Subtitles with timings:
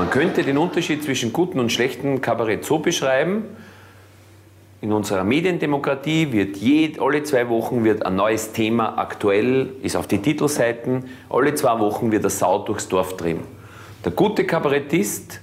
[0.00, 3.44] Man könnte den Unterschied zwischen guten und schlechten Kabarett so beschreiben,
[4.80, 10.06] in unserer Mediendemokratie wird je, alle zwei Wochen wird ein neues Thema aktuell, ist auf
[10.06, 13.42] die Titelseiten, alle zwei Wochen wird eine Sau durchs Dorf treiben.
[14.02, 15.42] Der gute Kabarettist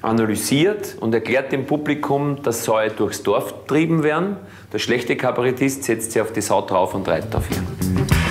[0.00, 4.36] analysiert und erklärt dem Publikum, dass Säue durchs Dorf getrieben werden.
[4.72, 8.25] Der schlechte Kabarettist setzt sich auf die Sau drauf und reitet auf ihr.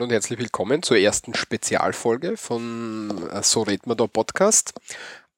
[0.00, 4.72] Hallo und herzlich willkommen zur ersten Spezialfolge von äh, So redet man da Podcast.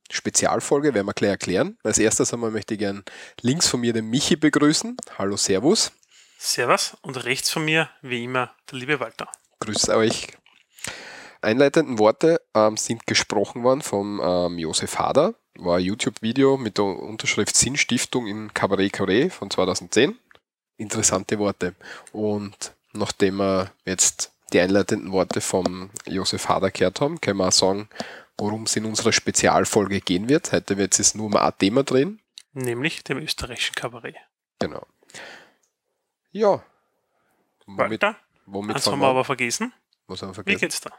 [0.09, 1.79] Spezialfolge werden wir gleich erklären.
[1.83, 3.03] Als erstes einmal möchte ich gern
[3.41, 4.97] links von mir den Michi begrüßen.
[5.19, 5.91] Hallo, Servus.
[6.39, 9.27] Servus und rechts von mir, wie immer, der liebe Walter.
[9.59, 10.29] Grüß euch.
[11.41, 15.35] Einleitenden Worte ähm, sind gesprochen worden vom ähm, Josef Hader.
[15.57, 20.17] War ein YouTube-Video mit der Unterschrift Sinnstiftung in Cabaret Carré von 2010.
[20.77, 21.75] Interessante Worte.
[22.13, 27.53] Und nachdem wir jetzt die einleitenden Worte vom Josef Hader gehört haben, können wir auch
[27.53, 27.89] sagen,
[28.39, 30.53] worum es in unserer Spezialfolge gehen wird.
[30.53, 32.21] Heute wird es nur um ein Thema drehen.
[32.53, 34.17] Nämlich dem österreichischen Kabarett.
[34.59, 34.87] Genau.
[36.33, 36.63] Ja.
[37.67, 39.73] Womit, Walter, womit eins haben wir aber vergessen.
[40.07, 40.57] Was haben wir vergessen?
[40.57, 40.91] Wie geht's da?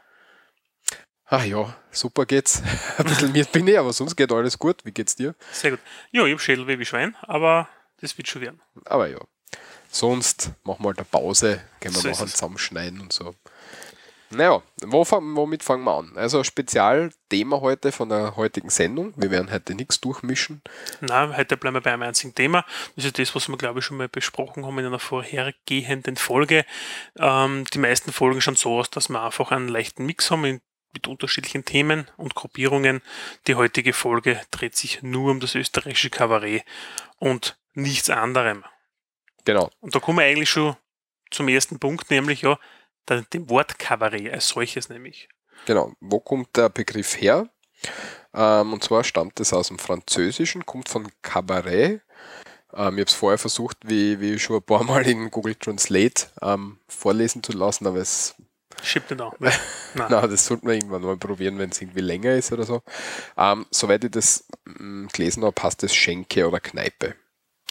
[1.26, 2.62] Ach ja, super geht's.
[2.98, 4.84] Ein bisschen mir bin ich, aber sonst geht alles gut.
[4.84, 5.34] Wie geht's dir?
[5.52, 5.80] Sehr gut.
[6.12, 7.68] Ja, ich habe Schädelweh wie Schwein, aber
[8.00, 8.60] das wird schon werden.
[8.84, 9.20] Aber ja.
[9.88, 13.34] Sonst machen wir halt eine Pause, gehen wir so nachher zusammenschneiden und so.
[14.30, 16.12] Naja, wo, womit fangen wir an?
[16.16, 19.12] Also Spezialthema heute von der heutigen Sendung.
[19.16, 20.62] Wir werden heute nichts durchmischen.
[21.00, 22.64] Nein, heute bleiben wir bei einem einzigen Thema.
[22.96, 26.64] Das ist das, was wir, glaube ich, schon mal besprochen haben in einer vorhergehenden Folge.
[27.18, 30.60] Ähm, die meisten Folgen schauen so aus, dass wir einfach einen leichten Mix haben
[30.94, 33.02] mit unterschiedlichen Themen und Gruppierungen.
[33.46, 36.64] Die heutige Folge dreht sich nur um das österreichische Kabarett
[37.18, 38.64] und nichts anderem.
[39.44, 39.70] Genau.
[39.80, 40.76] Und da kommen wir eigentlich schon
[41.30, 42.58] zum ersten Punkt, nämlich ja,
[43.08, 45.28] dem Wort Kabarett als solches nämlich.
[45.66, 45.92] Genau.
[46.00, 47.48] Wo kommt der Begriff her?
[48.32, 52.00] Ähm, und zwar stammt es aus dem Französischen, kommt von Kabarett.
[52.72, 56.26] Ähm, ich habe es vorher versucht, wie, wie schon ein paar Mal in Google Translate
[56.42, 58.34] ähm, vorlesen zu lassen, aber es
[58.82, 59.32] Schiebt nicht an.
[59.38, 59.52] Nein.
[59.94, 62.82] Nein, das sollten wir irgendwann mal probieren, wenn es irgendwie länger ist oder so.
[63.36, 67.14] Ähm, soweit ich das mh, mm, gelesen habe, passt es Schenke oder Kneipe.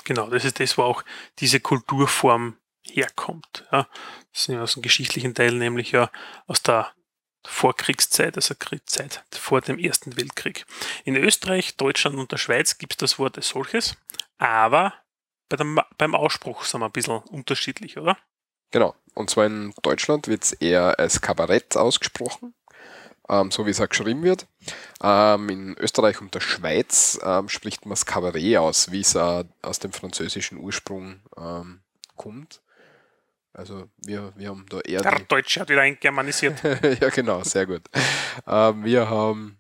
[0.06, 1.04] Genau, das ist das, wo auch
[1.40, 3.66] diese Kulturform herkommt.
[3.72, 3.88] Ja.
[4.32, 6.10] Das sind aus dem geschichtlichen Teil, nämlich ja
[6.48, 6.92] aus der
[7.46, 10.66] Vorkriegszeit, also Kriegszeit vor dem Ersten Weltkrieg.
[11.04, 13.96] In Österreich, Deutschland und der Schweiz gibt es das Wort als solches,
[14.38, 14.94] aber
[15.50, 18.18] bei dem, beim Ausspruch sind wir ein bisschen unterschiedlich, oder?
[18.72, 18.96] Genau.
[19.14, 22.56] Und zwar in Deutschland wird es eher als Kabarett ausgesprochen,
[23.30, 24.48] ähm, so wie es auch geschrieben wird.
[25.04, 29.44] Ähm, in Österreich und der Schweiz ähm, spricht man das Kabarett aus, wie es äh,
[29.62, 31.84] aus dem französischen Ursprung ähm,
[32.16, 32.62] kommt.
[33.54, 35.02] Also wir, wir haben da eher.
[35.02, 36.62] Der Deutsche hat wieder eingermanisiert.
[36.64, 37.84] ja, genau, sehr gut.
[38.48, 39.58] Ähm, wir haben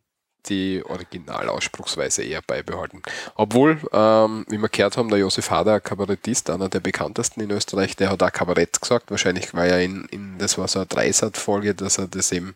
[0.48, 3.02] die Originalausspruchsweise eher beibehalten.
[3.36, 7.96] Obwohl, ähm, wie wir gehört haben, der Josef Hader, Kabarettist, einer der bekanntesten in Österreich,
[7.96, 9.12] der hat auch Kabarett gesagt.
[9.12, 12.56] Wahrscheinlich war ja in, in das war so eine Dreisat-Folge, dass er das eben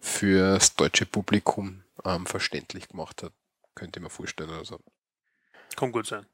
[0.00, 3.32] fürs deutsche Publikum ähm, verständlich gemacht hat.
[3.74, 4.78] Könnte ich mir vorstellen oder so.
[5.76, 6.26] Kann gut sein.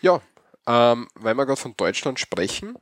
[0.00, 0.20] Ja,
[0.66, 2.76] ähm, weil wir gerade von Deutschland sprechen,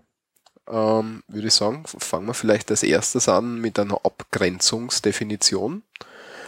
[0.69, 5.83] ähm, würde ich sagen, fangen wir vielleicht als erstes an mit einer Abgrenzungsdefinition.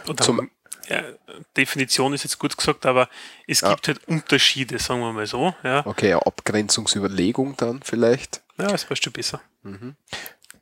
[0.07, 0.49] Und Zum,
[0.87, 1.03] ja,
[1.55, 3.09] Definition ist jetzt gut gesagt, aber
[3.45, 3.69] es ja.
[3.69, 5.53] gibt halt Unterschiede, sagen wir mal so.
[5.63, 5.85] Ja.
[5.85, 8.41] Okay, eine Abgrenzungsüberlegung dann vielleicht.
[8.57, 9.41] Ja, das weißt du besser.
[9.63, 9.95] Mhm.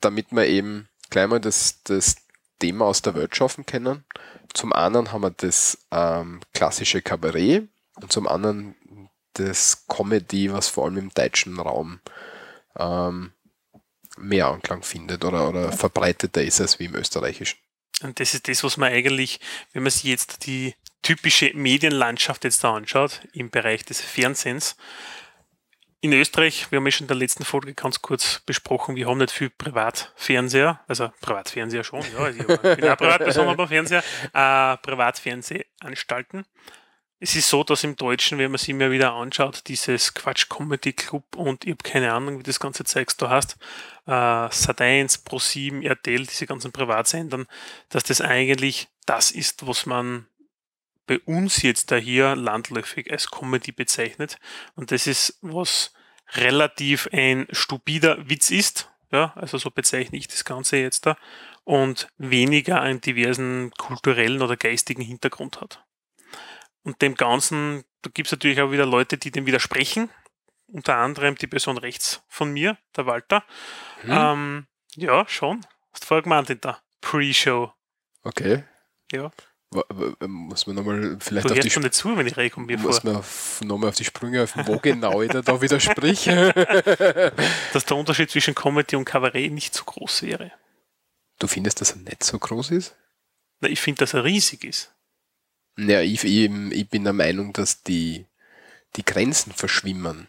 [0.02, 2.16] Damit wir eben gleich mal das, das
[2.60, 4.04] Thema aus der Welt schaffen können.
[4.54, 7.68] Zum einen haben wir das ähm, klassische Kabarett
[8.02, 8.76] und zum anderen
[9.40, 12.00] das Comedy, was vor allem im deutschen Raum
[12.78, 13.32] ähm,
[14.18, 17.60] mehr Anklang findet oder, oder verbreiteter ist als wie im österreichischen.
[18.02, 19.40] Und das ist das, was man eigentlich,
[19.74, 24.76] wenn man sich jetzt die typische Medienlandschaft jetzt da anschaut, im Bereich des Fernsehens,
[26.02, 29.18] in Österreich, wir haben ja schon in der letzten Folge ganz kurz besprochen, wir haben
[29.18, 34.04] nicht viel Privatfernseher, also Privatfernseher schon, ja, ich bin auch Privatperson, aber Fernseher,
[34.34, 36.46] äh, Privatfernsehanstalten
[37.26, 40.94] es ist so, dass im Deutschen, wenn man sich immer wieder anschaut, dieses Quatsch Comedy
[40.94, 43.58] Club und ich habe keine Ahnung, wie das ganze Zeugs da heißt,
[44.06, 47.48] äh, Sat1, Pro7, RTL, diese ganzen Privatsendern,
[47.90, 50.28] dass das eigentlich das ist, was man
[51.08, 54.38] bei uns jetzt da hier landläufig als Comedy bezeichnet.
[54.76, 55.94] Und das ist, was
[56.34, 58.92] relativ ein stupider Witz ist.
[59.12, 61.18] Ja, also so bezeichne ich das Ganze jetzt da.
[61.64, 65.84] Und weniger einen diversen kulturellen oder geistigen Hintergrund hat.
[66.86, 70.10] Und dem Ganzen, da gibt es natürlich auch wieder Leute, die dem widersprechen.
[70.68, 73.44] Unter anderem die Person rechts von mir, der Walter.
[74.02, 74.12] Hm.
[74.12, 75.66] Ähm, ja, schon.
[75.92, 77.74] Hast du vorher gemeint in der Pre-Show.
[78.24, 78.64] Okay.
[79.12, 79.32] Ja.
[80.28, 83.24] muss man nochmal vielleicht Du auf die, nicht zu, wenn ich um mir muss man
[83.62, 86.54] nochmal auf die Sprünge helfen, wo genau ich da, da widerspreche.
[87.74, 90.52] Dass der Unterschied zwischen Comedy und Kabarett nicht so groß wäre.
[91.40, 92.96] Du findest, dass er nicht so groß ist?
[93.60, 94.95] Na, ich finde, dass er riesig ist.
[95.78, 98.26] Ja, ich, ich, ich bin der Meinung, dass die,
[98.96, 100.28] die Grenzen verschwimmen.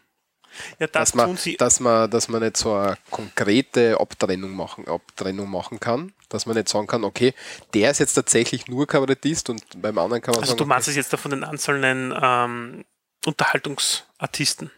[0.79, 1.57] Ja, das dass man, tun sie.
[1.57, 6.57] dass man, dass man nicht so eine konkrete Abtrennung machen, Abtrennung machen kann, dass man
[6.57, 7.35] nicht sagen kann, okay,
[7.75, 10.89] der ist jetzt tatsächlich nur Kabarettist und beim anderen kann man Also sagen, du meinst
[10.89, 12.85] es jetzt da von den einzelnen ähm,
[13.27, 14.71] Unterhaltungsartisten.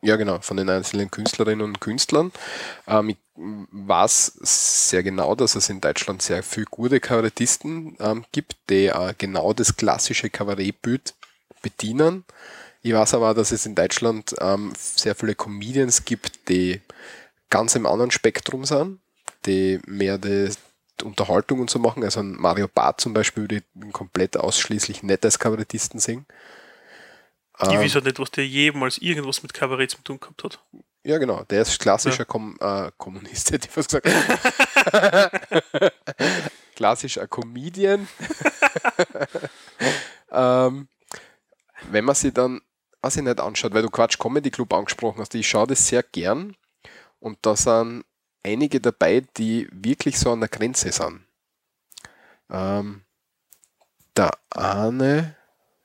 [0.00, 2.32] ja genau, von den einzelnen Künstlerinnen und Künstlern.
[2.86, 8.56] Ähm, ich weiß sehr genau, dass es in Deutschland sehr viele gute Kabarettisten ähm, gibt,
[8.68, 11.14] die äh, genau das klassische Kabarettbild
[11.62, 12.24] bedienen.
[12.82, 16.80] Ich weiß aber dass es in Deutschland ähm, sehr viele Comedians gibt, die
[17.48, 19.00] ganz im anderen Spektrum sind,
[19.46, 20.50] die mehr die
[21.02, 22.04] Unterhaltung und so machen.
[22.04, 23.62] Also ein Mario Barth zum Beispiel würde
[23.92, 26.26] komplett ausschließlich nicht als Kabarettisten singen.
[27.60, 30.60] Ich Ähm, weiß halt nicht, was der jemals irgendwas mit Kabarett zu tun gehabt hat.
[31.04, 31.42] Ja, genau.
[31.44, 34.06] Der ist klassischer Kom äh, Kommunist, hätte ich fast gesagt.
[36.76, 38.08] klassischer Comedian.
[40.32, 40.88] ähm,
[41.90, 42.60] wenn man sich dann,
[43.00, 46.04] was ich nicht anschaut, weil du Quatsch Comedy Club angesprochen hast, ich schaue das sehr
[46.04, 46.56] gern
[47.18, 48.04] und da sind
[48.44, 51.24] einige dabei, die wirklich so an der Grenze sind.
[52.50, 53.04] Ähm,
[54.16, 55.36] der eine,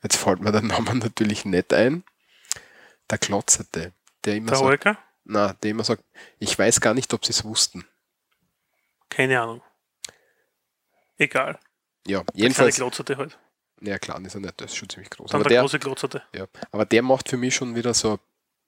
[0.03, 2.03] jetzt fällt mir der Name natürlich nicht ein,
[3.09, 3.93] der Klotzerte,
[4.25, 4.97] der immer Der sagt, Holger?
[5.27, 6.03] Na, der immer sagt,
[6.39, 7.85] ich weiß gar nicht, ob sie es wussten.
[9.09, 9.61] Keine Ahnung.
[11.17, 11.59] Egal.
[12.05, 12.75] Ja, Der jedenfalls.
[12.75, 13.37] Glotzerte halt.
[13.81, 15.31] Ja, klar, ist er nicht, das ist schon ziemlich groß.
[15.31, 16.23] Dann Aber der, der, große Glotzerte.
[16.33, 18.19] ja, aber der macht für mich schon wieder so ein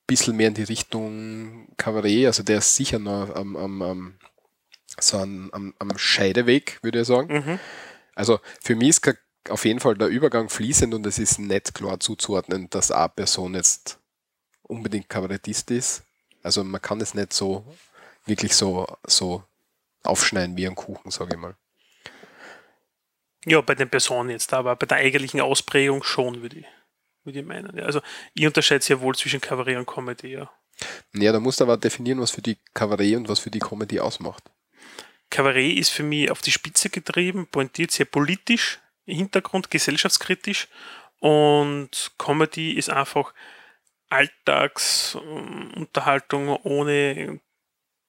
[0.06, 2.28] bisschen mehr in die Richtung Kabarett.
[2.28, 4.20] Also der ist sicher noch am, am, am,
[5.00, 7.34] so am, am, am Scheideweg, würde ich sagen.
[7.34, 7.60] Mhm.
[8.14, 9.18] Also für mich ist
[9.50, 13.56] auf jeden Fall der Übergang fließend und es ist nicht klar zuzuordnen, dass eine Person
[13.56, 14.00] jetzt
[14.64, 16.04] unbedingt Kabarettist ist.
[16.44, 17.66] Also man kann es nicht so
[18.26, 19.44] wirklich so, so
[20.04, 21.56] aufschneiden wie ein Kuchen, sage ich mal.
[23.46, 26.66] Ja, bei den Personen jetzt, aber bei der eigentlichen Ausprägung schon, würde ich,
[27.24, 27.76] würde ich meinen.
[27.78, 28.02] Ja, also
[28.34, 30.52] ich unterscheide sehr wohl zwischen Kabarett und Comedy, ja.
[31.14, 34.00] Ja, da musst du aber definieren, was für die Kabarett und was für die Comedy
[34.00, 34.44] ausmacht.
[35.30, 40.68] Kabarett ist für mich auf die Spitze getrieben, pointiert sehr politisch, im Hintergrund gesellschaftskritisch
[41.20, 43.34] und Comedy ist einfach
[44.10, 47.40] Alltagsunterhaltung ohne,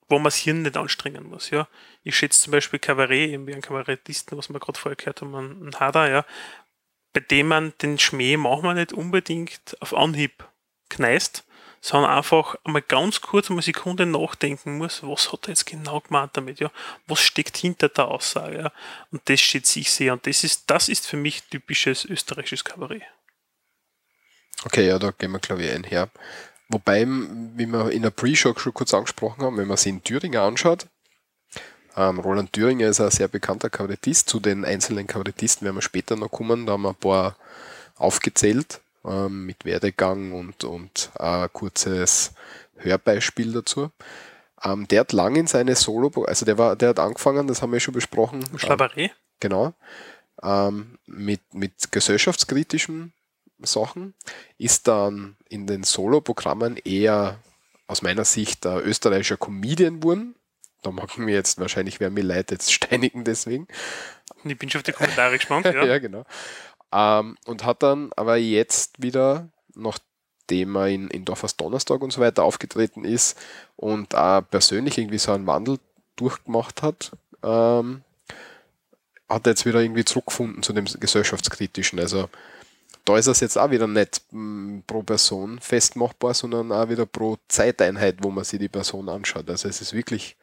[0.09, 1.51] wo man das Hirn nicht anstrengen muss.
[1.51, 1.69] Ja.
[2.03, 5.35] Ich schätze zum Beispiel Kabarett, eben wie einen Kabarettisten, was wir gerade vorher gehört haben,
[5.35, 6.25] einen Hader, ja,
[7.13, 10.45] bei dem man den Schmäh manchmal nicht unbedingt auf Anhieb
[10.89, 11.45] kneist,
[11.81, 16.37] sondern einfach einmal ganz kurz eine Sekunde nachdenken muss, was hat er jetzt genau gemeint
[16.37, 16.71] damit, ja?
[17.07, 18.73] Was steckt hinter der Aussage, ja?
[19.11, 20.13] Und das steht sich sehr.
[20.13, 23.03] Und das ist, das ist für mich typisches österreichisches Kabarett.
[24.65, 26.09] Okay, ja, da gehen wir, glaube ich, einher.
[26.69, 30.41] Wobei, wie wir in der Pre-Show schon kurz angesprochen haben, wenn man sich in Thüringen
[30.41, 30.87] anschaut,
[31.97, 34.29] ähm, Roland Thüringer ist ein sehr bekannter Kabarettist.
[34.29, 36.67] Zu den einzelnen Kabarettisten werden wir später noch kommen.
[36.67, 37.37] Da haben wir ein paar
[37.97, 42.33] aufgezählt ähm, mit Werdegang und, und ein kurzes
[42.77, 43.91] Hörbeispiel dazu.
[44.63, 47.73] Ähm, der hat lang in seine Solo, also der war, der hat angefangen, das haben
[47.73, 48.45] wir schon besprochen.
[48.53, 49.13] ähm, Schlaberei?
[49.41, 49.75] Genau.
[50.43, 53.13] Ähm, mit, mit gesellschaftskritischen
[53.67, 54.15] Sachen
[54.59, 57.39] ist dann in den Solo-Programmen eher
[57.87, 60.35] aus meiner Sicht der österreichischer Comedian wurden.
[60.83, 63.67] Da mag mir jetzt wahrscheinlich, wer mir leid jetzt steinigen deswegen.
[64.45, 65.85] Ich bin schon auf die Kommentare gespannt, ja.
[65.85, 66.25] Ja, genau.
[66.93, 72.21] Ähm, und hat dann aber jetzt wieder, nachdem er in, in Dorfers Donnerstag und so
[72.21, 73.39] weiter aufgetreten ist
[73.77, 75.79] und auch persönlich irgendwie so einen Wandel
[76.17, 77.13] durchgemacht hat,
[77.43, 78.03] ähm,
[79.29, 82.01] hat er jetzt wieder irgendwie zurückgefunden zu dem gesellschaftskritischen.
[82.01, 82.29] Also
[83.11, 87.39] da ist es jetzt auch wieder nicht mh, pro Person festmachbar, sondern auch wieder pro
[87.49, 89.51] Zeiteinheit, wo man sich die Person anschaut.
[89.51, 90.37] Also es ist wirklich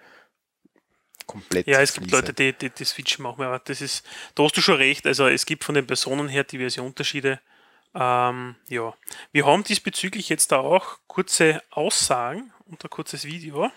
[1.25, 1.67] komplett.
[1.67, 2.11] Ja, es gibt.
[2.11, 4.05] Leute, die, die, die switchen machen, aber das ist,
[4.35, 5.07] da hast du schon recht.
[5.07, 7.39] Also es gibt von den Personen her diverse Unterschiede.
[7.95, 8.93] Ähm, ja,
[9.31, 13.71] wir haben diesbezüglich jetzt da auch kurze Aussagen und ein kurzes Video.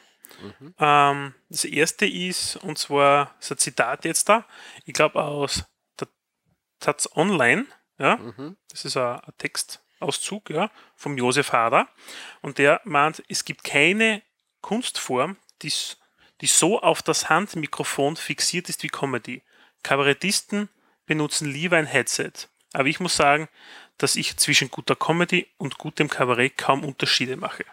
[0.78, 4.44] Ähm, das erste ist, und zwar ist ein Zitat jetzt da,
[4.84, 5.64] ich glaube aus
[5.98, 6.08] der
[6.80, 7.66] Taz Online,
[8.00, 8.56] ja, Mhm.
[8.68, 11.86] das ist ein, ein Textauszug ja, vom Josef Hader.
[12.42, 14.22] Und der meint, es gibt keine
[14.62, 15.72] Kunstform, die,
[16.40, 19.42] die so auf das Handmikrofon fixiert ist wie Comedy.
[19.84, 20.68] Kabarettisten
[21.06, 22.32] benutzen lieber ein Headset.
[22.72, 23.48] Aber ich muss sagen,
[23.98, 27.64] dass ich zwischen guter Comedy und gutem Kabarett kaum Unterschiede mache.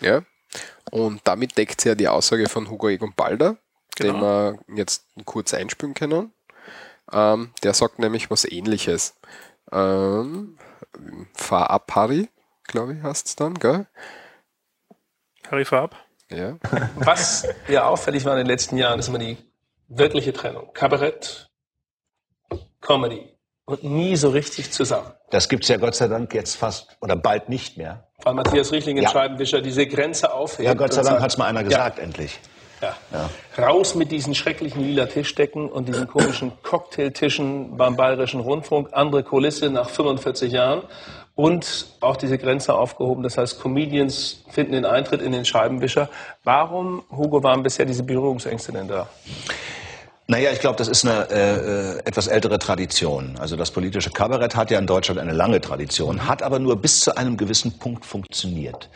[0.00, 0.22] Ja.
[0.90, 3.56] Und damit deckt sie ja die Aussage von Hugo Egon Balder,
[3.98, 4.20] den Genau.
[4.20, 6.32] wir jetzt kurz einspielen können.
[7.10, 9.14] Ähm, der sagt nämlich was ähnliches.
[9.72, 10.58] Ähm,
[11.34, 12.28] fahr ab, Harry,
[12.64, 13.86] glaube ich, heißt es dann, gell?
[15.50, 15.96] Harry, fahr ab.
[16.30, 16.56] Ja.
[16.96, 19.36] Was ja auffällig war in den letzten Jahren, ist immer die
[19.88, 20.72] wirkliche Trennung.
[20.72, 21.50] Kabarett,
[22.80, 25.12] Comedy und nie so richtig zusammen.
[25.30, 28.08] Das gibt's ja Gott sei Dank jetzt fast oder bald nicht mehr.
[28.22, 29.10] Weil Matthias Riechling in Ja.
[29.10, 30.66] Scheibenwischer diese Grenze aufhebt.
[30.66, 32.40] Ja, Gott sei Dank sagt, hat's mal einer gesagt, endlich.
[32.82, 32.96] Ja.
[33.12, 33.30] Ja.
[33.64, 38.88] Raus mit diesen schrecklichen lila Tischdecken und diesen komischen Cocktailtischen beim Bayerischen Rundfunk.
[38.92, 40.82] Andere Kulisse nach 45 Jahren.
[41.34, 43.22] Und auch diese Grenze aufgehoben.
[43.22, 46.10] Das heißt, Comedians finden den Eintritt in den Scheibenwischer.
[46.44, 49.08] Warum, Hugo, waren bisher diese Berührungsängste denn da?
[50.26, 53.36] Naja, ich glaube, das ist eine äh, äh, etwas ältere Tradition.
[53.38, 57.00] Also das politische Kabarett hat ja in Deutschland eine lange Tradition, hat aber nur bis
[57.00, 58.88] zu einem gewissen Punkt funktioniert.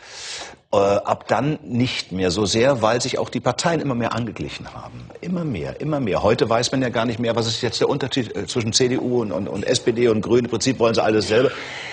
[0.73, 4.73] Äh, ab dann nicht mehr so sehr, weil sich auch die Parteien immer mehr angeglichen
[4.73, 5.07] haben.
[5.21, 6.23] Immer mehr, immer mehr.
[6.23, 9.21] Heute weiß man ja gar nicht mehr, was ist jetzt der Unterschied äh, zwischen CDU
[9.21, 10.43] und, und, und SPD und Grünen.
[10.43, 11.51] Im Prinzip wollen sie alles selber.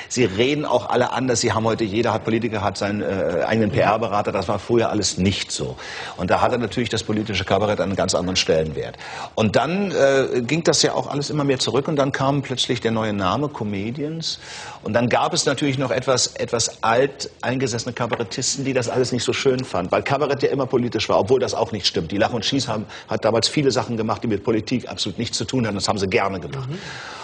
[0.08, 1.40] Sie reden auch alle anders.
[1.40, 4.32] Sie haben heute, jeder hat Politiker, hat seinen äh, eigenen PR-Berater.
[4.32, 5.76] Das war früher alles nicht so.
[6.16, 8.96] Und da hatte natürlich das politische Kabarett einen ganz anderen Stellenwert.
[9.34, 12.80] Und dann äh, ging das ja auch alles immer mehr zurück und dann kam plötzlich
[12.80, 14.40] der neue Name Comedians.
[14.82, 19.24] Und dann gab es natürlich noch etwas, etwas alt eingesessene Kabarettisten, die das alles nicht
[19.24, 22.10] so schön fanden, weil Kabarett ja immer politisch war, obwohl das auch nicht stimmt.
[22.10, 25.38] Die Lach und Schieß haben, hat damals viele Sachen gemacht, die mit Politik absolut nichts
[25.38, 25.76] zu tun hatten.
[25.76, 26.68] Das haben sie gerne gemacht.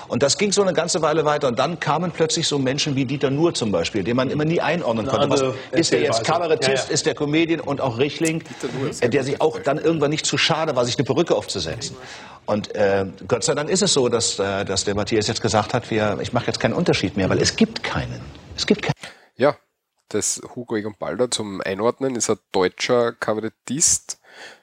[0.08, 1.46] Und das ging so eine ganze Weile weiter.
[1.46, 4.60] Und dann kamen plötzlich so Menschen wie Dieter Nuhr zum Beispiel, den man immer nie
[4.60, 5.54] einordnen Eine konnte.
[5.70, 6.24] Was, ist der jetzt.
[6.24, 6.90] Kabarettist, Ja, ja.
[6.94, 8.42] ist der Comedian und auch Richtling,
[9.00, 11.96] äh, der sich auch dann irgendwann nicht zu schade war, sich eine Perücke aufzusetzen.
[12.44, 15.74] Und äh, Gott sei Dank ist es so, dass, äh, dass der Matthias jetzt gesagt
[15.74, 18.20] hat, wir, ich mache jetzt keinen Unterschied mehr, weil es gibt keinen.
[18.56, 18.94] Es gibt keinen.
[19.36, 19.54] Ja,
[20.10, 24.20] das Hugo Egon Balder zum Einordnen ist ein deutscher Kabarettist.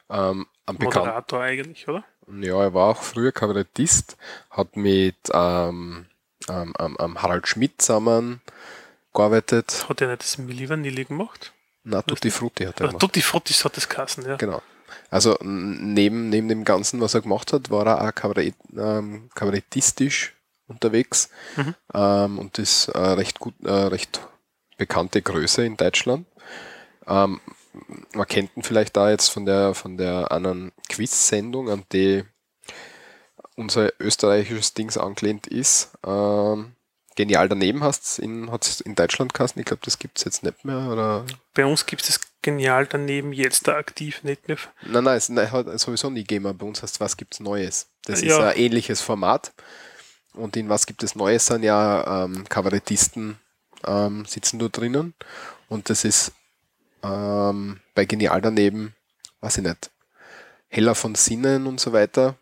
[0.10, 2.04] Ähm, Moderator eigentlich, oder?
[2.42, 4.18] Ja, er war auch früher Kabarettist,
[4.52, 6.06] hat mit ähm,
[6.50, 8.42] ähm, ähm, Harald Schmidt zusammen
[9.14, 9.86] gearbeitet.
[9.88, 11.54] Hat er nicht das Milli Vanilli gemacht?
[11.84, 13.02] Na, Tutti Frutti hat er Oder gemacht.
[13.02, 14.36] Tutti Fruttis hat das Kassen, ja.
[14.36, 14.62] Genau.
[15.10, 20.36] Also neben, neben dem Ganzen, was er gemacht hat, war er auch Kabarett, ähm, kabarettistisch
[20.68, 21.76] unterwegs Mhm.
[21.94, 24.20] ähm, und ist äh, recht gut, äh, recht
[24.78, 26.26] bekannte Größe in Deutschland.
[27.08, 27.40] Ähm,
[28.14, 32.24] man kennt ihn vielleicht da jetzt von der von der anderen Quiz-Sendung, an die
[33.56, 35.92] unser österreichisches Dings angelehnt ist.
[36.06, 36.74] Ähm,
[37.16, 39.60] Genial daneben hast in, hat's in Deutschland geheißen.
[39.60, 40.88] Ich glaube, das gibt es jetzt nicht mehr.
[40.92, 41.26] Oder?
[41.56, 44.58] Bei uns gibt es das genial daneben jetzt da aktiv nicht mehr.
[44.84, 46.56] Nein, nein, es nein, hat sowieso nie gegeben.
[46.56, 47.88] Bei uns heißt was gibt's Neues.
[48.06, 48.50] Das ist Ja.
[48.50, 49.52] ein ähnliches Format.
[50.34, 53.40] Und in was gibt es Neues sind ja ähm, Kabarettisten
[53.88, 55.14] ähm, sitzen da drinnen.
[55.70, 56.32] Und das ist
[57.04, 58.96] ähm, bei Genial daneben,
[59.42, 59.92] weiß ich nicht,
[60.68, 62.36] heller von Sinnen und so weiter.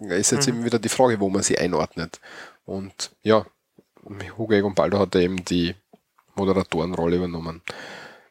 [0.00, 0.54] Ist jetzt Mhm.
[0.54, 2.20] eben wieder die Frage, wo man sie einordnet.
[2.64, 3.46] Und ja,
[4.36, 5.74] Hugo Egon Balder hat eben die
[6.36, 7.62] Moderatorenrolle übernommen.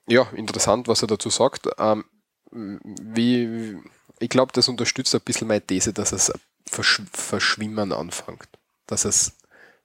[0.07, 1.67] Ja, interessant, was er dazu sagt.
[1.77, 2.05] Ähm,
[2.51, 3.77] wie,
[4.19, 6.31] ich glaube, das unterstützt ein bisschen meine These, dass es
[6.69, 8.47] Versch Verschwimmen anfängt.
[8.87, 9.33] Dass es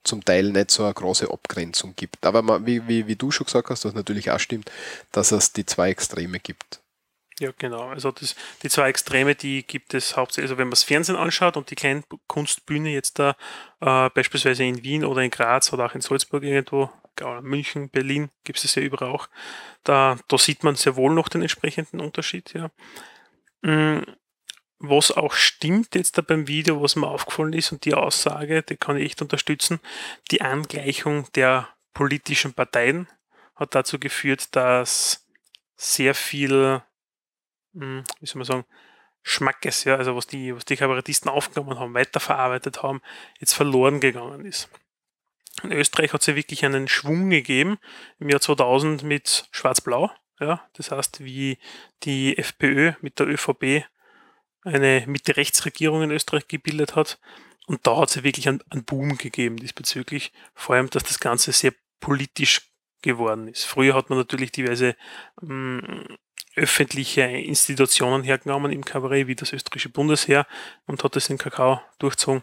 [0.05, 2.25] zum Teil nicht so eine große Abgrenzung gibt.
[2.27, 4.71] Aber man, wie, wie, wie du schon gesagt hast, was natürlich auch stimmt,
[5.13, 6.81] dass es die zwei Extreme gibt.
[7.41, 7.89] Ja, genau.
[7.89, 11.57] Also das, die zwei Extreme, die gibt es hauptsächlich, also wenn man das Fernsehen anschaut
[11.57, 13.37] und die kleinen Kunstbühne jetzt da
[13.81, 16.91] äh, beispielsweise in Wien oder in Graz oder auch in Salzburg irgendwo,
[17.43, 19.29] München, Berlin, gibt es ja überall auch,
[19.85, 22.71] da, da sieht man sehr wohl noch den entsprechenden Unterschied, ja.
[23.63, 24.03] Mm,
[24.85, 28.77] Was auch stimmt jetzt da beim Video, was mir aufgefallen ist und die Aussage, die
[28.77, 29.79] kann ich echt unterstützen,
[30.33, 33.09] die Angleichung der politischen Parteien
[33.55, 35.25] hat dazu geführt, dass
[35.77, 36.83] sehr viel
[37.75, 38.65] mh, wie soll man sagen,
[39.23, 43.01] Schmackes, ja, also was die, was die Kabarettisten aufgenommen haben, weiterverarbeitet haben,
[43.39, 44.69] jetzt verloren gegangen ist.
[45.63, 47.79] In Österreich hat es ja wirklich einen Schwung gegeben
[48.19, 50.11] im Jahr 2000 mit Schwarz-Blau,
[50.41, 51.59] ja, das heißt, wie
[52.03, 53.85] die FPÖ mit der ÖVP
[54.63, 57.19] eine Mitte-Rechts-Regierung in Österreich gebildet hat.
[57.67, 61.21] Und da hat es ja wirklich einen, einen Boom gegeben diesbezüglich, vor allem, dass das
[61.21, 62.63] Ganze sehr politisch
[63.03, 63.65] geworden ist.
[63.65, 64.97] Früher hat man natürlich diverse
[65.41, 66.05] mh,
[66.55, 70.47] öffentliche Institutionen hergenommen im Kabarett, wie das österreichische Bundesheer,
[70.87, 72.43] und hat das in Kakao durchzogen.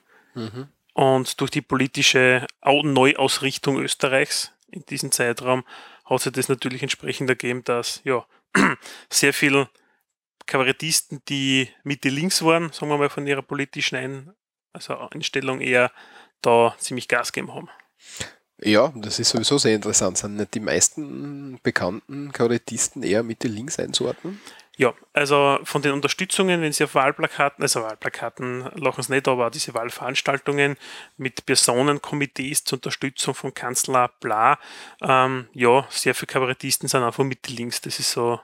[0.93, 5.63] Und durch die politische Au- Neuausrichtung Österreichs in diesem Zeitraum
[6.05, 8.25] hat sich das natürlich entsprechend ergeben, dass ja
[9.09, 9.69] sehr viele
[10.49, 14.33] Kabarettisten, die Mitte links waren, sagen wir mal von ihrer politischen Ein
[14.73, 15.91] also Einstellung eher
[16.41, 17.69] da ziemlich Gas gegeben haben.
[18.61, 20.17] Ja, das ist sowieso sehr interessant.
[20.17, 24.39] Sind nicht die meisten bekannten Kabarettisten eher Mitte links einzuordnen?
[24.75, 29.49] Ja, also von den Unterstützungen, wenn Sie auf Wahlplakaten, also Wahlplakaten lachen es nicht, aber
[29.49, 30.77] diese Wahlveranstaltungen
[31.17, 34.57] mit Personenkomitees zur Unterstützung von Kanzler Bla,
[35.01, 37.81] ähm, ja, sehr viele Kabarettisten sind einfach Mitte links.
[37.81, 38.39] Das ist so,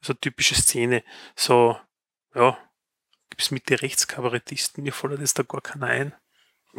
[0.00, 1.02] so typische Szene.
[1.36, 1.78] So,
[2.34, 2.58] ja,
[3.30, 6.14] gibt es Mitte rechts Kabarettisten, mir fällt jetzt da gar keiner ein.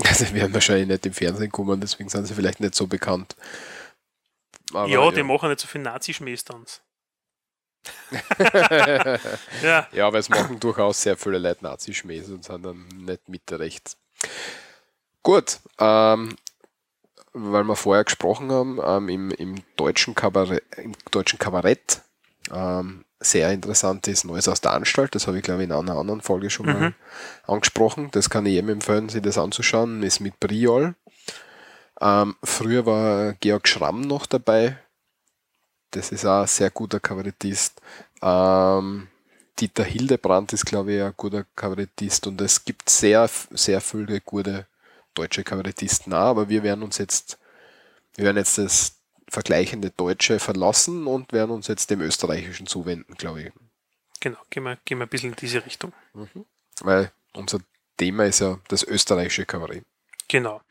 [0.06, 3.36] Also die werden wahrscheinlich nicht im Fernsehen kommen, deswegen sind sie vielleicht nicht so bekannt.
[4.72, 6.66] Aber, ja, ja, die machen nicht so viel Nazischmäß dann.
[9.64, 9.88] ja.
[9.92, 13.98] ja, aber es machen durchaus sehr viele Leute Nazischmäß und sind dann nicht Mitte rechts.
[15.24, 16.36] Gut, ähm,
[17.34, 22.02] weil wir vorher gesprochen haben, ähm, im, im, deutschen Kabarett, im deutschen Kabarett
[22.52, 25.16] ähm, sehr interessant ist Neues aus der Anstalt.
[25.16, 26.74] Das habe ich, glaube ich, in einer anderen Folge schon mhm.
[26.74, 26.94] mal
[27.46, 28.10] angesprochen.
[28.12, 30.04] Das kann ich jedem empfehlen, sich das anzuschauen.
[30.04, 30.96] Ist mit Briol.
[32.02, 34.78] Ähm, früher war Georg Schramm noch dabei.
[35.92, 37.80] Das ist auch ein sehr guter Kabarettist.
[38.22, 39.08] Ähm,
[39.60, 42.26] Dieter Hildebrand ist, glaube ich, ein guter Kabarettist.
[42.26, 44.66] Und es gibt sehr, sehr viele gute
[45.14, 46.30] deutsche Kabarettisten auch.
[46.30, 47.38] Aber wir werden uns jetzt,
[48.16, 48.96] wir werden jetzt das
[49.32, 53.52] vergleichende Deutsche verlassen und werden uns jetzt dem Österreichischen zuwenden, glaube ich.
[54.20, 55.94] Genau, gehen wir, gehen wir ein bisschen in diese Richtung.
[56.14, 56.46] Mhm.
[56.82, 57.60] Weil unser
[57.98, 59.86] Thema ist ja das österreichische Kabarett.
[60.28, 60.62] Genau.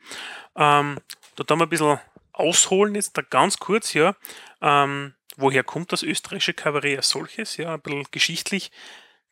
[0.55, 0.99] Ähm,
[1.35, 1.99] da haben wir ein bisschen
[2.33, 4.15] ausholen jetzt da ganz kurz, ja.
[4.61, 7.57] Ähm, woher kommt das österreichische Kabarett als solches?
[7.57, 8.71] Ja, ein bisschen geschichtlich.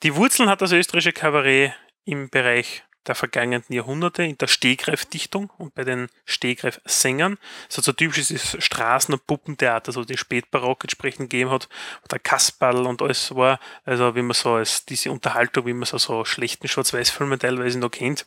[0.02, 5.74] Die Wurzeln hat das österreichische Kabarett im Bereich der vergangenen Jahrhunderte in der Stehgreifdichtung und
[5.74, 7.38] bei den Stehgreifsängern.
[7.68, 11.70] Das so typisches Straßen- und Puppentheater, so die Spätbarock entsprechend gegeben hat,
[12.12, 15.98] der Kasperl und alles war, also wie man so als diese Unterhaltung, wie man so,
[15.98, 18.25] so schlechten Schwarz-Weiß-Filmen teilweise noch kennt.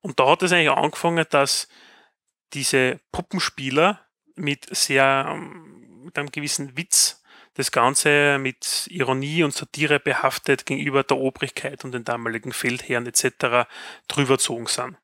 [0.00, 1.68] Und da hat es eigentlich angefangen, dass
[2.52, 4.00] diese Puppenspieler
[4.36, 5.36] mit sehr,
[6.04, 7.22] mit einem gewissen Witz
[7.56, 13.68] das Ganze mit Ironie und Satire behaftet gegenüber der Obrigkeit und den damaligen Feldherren etc.
[14.08, 14.96] drüberzogen sind.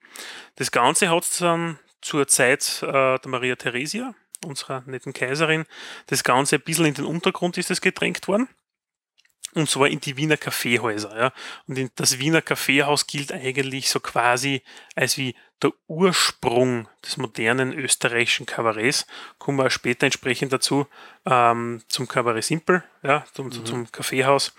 [0.57, 5.65] Das Ganze hat es dann zur Zeit äh, der Maria Theresia, unserer netten Kaiserin,
[6.09, 8.49] das Ganze ein bisschen in den Untergrund ist es gedrängt worden.
[9.55, 11.17] Und zwar in die Wiener Kaffeehäuser.
[11.17, 11.33] Ja.
[11.67, 14.63] Und das Wiener Kaffeehaus gilt eigentlich so quasi
[14.95, 19.07] als wie der Ursprung des modernen österreichischen Kabarets.
[19.39, 20.87] Kommen wir später entsprechend dazu
[21.25, 23.65] ähm, zum Kabarett Simple, ja, zum, mhm.
[23.65, 24.55] zum Kaffeehaus.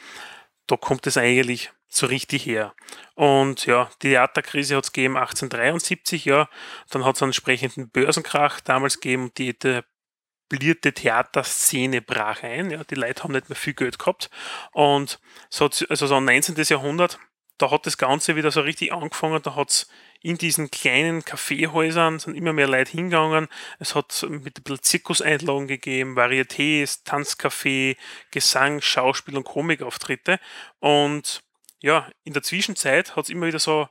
[0.68, 2.74] Da kommt es eigentlich so richtig her.
[3.16, 6.50] Und ja, die Theaterkrise hat es gegeben 1873, ja.
[6.89, 12.72] Dann hat es einen entsprechenden Börsenkrach damals gegeben die etablierte Theaterszene brach ein.
[12.72, 12.84] Ja.
[12.84, 14.30] Die Leute haben nicht mehr viel Geld gehabt.
[14.72, 16.56] Und so, also so 19.
[16.63, 17.20] Jahrhundert,
[17.58, 19.42] da hat das Ganze wieder so richtig angefangen.
[19.42, 19.88] Da hat es
[20.22, 23.48] in diesen kleinen Kaffeehäusern sind immer mehr Leute hingegangen.
[23.80, 27.98] Es hat mit ein bisschen Zirkuseinlagen gegeben, Varietés, Tanzcafé,
[28.32, 30.39] Gesang, Schauspiel und Komikauftritte.
[30.80, 31.44] Und
[31.82, 33.89] ja, in der Zwischenzeit hat es immer wieder so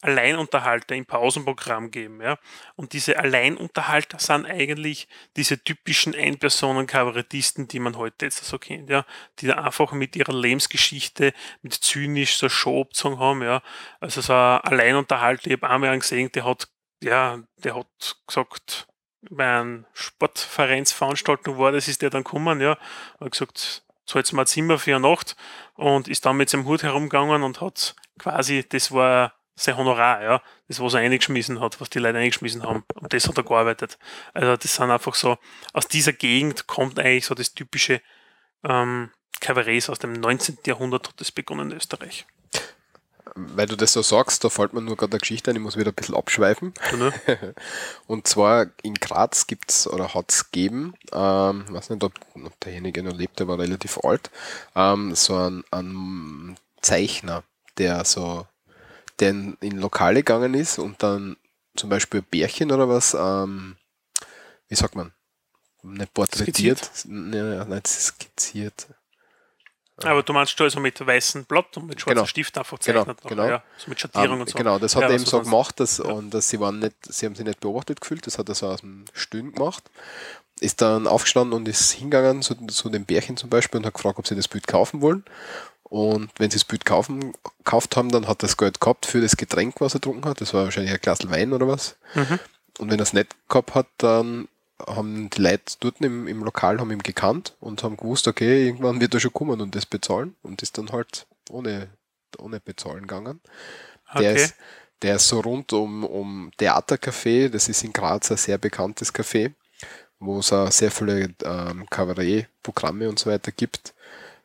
[0.00, 2.20] Alleinunterhalter im Pausenprogramm geben.
[2.22, 2.38] Ja?
[2.76, 9.04] Und diese Alleinunterhalter sind eigentlich diese typischen Ein-Personen-Kabarettisten, die man heute jetzt so kennt, ja?
[9.40, 11.32] die da einfach mit ihrer Lebensgeschichte,
[11.62, 13.42] mit zynisch so Show haben.
[13.42, 13.62] Ja?
[14.00, 16.68] Also so ein Alleinunterhalter, ich habe einmal einen gesehen, der hat,
[17.02, 18.86] ja, der hat gesagt,
[19.30, 22.78] bei einer Sportvereinsveranstaltung war, das ist der dann gekommen, ja,
[23.20, 25.36] hat gesagt, zahlt mal Zimmer für eine Nacht
[25.74, 30.42] und ist dann mit seinem Hut herumgegangen und hat quasi, das war sein Honorar, ja,
[30.68, 32.84] das, was er eingeschmissen hat, was die Leute eingeschmissen haben.
[32.94, 33.98] Und das hat er gearbeitet.
[34.32, 35.36] Also das sind einfach so,
[35.72, 38.00] aus dieser Gegend kommt eigentlich so das typische
[38.64, 40.58] ähm, Kabarett aus dem 19.
[40.66, 42.26] Jahrhundert hat das begonnen in Österreich.
[43.34, 45.76] Weil du das so sagst, da fällt mir nur gerade eine Geschichte ein, ich muss
[45.76, 46.72] wieder ein bisschen abschweifen.
[46.98, 47.12] Ja,
[48.06, 52.14] Und zwar in Graz gibt es oder hat es gegeben, ähm, ich weiß nicht, ob,
[52.34, 54.30] ob derjenige noch lebt, der war relativ alt,
[54.74, 57.44] ähm, so ein, ein Zeichner,
[57.76, 58.46] der so
[59.20, 61.36] der in, in Lokale gegangen ist und dann
[61.76, 63.76] zum Beispiel Bärchen oder was, ähm,
[64.68, 65.12] wie sagt man,
[65.82, 68.88] nicht porträtiert, ne, nicht skizziert.
[70.04, 72.26] Aber du meinst du also mit weißem Blatt und mit schwarzem genau.
[72.26, 73.54] Stift einfach genau, zeichnet genau, genau.
[73.54, 74.56] Ja, so mit Schattierung um, und so.
[74.56, 76.04] Genau, das hat ja, er eben so gemacht, dass, ja.
[76.04, 78.68] und dass sie waren nicht, sie haben sich nicht beobachtet gefühlt, das hat er so
[78.68, 79.90] aus dem Stillen gemacht.
[80.60, 84.18] Ist dann aufgestanden und ist hingegangen zu, zu dem Bärchen zum Beispiel und hat gefragt,
[84.18, 85.24] ob sie das Bild kaufen wollen.
[85.90, 89.20] Und wenn sie das Bild kaufen, gekauft haben, dann hat er das Geld gehabt für
[89.20, 90.40] das Getränk, was er getrunken hat.
[90.40, 91.96] Das war wahrscheinlich ein Glas Wein oder was.
[92.14, 92.38] Mhm.
[92.78, 94.48] Und wenn er es nicht gehabt hat, dann
[94.86, 99.00] haben die Leute dort im, im Lokal haben ihn gekannt und haben gewusst, okay, irgendwann
[99.00, 101.88] wird er schon kommen und das bezahlen und ist dann halt ohne,
[102.38, 103.40] ohne bezahlen gegangen.
[104.10, 104.22] Okay.
[104.22, 104.54] Der, ist,
[105.02, 109.52] der ist so rund um, um Theatercafé, das ist in Graz ein sehr bekanntes Café,
[110.20, 113.94] wo es auch sehr viele ähm, Kabarett-Programme und so weiter gibt.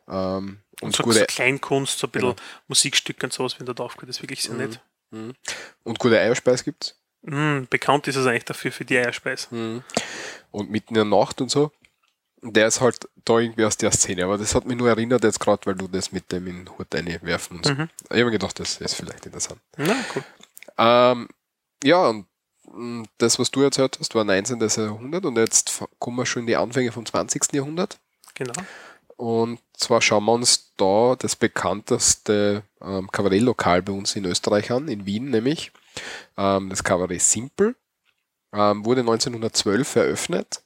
[0.08, 2.42] Ähm, Und, so, so Kleinkunst, so ein bisschen genau.
[2.68, 4.60] Musikstücke und sowas, wenn dort aufgeht, ist wirklich sehr mhm.
[4.60, 4.80] nett.
[5.10, 5.34] Mhm.
[5.82, 6.98] Und gute Eierspeis gibt's?
[7.22, 9.50] Mhm, bekannt ist es eigentlich dafür, für die Eierspeis.
[9.50, 9.82] Mhm.
[10.50, 11.72] Und mitten in der Nacht und so.
[12.42, 15.40] Der ist halt da irgendwie aus der Szene, aber das hat mich nur erinnert jetzt
[15.40, 17.72] gerade, weil du das mit dem in den Hut werfen und so.
[17.72, 17.88] Mhm.
[18.02, 19.60] Ich habe mir gedacht, das ist vielleicht interessant.
[19.78, 20.24] Na, cool.
[20.76, 21.28] Ähm,
[21.82, 22.26] ja, und
[22.70, 24.60] mm, das, was du erzählt hast, war 19.
[24.60, 27.54] Jahrhundert und jetzt kommen wir schon in die Anfänge vom 20.
[27.54, 27.98] Jahrhundert.
[28.34, 28.52] Genau.
[29.16, 34.88] Und zwar schauen wir uns da das bekannteste ähm, Kabarettlokal bei uns in Österreich an,
[34.88, 35.72] in Wien nämlich.
[36.36, 37.74] Ähm, das Kabarett Simple
[38.52, 40.62] ähm, wurde 1912 eröffnet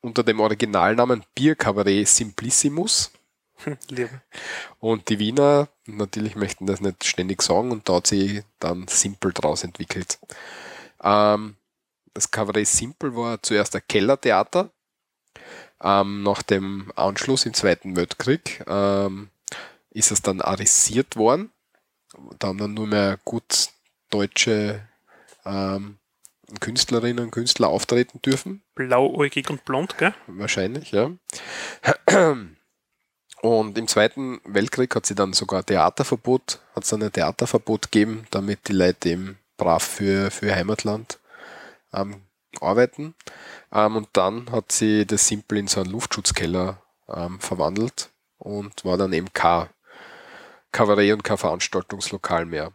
[0.00, 3.10] unter dem Originalnamen Bierkabarett Simplissimus.
[3.88, 4.20] Liebe.
[4.80, 9.32] Und die Wiener natürlich möchten das nicht ständig sagen und da hat sie dann Simple
[9.32, 10.18] draus entwickelt.
[11.02, 11.56] Ähm,
[12.12, 14.70] das Kabarett Simple war zuerst ein Kellertheater.
[15.82, 19.30] Ähm, nach dem Anschluss im Zweiten Weltkrieg ähm,
[19.90, 21.50] ist es dann arisiert worden.
[22.38, 23.68] Da haben dann nur mehr gut
[24.10, 24.80] deutsche
[25.44, 25.98] ähm,
[26.60, 28.62] Künstlerinnen und Künstler auftreten dürfen.
[28.74, 30.14] Blauäugig und blond, gell?
[30.26, 31.10] Wahrscheinlich, ja.
[33.42, 38.68] Und im Zweiten Weltkrieg hat sie dann sogar Theaterverbot, hat es ein Theaterverbot gegeben, damit
[38.68, 41.18] die Leute eben brav für, für Heimatland
[41.92, 42.22] ähm,
[42.62, 43.14] arbeiten.
[43.74, 48.96] Ähm, und dann hat sie das Simple in so einen Luftschutzkeller ähm, verwandelt und war
[48.96, 49.68] dann eben kein
[50.72, 52.72] Kabarett und kein Veranstaltungslokal mehr.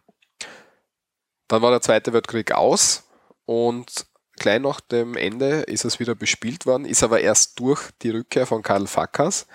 [1.48, 3.04] Dann war der Zweite Weltkrieg aus
[3.46, 8.12] und gleich nach dem Ende ist es wieder bespielt worden, ist aber erst durch die
[8.12, 9.48] Rückkehr von Karl Fackers,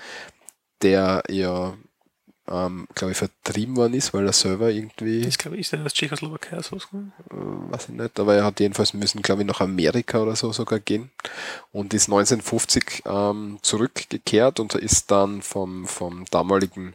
[0.83, 1.75] der ja,
[2.51, 5.21] ähm, glaube ich, vertrieben worden ist, weil er selber irgendwie.
[5.21, 7.13] Ich glaube, ist er aus Tschechoslowakei rausgekommen?
[7.31, 10.53] Äh, weiß ich nicht, aber er hat jedenfalls müssen, glaube ich, nach Amerika oder so
[10.53, 11.11] sogar gehen
[11.73, 16.95] und ist 1950 ähm, zurückgekehrt und ist dann vom, vom damaligen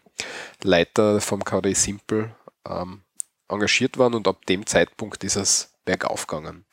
[0.62, 2.36] Leiter vom KD Simple
[2.68, 3.02] ähm,
[3.48, 6.66] engagiert worden und ab dem Zeitpunkt ist es bergauf gegangen.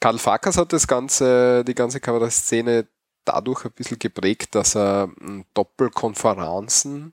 [0.00, 2.86] Karl Farkas hat das ganze, die ganze Kabarettszene
[3.24, 7.12] dadurch ein bisschen geprägt, dass er hm, Doppelkonferenzen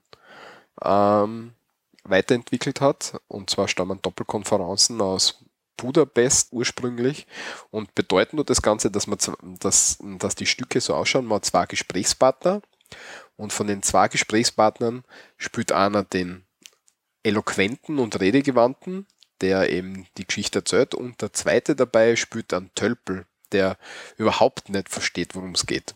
[0.82, 1.52] ähm,
[2.04, 3.20] weiterentwickelt hat.
[3.28, 5.44] Und zwar stammen Doppelkonferenzen aus
[5.76, 7.26] Budapest ursprünglich
[7.70, 9.18] und bedeuten nur das Ganze, dass, man,
[9.60, 11.26] dass, dass die Stücke so ausschauen.
[11.26, 12.62] Man hat zwei Gesprächspartner
[13.36, 15.04] und von den zwei Gesprächspartnern
[15.36, 16.46] spielt einer den
[17.22, 19.06] eloquenten und redegewandten,
[19.40, 23.76] der eben die Geschichte erzählt, und der zweite dabei spielt einen Tölpel, der
[24.16, 25.94] überhaupt nicht versteht, worum es geht.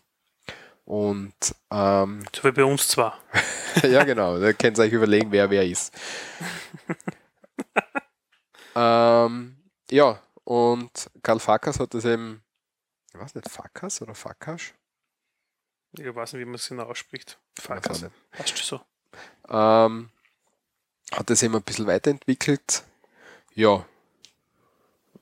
[0.90, 3.16] Und ähm, so wie bei uns zwar.
[3.84, 4.40] ja, genau.
[4.40, 5.96] Da könnt ihr euch überlegen, wer wer ist.
[8.74, 9.56] ähm,
[9.88, 12.42] ja, und Karl Fakas hat das eben,
[13.14, 14.72] ich weiß nicht, Fakas oder Fakas?
[15.92, 17.38] Ich weiß nicht, wie man es genau ausspricht.
[17.56, 18.06] Fakas.
[18.32, 19.56] Passt schon so.
[19.56, 20.10] Ähm,
[21.12, 22.82] hat das eben ein bisschen weiterentwickelt.
[23.54, 23.86] Ja.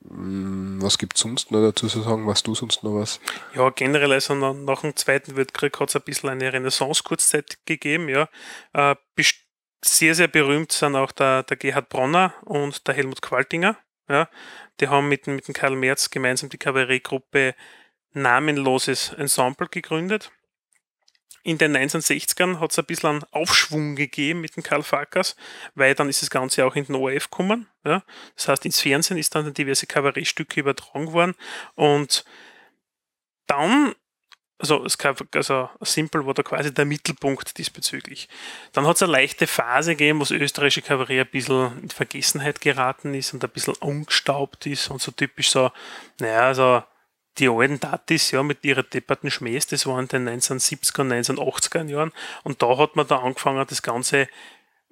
[0.00, 2.26] Mm, was gibt es sonst noch dazu zu sagen?
[2.26, 3.20] Was du sonst noch was?
[3.54, 8.08] Ja, generell, also nach, dem Zweiten Weltkrieg hat es ein bisschen eine Renaissance-Kurzzeit gegeben.
[8.08, 8.28] Ja.
[8.72, 8.96] Äh,
[9.84, 13.76] sehr, sehr berühmt sind auch der, der Gerhard Bronner und der Helmut Qualtinger.
[14.08, 14.28] Ja.
[14.80, 17.54] Die haben mit, mit dem Karl Merz gemeinsam die Kabarettgruppe
[18.12, 20.32] Namenloses Ensemble gegründet
[21.42, 25.36] in den 1960ern hat es ein bisschen einen Aufschwung gegeben mit dem Karl Farkas,
[25.74, 27.68] weil dann ist das Ganze auch in den ORF gekommen.
[27.84, 28.02] Ja.
[28.36, 31.34] Das heißt, ins Fernsehen ist dann diverse Kabarettstücke übertragen worden
[31.74, 32.24] und
[33.46, 33.94] dann,
[34.58, 38.28] also, es gab, also Simple war da quasi der Mittelpunkt diesbezüglich.
[38.72, 42.60] Dann hat es eine leichte Phase gegeben, wo das österreichische Kabarett ein bisschen in Vergessenheit
[42.60, 45.70] geraten ist und ein bisschen umgestaubt ist und so typisch so,
[46.18, 46.82] naja, also
[47.38, 51.86] die alten Datis, ja, mit ihrer depperten Schmähs, das waren in den 1970er und 1980er
[51.86, 52.12] Jahren.
[52.44, 54.28] Und da hat man da angefangen, das Ganze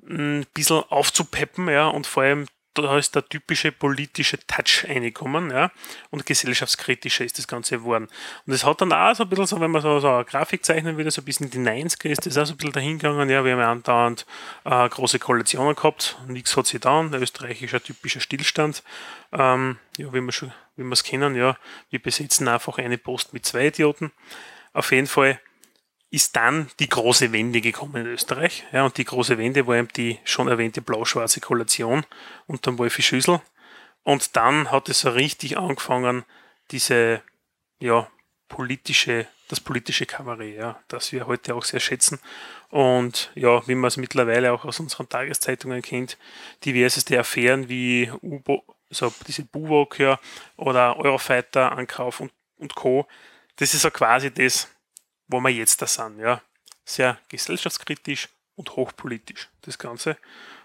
[0.09, 2.47] ein mm, bisschen aufzupeppen, ja, und vor allem
[2.83, 5.71] da ist der typische politische Touch reingekommen, ja,
[6.11, 8.09] und gesellschaftskritischer ist das Ganze geworden.
[8.47, 10.65] Und es hat dann auch so ein bisschen so, wenn man so, so eine Grafik
[10.65, 13.45] zeichnen würde, so ein bisschen die 90er ist das auch so ein bisschen dahingegangen, ja,
[13.45, 14.27] wir haben ja andauernd
[14.65, 18.83] äh, große Koalitionen gehabt, nichts hat sich getan, der österreichische typischer Stillstand,
[19.33, 21.57] ähm, ja, wie wir schon, wie wir es kennen, ja,
[21.91, 24.13] wir besetzen einfach eine Post mit zwei Idioten.
[24.73, 25.41] Auf jeden Fall
[26.11, 28.65] ist dann die große Wende gekommen in Österreich.
[28.73, 32.05] Ja, und die große Wende war eben die schon erwähnte blau-schwarze Koalition
[32.47, 33.41] unter Wolfi Schüssel.
[34.03, 36.25] Und dann hat es so richtig angefangen,
[36.71, 37.23] diese
[37.81, 38.09] ja,
[38.49, 42.21] politische, das politische Kabarett, ja, das wir heute auch sehr schätzen.
[42.69, 46.19] Und ja, wie man es mittlerweile auch aus unseren Tageszeitungen kennt,
[46.65, 50.21] diverseste Affären wie U-Boot, so diese Buwok ja,
[50.57, 53.07] oder Eurofighter, Ankauf und, und Co.
[53.57, 54.69] Das ist so quasi das,
[55.29, 56.21] wo wir jetzt da sind.
[56.21, 56.43] Ja.
[56.85, 60.17] Sehr gesellschaftskritisch, und hochpolitisch, das Ganze.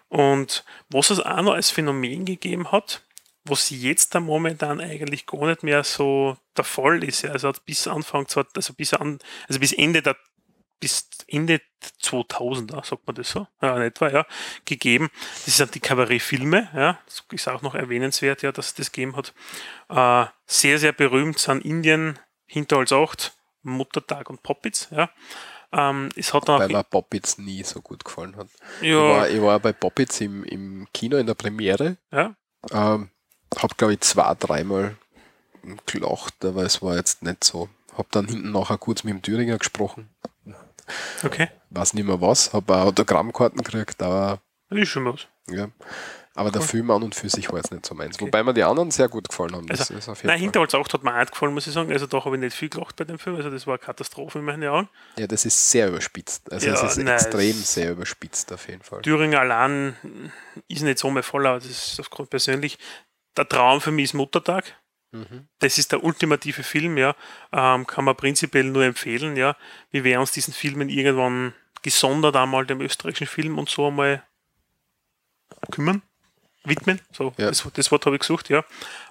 [0.09, 3.03] Und was es auch noch als Phänomen gegeben hat,
[3.43, 7.23] was jetzt da momentan eigentlich gar nicht mehr so der Fall ist.
[7.23, 7.31] Ja.
[7.31, 10.17] Also bis Anfang, also bis, an, also bis Ende der
[10.79, 11.61] bis Ende
[12.01, 14.25] 2000er, sagt man das so, ja, in etwa, ja,
[14.65, 15.11] gegeben.
[15.45, 19.15] Das sind die Kabarettfilme, ja, das ist auch noch erwähnenswert, ja, dass es das gegeben
[19.15, 19.31] hat.
[19.89, 23.31] Äh, sehr, sehr berühmt sind Indien, Hinterhals 8,
[23.63, 25.09] Muttertag und Poppits, ja.
[25.73, 28.47] Ähm, es hat Weil mir Poppits nie so gut gefallen hat.
[28.81, 28.87] Ja.
[28.87, 31.97] Ich, war, ich war bei Poppits im, im Kino in der Premiere.
[32.11, 32.35] Ja.
[32.71, 33.09] Ähm,
[33.57, 34.97] hab, glaube ich, zwei, dreimal
[35.85, 37.69] gelacht, aber es war jetzt nicht so.
[37.97, 40.09] Hab dann hinten nachher kurz mit dem Thüringer gesprochen.
[41.23, 41.49] Okay.
[41.69, 44.41] Weiß nicht mehr was, hab auch Autogrammkarten gekriegt, aber.
[44.69, 45.27] Ist schon was.
[45.49, 45.69] Ja.
[46.33, 46.53] Aber cool.
[46.53, 48.15] der Film an und für sich war jetzt nicht so meins.
[48.15, 48.25] Okay.
[48.25, 49.67] Wobei mir die anderen sehr gut gefallen haben.
[49.67, 51.91] Das also, ist auf jeden nein, Hinterholz 8 hat mir auch gefallen, muss ich sagen.
[51.91, 53.35] Also da habe ich nicht viel gelacht bei dem Film.
[53.35, 54.89] Also das war eine Katastrophe in meinen Augen.
[55.17, 56.49] Ja, das ist sehr überspitzt.
[56.51, 59.01] Also ja, es ist nein, extrem sehr überspitzt auf jeden Fall.
[59.01, 60.31] Thüringer allein
[60.69, 62.79] ist nicht so mehr voll, aber das ist aufgrund persönlich.
[63.35, 64.77] Der Traum für mich ist Muttertag.
[65.11, 65.49] Mhm.
[65.59, 67.13] Das ist der ultimative Film, ja.
[67.51, 69.57] Ähm, kann man prinzipiell nur empfehlen, ja.
[69.89, 74.23] Wir werden uns diesen Filmen irgendwann gesondert einmal dem österreichischen Film und so einmal
[75.69, 76.01] kümmern
[76.63, 77.01] widmen.
[77.11, 77.47] So, ja.
[77.47, 78.63] das, das, Wort habe ich gesucht, ja.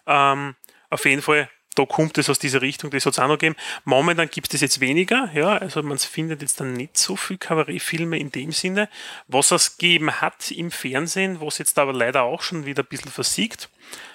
[0.07, 0.55] Ähm,
[0.89, 3.57] auf jeden Fall, da kommt es aus dieser Richtung, das hat es auch noch gegeben.
[3.85, 7.39] Momentan gibt es das jetzt weniger, ja, also man findet jetzt dann nicht so viel
[7.39, 8.89] Kabarettfilme in dem Sinne.
[9.29, 13.11] Was es gegeben hat im Fernsehen, was jetzt aber leider auch schon wieder ein bisschen
[13.11, 13.69] versiegt,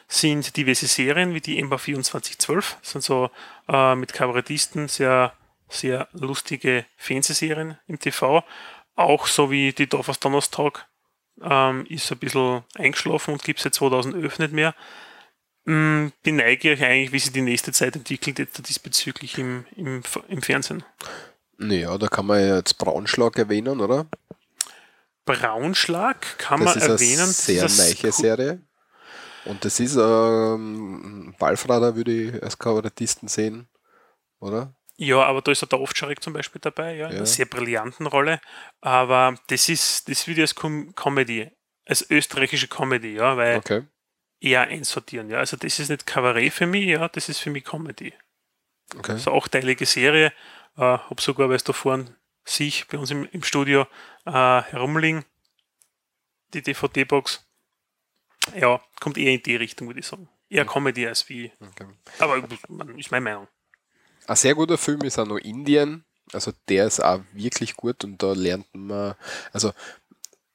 [0.08, 3.32] sind diverse Serien wie die EMBA 2412, das sind so
[3.68, 5.34] äh, mit Kabarettisten sehr,
[5.68, 8.44] sehr lustige Fernsehserien im TV.
[8.96, 10.88] Auch so wie die Dorfers Donnerstag
[11.42, 14.76] ähm, ist ein bisschen eingeschlafen und gibt es seit 2011 nicht mehr.
[15.66, 20.42] Hm, bin neugierig eigentlich, wie sich die nächste Zeit entwickelt jetzt diesbezüglich im, im, im
[20.42, 20.84] Fernsehen.
[21.58, 24.06] Naja, da kann man jetzt Braunschlag erwähnen, oder?
[25.26, 27.24] Braunschlag kann das man ist erwähnen.
[27.24, 28.62] Eine sehr neiche Serie.
[29.46, 33.68] Und das ist ähm, Ballfrader würde ich als Kabarettisten sehen,
[34.40, 34.74] oder?
[34.98, 38.40] Ja, aber da ist der Ovtcharek zum Beispiel dabei, ja, in einer sehr brillanten Rolle.
[38.82, 41.52] Aber das ist, das würde ich als Com Comedy,
[41.86, 43.84] als österreichische Comedy, ja, weil okay.
[44.40, 45.40] eher einsortieren, ja.
[45.40, 48.14] Also das ist nicht Kabarett für mich, ja, das ist für mich Comedy.
[48.98, 49.14] Okay.
[49.14, 50.28] Also achteilige Serie,
[50.78, 53.88] äh, habe sogar, weil es da vorne sich bei uns im, im Studio
[54.26, 55.26] äh, herumliegen,
[56.54, 57.46] die DVD-Box.
[58.56, 60.30] Ja, kommt eher in die Richtung, würde ich sagen.
[60.50, 61.52] Eher Comedy als wie.
[61.60, 61.88] Okay.
[62.20, 62.38] Aber
[62.98, 63.48] ist meine Meinung.
[64.28, 66.04] Ein sehr guter Film ist auch noch Indien.
[66.34, 69.16] Also der ist auch wirklich gut und da lernt man,
[69.54, 69.72] also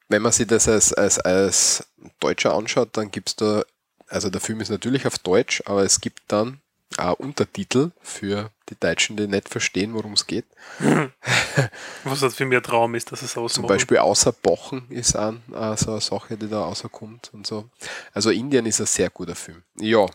[0.08, 1.86] wenn man sich das als, als, als
[2.18, 3.62] Deutscher anschaut, dann gibt es da,
[4.08, 6.60] also der Film ist natürlich auf Deutsch, aber es gibt dann
[6.98, 10.44] auch Untertitel für die Deutschen, die nicht verstehen, worum es geht.
[12.04, 13.54] Was das für mich ein Traum ist, dass es ausmacht.
[13.54, 15.34] Zum Beispiel außer Bochen ist auch
[15.76, 17.68] so eine Sache, die da rauskommt und so.
[18.12, 19.62] Also Indien ist ein sehr guter Film.
[19.78, 20.06] Ja,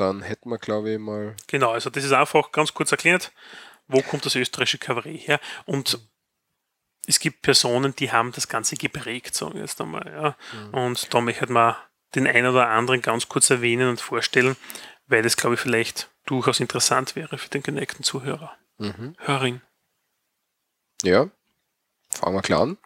[0.00, 1.36] dann hätten wir, glaube ich, mal.
[1.46, 3.32] Genau, also das ist einfach ganz kurz erklärt,
[3.86, 5.40] wo kommt das österreichische Kabarett her?
[5.66, 5.98] Und
[7.06, 10.06] es gibt Personen, die haben das Ganze geprägt, sagen wir jetzt einmal.
[10.06, 10.36] Ja.
[10.58, 10.74] Mhm.
[10.74, 11.76] Und da möchte man
[12.14, 14.56] den einen oder anderen ganz kurz erwähnen und vorstellen,
[15.06, 18.54] weil das, glaube ich, vielleicht durchaus interessant wäre für den geneigten Zuhörer.
[18.76, 19.14] Mhm.
[19.18, 19.62] Hörerin.
[21.02, 21.28] Ja,
[22.10, 22.78] fangen wir klar an.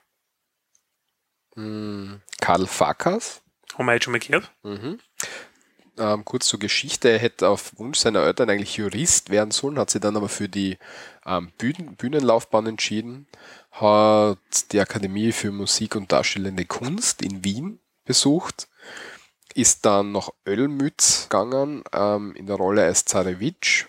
[1.57, 2.21] Mhm.
[2.41, 3.43] Karl Fakas.
[3.77, 4.51] Haben wir jetzt schon mal gehört.
[4.63, 5.01] Mhm
[5.99, 9.91] ähm, kurz zur Geschichte, er hätte auf Wunsch seiner Eltern eigentlich Jurist werden sollen, hat
[9.91, 10.79] sich dann aber für die
[11.27, 13.27] ähm, Bühnen, Bühnenlaufbahn entschieden,
[13.73, 14.39] hat
[14.73, 18.69] die Akademie für Musik und Darstellende Kunst in Wien besucht,
[19.55, 23.87] ist dann nach Ölmütz gegangen, ähm, in der Rolle als Zarewitsch,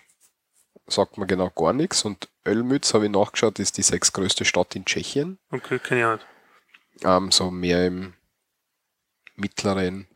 [0.86, 4.84] sagt man genau gar nichts, und Ölmütz, habe ich nachgeschaut, ist die sechstgrößte Stadt in
[4.84, 5.38] Tschechien.
[5.50, 6.20] Okay, keine Ahnung.
[7.02, 8.12] Ähm, so mehr im
[9.36, 10.06] mittleren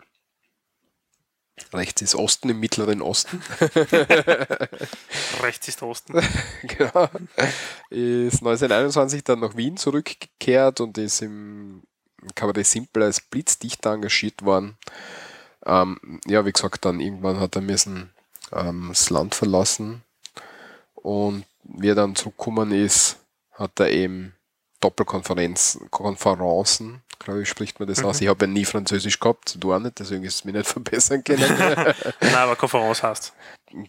[1.73, 3.43] Rechts ist Osten im Mittleren Osten.
[5.43, 6.15] Rechts ist Osten.
[6.63, 7.09] genau.
[7.91, 11.83] Ist 1921 dann nach Wien zurückgekehrt und ist im
[12.35, 14.77] Kabarett Simple als Blitzdichter engagiert worden.
[15.65, 18.11] Ähm, ja, wie gesagt, dann irgendwann hat er müssen
[18.53, 20.03] ähm, das Land verlassen
[20.95, 23.19] und wie er dann zurückgekommen ist,
[23.53, 24.35] hat er eben
[24.81, 28.07] Doppelkonferenzen, Konferenzen glaube ich, spricht man das mhm.
[28.07, 28.21] aus.
[28.21, 31.23] Ich habe ja nie Französisch gehabt, du auch nicht, deswegen ist es mir nicht verbessern
[31.25, 31.45] können.
[32.21, 33.33] Nein, aber Konferenz heißt.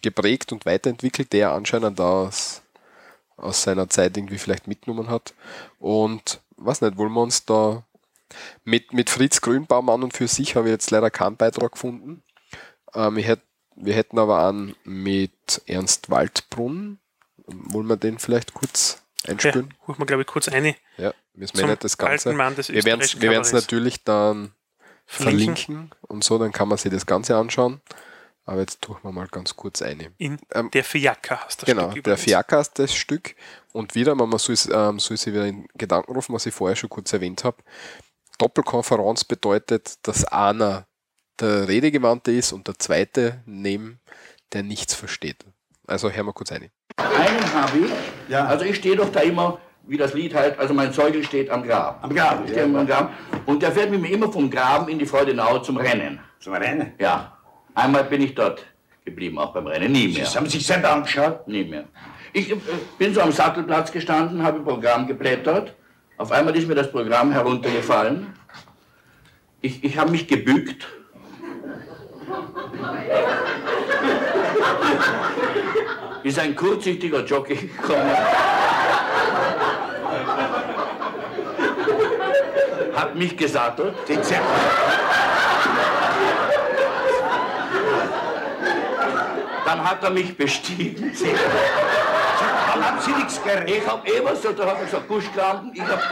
[0.02, 2.62] Geprägt und weiterentwickelt, der anscheinend aus,
[3.36, 5.34] aus seiner Zeit irgendwie vielleicht mitgenommen hat.
[5.78, 7.82] Und was nicht, wollen wir uns da
[8.64, 12.22] mit, mit Fritz Grünbaum an und für sich habe ich jetzt leider keinen Beitrag gefunden.
[12.94, 13.40] Ähm, ich hätt,
[13.76, 16.98] wir hätten aber einen mit Ernst Waldbrunn.
[17.46, 19.74] Wollen wir den vielleicht kurz einspielen.
[19.86, 20.76] Ja, wir, glaube ich, kurz eine.
[20.96, 22.30] Ja, müssen wir nicht das Ganze.
[22.30, 24.52] Wir werden es natürlich dann
[25.06, 25.56] verlinken.
[25.56, 25.90] verlinken.
[26.02, 27.80] und so, dann kann man sich das Ganze anschauen.
[28.44, 30.12] Aber jetzt tun wir mal ganz kurz eine.
[30.18, 33.36] In ähm, der Fiaker hast das Genau, Stück der Fiaker hast das Stück.
[33.72, 36.90] Und wieder, man soll, ähm, soll sich wieder in Gedanken rufen, was ich vorher schon
[36.90, 37.58] kurz erwähnt habe.
[38.38, 40.86] Doppelkonferenz bedeutet, dass einer
[41.38, 44.00] der Redegewandte ist und der zweite neben,
[44.52, 45.44] der nichts versteht.
[45.86, 46.70] Also hören wir kurz eine.
[47.18, 47.90] Einen habe ich.
[48.30, 48.46] Ja.
[48.46, 51.62] Also ich stehe doch da immer, wie das Lied halt, also mein Zeugel steht am
[51.62, 51.98] Grab.
[52.02, 52.42] Am Grab.
[52.46, 52.64] Ich ja.
[52.64, 53.12] am Grab.
[53.46, 56.20] Und der fährt mit mir immer vom Graben in die Freudenau zum Rennen.
[56.38, 56.92] Zum Rennen?
[56.98, 57.36] Ja.
[57.74, 58.64] Einmal bin ich dort
[59.04, 59.92] geblieben, auch beim Rennen.
[59.92, 60.26] Nie mehr.
[60.26, 61.46] Sie haben sich selber angeschaut?
[61.48, 61.84] Nie mehr.
[62.32, 62.56] Ich äh,
[62.98, 65.74] bin so am Sattelplatz gestanden, habe im Programm geblättert.
[66.16, 68.34] Auf einmal ist mir das Programm heruntergefallen.
[69.62, 70.86] Ich, ich habe mich gebückt.
[76.22, 78.10] Ist ein kurzsichtiger Jockey gekommen.
[82.94, 83.94] Hat mich gesattelt.
[89.64, 91.12] Dann hat er mich bestiegen.
[92.72, 93.68] Dann haben Sie nichts geredet.
[93.68, 95.72] Ich habe immer so, da hat er gesagt, Buschkrampen.
[95.74, 96.02] Ich habe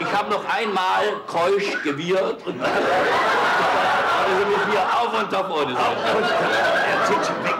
[0.00, 2.68] ich hab noch einmal keusch gewirrt und dann
[4.28, 5.74] also mit mir auf und davon.
[5.74, 7.54] Er zieht sich weg.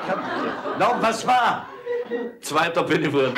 [0.78, 1.66] No, was war?
[2.40, 3.34] Zweiter Pinnewurm.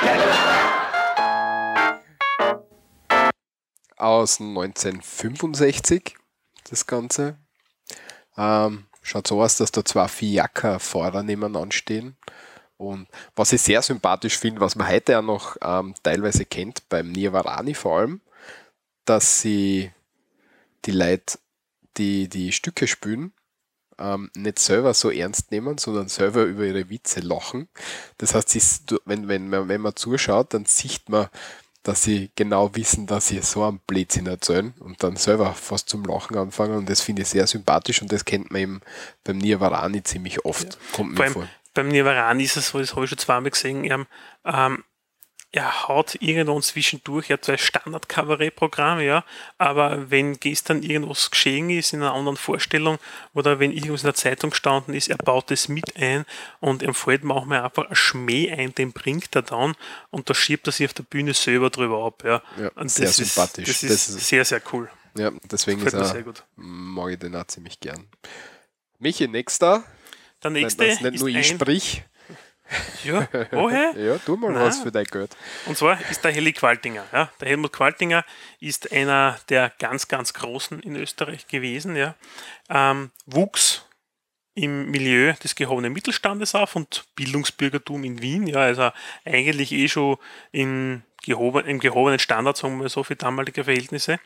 [3.97, 6.15] Aus 1965
[6.69, 7.37] das Ganze.
[8.37, 12.17] Ähm, schaut so aus, dass da zwei Fiaker-Fahrer nebeneinander stehen.
[12.77, 17.11] Und was ich sehr sympathisch finde, was man heute ja noch ähm, teilweise kennt, beim
[17.11, 18.21] Nirvarani vor allem,
[19.05, 19.91] dass sie
[20.85, 21.39] die Leute,
[21.97, 23.33] die die Stücke spielen,
[23.99, 27.67] ähm, nicht selber so ernst nehmen, sondern selber über ihre Witze lachen.
[28.17, 31.27] Das heißt, wenn, wenn, man, wenn man zuschaut, dann sieht man,
[31.83, 36.03] dass sie genau wissen, dass sie so einen Blödsinn erzählen und dann selber fast zum
[36.05, 36.77] Lachen anfangen.
[36.77, 38.81] Und das finde ich sehr sympathisch und das kennt man eben
[39.23, 40.73] beim Nirvarani ziemlich oft.
[40.73, 40.79] Ja.
[40.93, 41.47] Kommt mir vor.
[41.73, 43.85] Beim Nirvarani ist es so, das habe ich schon zweimal gesehen,
[44.45, 44.83] ähm,
[45.53, 49.25] er haut irgendwann zwischendurch ja zwei Standard-Kabarett-Programme, ja,
[49.57, 52.99] aber wenn gestern irgendwas geschehen ist in einer anderen Vorstellung
[53.33, 56.25] oder wenn irgendwas in der Zeitung gestanden ist, er baut es mit ein
[56.61, 59.75] und ihm fällt manchmal einfach ein Schmäh ein, den bringt er dann
[60.09, 62.41] und da schiebt er sich auf der Bühne selber drüber ab, ja.
[62.57, 63.67] ja und sehr das sympathisch.
[63.67, 64.89] Ist, das, ist das ist sehr, sehr cool.
[65.17, 66.45] Ja, deswegen ist er, sehr gut.
[66.55, 68.07] mag ich den auch ziemlich gern.
[68.99, 69.83] Michi, nächster.
[70.41, 72.03] Der nächste Nein, nicht nur ich sprich.
[73.03, 73.93] Ja, woher?
[73.97, 74.63] ja, tu mal Nein.
[74.63, 75.35] was für dein Geld.
[75.65, 77.05] Und zwar ist der Heli Qualtinger.
[77.11, 77.29] Ja.
[77.39, 78.23] Der Helmut Qualtinger
[78.59, 81.95] ist einer der ganz, ganz Großen in Österreich gewesen.
[81.95, 82.15] Ja.
[82.69, 83.85] Ähm, wuchs
[84.53, 88.47] im Milieu des gehobenen Mittelstandes auf und Bildungsbürgertum in Wien.
[88.47, 88.91] Ja, also
[89.25, 90.17] eigentlich eh schon
[90.51, 94.19] in gehoben, im gehobenen Standard, sagen wir so, für damalige Verhältnisse.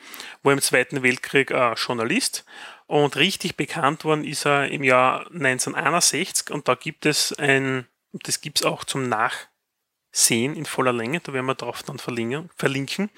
[0.44, 2.46] War im Zweiten Weltkrieg äh, Journalist
[2.88, 7.88] und richtig bekannt worden ist er im Jahr 1961 und da gibt es ein
[8.24, 11.20] das gibt es auch zum Nachsehen in voller Länge.
[11.22, 13.10] Da werden wir drauf dann verlinken.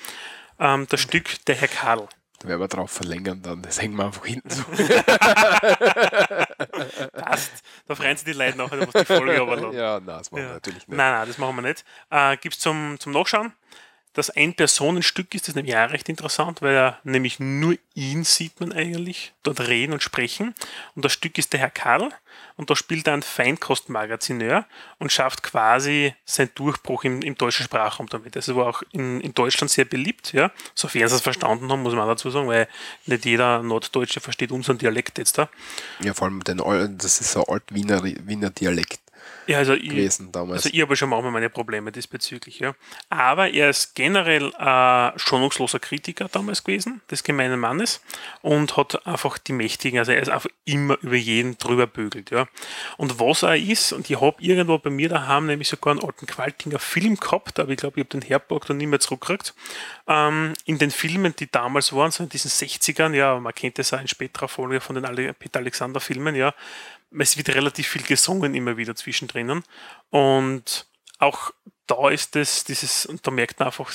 [0.59, 2.07] Ähm, das Stück Der Herr Karl.
[2.39, 3.63] Da werden wir drauf verlängern dann.
[3.63, 4.63] Das hängen wir einfach hinten so.
[7.13, 7.63] Passt.
[7.87, 10.49] Da freuen sich die Leute nachher, was die Folge aber Ja, nein, das machen ja.
[10.49, 10.95] wir natürlich nicht.
[10.97, 11.83] Nein, nein, das machen wir nicht.
[12.11, 13.53] Äh, Gibt es zum, zum Nachschauen
[14.17, 18.73] das Ein-Personen-Stück ist, das nämlich auch recht interessant, weil er nämlich nur ihn sieht man
[18.73, 20.55] eigentlich dort reden und sprechen.
[20.95, 22.09] Und das Stück ist der Herr Karl
[22.55, 24.65] und da spielt er einen Feinkostmagazineur
[24.97, 28.35] und schafft quasi seinen Durchbruch im, im deutschen Sprachraum damit.
[28.35, 30.51] Das war auch in, in Deutschland sehr beliebt, ja.
[30.73, 32.67] Sofern sie es verstanden haben, muss man dazu sagen, weil
[33.05, 35.49] nicht jeder Norddeutsche versteht unseren Dialekt jetzt da.
[36.01, 36.57] Ja, vor allem den,
[36.97, 38.99] das ist so Alt-Wiener Wiener Dialekt
[39.47, 40.65] ja, also gewesen ich, damals.
[40.65, 42.75] Also ich habe schon manchmal meine Probleme diesbezüglich, ja.
[43.09, 48.01] Aber er ist generell äh, schonungsloser Kritiker damals gewesen, des gemeinen Mannes,
[48.41, 52.47] und hat einfach die Mächtigen, also er ist einfach immer über jeden drüber bügelt, ja.
[52.97, 56.25] Und was er ist, und ich habe irgendwo bei mir daheim nämlich sogar einen alten
[56.25, 59.53] Qualtinger Film gehabt, aber ich glaube, ich habe den hergebracht und nicht mehr zurückgekriegt.
[60.07, 63.93] Ähm, in den Filmen, die damals waren, so in diesen 60ern, ja, man kennt das
[63.93, 66.53] auch in späterer Folge von den Peter Alexander Filmen, ja,
[67.11, 69.63] es wird relativ viel gesungen immer wieder zwischendrin.
[70.09, 70.87] Und
[71.19, 71.51] auch
[71.87, 73.91] da ist es dieses, und da merkt man einfach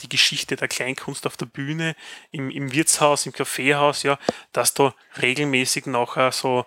[0.00, 1.94] die Geschichte der Kleinkunst auf der Bühne,
[2.30, 4.18] im, im Wirtshaus, im Kaffeehaus, ja,
[4.52, 6.66] dass da regelmäßig nachher so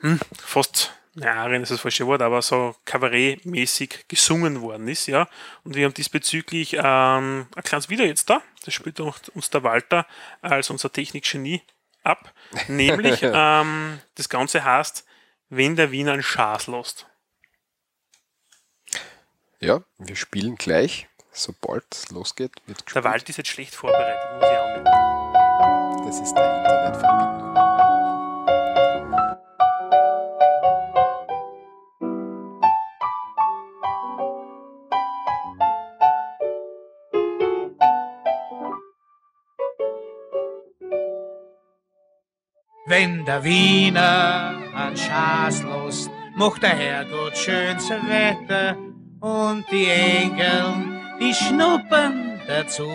[0.00, 5.28] hm, fast ja, Arien ist das falsche Wort, aber so kabarettmäßig gesungen worden ist, ja.
[5.64, 8.40] Und wir haben diesbezüglich ähm, ein kleines Video jetzt da.
[8.64, 10.06] Das spielt uns der Walter
[10.42, 11.62] als unser Technikgenie
[12.02, 12.32] ab.
[12.68, 15.04] Nämlich, ähm, das Ganze heißt,
[15.48, 17.06] wenn der Wiener ein Schaß lässt.
[19.60, 22.52] Ja, wir spielen gleich, sobald es losgeht.
[22.66, 23.04] Wird Der gespielt.
[23.04, 26.06] Wald ist jetzt schlecht vorbereitet, muss ich anmerken.
[26.06, 26.67] Das ist der
[42.88, 48.78] Wenn der Wiener an Schaß lost, macht der Herrgott schönes Wetter
[49.20, 52.88] und die Engel, die schnuppern dazu.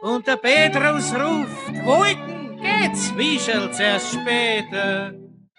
[0.00, 5.12] Und der Petrus ruft, Wolken geht's, wieschelt's erst später.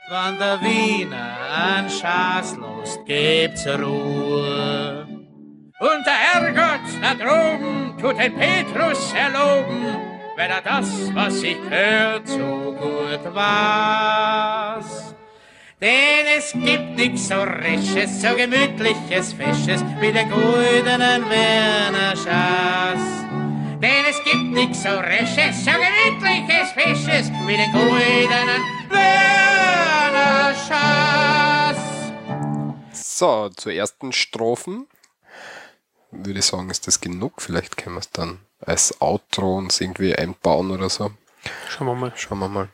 [0.09, 5.05] Wenn der Wiener an Schaß lost, gebt's Ruhe.
[5.81, 12.27] Und der Herrgott da droben tut den Petrus erloben, wenn er das, was ich hört,
[12.27, 15.15] so gut weiß.
[15.81, 23.01] Denn es gibt nix so Resches, so gemütliches, Fesches wie den goldenen Werner Schaß.
[23.81, 31.77] Denn es gibt nix so Resches, so gemütliches, Fesches wie den goldenen Werner Schaß.
[32.93, 34.87] So, zur ersten Strophen.
[36.11, 37.41] Würde ich sagen, ist das genug.
[37.41, 41.11] Vielleicht können wir es dann als Outro uns irgendwie einbauen oder so.
[41.69, 42.13] Schauen wir mal.
[42.15, 42.69] Schauen wir mal.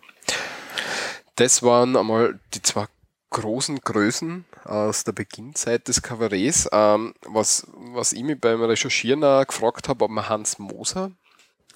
[1.35, 2.87] Das waren einmal die zwei
[3.29, 6.67] großen Größen aus der Beginnzeit des Kabarets.
[6.71, 11.11] Ähm, was, was ich mich beim Recherchieren auch gefragt habe, ob man Hans Moser,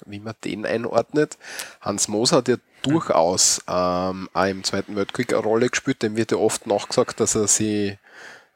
[0.05, 1.38] wie man den einordnet.
[1.82, 6.01] Hans Moser hat ja durchaus ähm, auch im Zweiten Weltkrieg eine Rolle gespielt.
[6.01, 7.97] Dem wird ja oft nachgesagt, dass er sie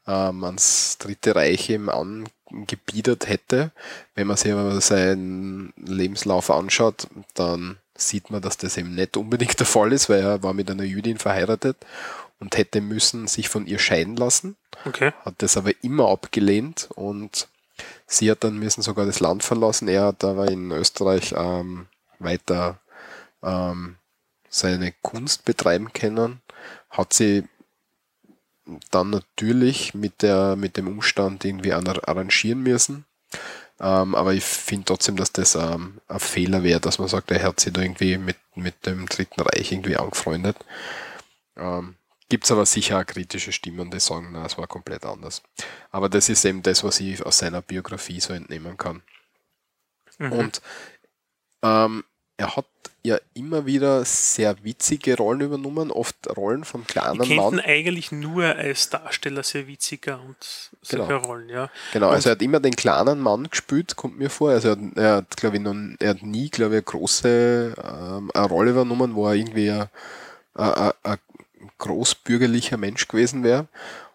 [0.07, 1.89] ähm, ans Dritte Reich eben
[2.51, 3.71] angebiedert hätte.
[4.13, 9.59] Wenn man sich aber seinen Lebenslauf anschaut, dann sieht man, dass das eben nicht unbedingt
[9.59, 11.77] der Fall ist, weil er war mit einer Jüdin verheiratet
[12.39, 15.13] und hätte müssen sich von ihr scheiden lassen, Okay.
[15.23, 17.47] hat das aber immer abgelehnt und
[18.05, 19.87] sie hat dann müssen sogar das Land verlassen.
[19.87, 21.87] Er hat aber in Österreich ähm,
[22.19, 22.79] weiter
[23.41, 23.95] ähm,
[24.49, 26.41] seine Kunst betreiben können,
[26.89, 27.45] hat sie
[28.91, 33.05] dann natürlich mit, der, mit dem Umstand irgendwie arra- arrangieren müssen.
[33.79, 37.43] Ähm, aber ich finde trotzdem, dass das ähm, ein Fehler wäre, dass man sagt, er
[37.43, 40.57] hat sich da irgendwie mit, mit dem Dritten Reich irgendwie angefreundet.
[41.57, 41.95] Ähm,
[42.27, 45.43] Gibt es aber sicher auch kritische Stimmen, die sagen, na, es war komplett anders.
[45.91, 49.03] Aber das ist eben das, was ich aus seiner Biografie so entnehmen kann.
[50.17, 50.31] Mhm.
[50.31, 50.61] Und
[51.61, 52.03] ähm,
[52.37, 52.65] er hat
[53.05, 57.59] ja immer wieder sehr witzige Rollen übernommen, oft Rollen vom ich kleinen ihn Mann.
[57.59, 60.35] eigentlich nur als Darsteller sehr witziger und
[60.81, 61.19] solche Genau.
[61.25, 61.69] Rollen, ja.
[61.93, 64.49] Genau, also Und- er hat immer den kleinen Mann gespielt, kommt mir vor.
[64.51, 67.73] Also er hat, er hat glaube ich, noch, er hat nie, glaube ich, eine große
[67.81, 69.87] ähm, eine Rolle übernommen, wo er irgendwie ein,
[70.55, 71.17] ein, ein
[71.77, 73.67] großbürgerlicher Mensch gewesen wäre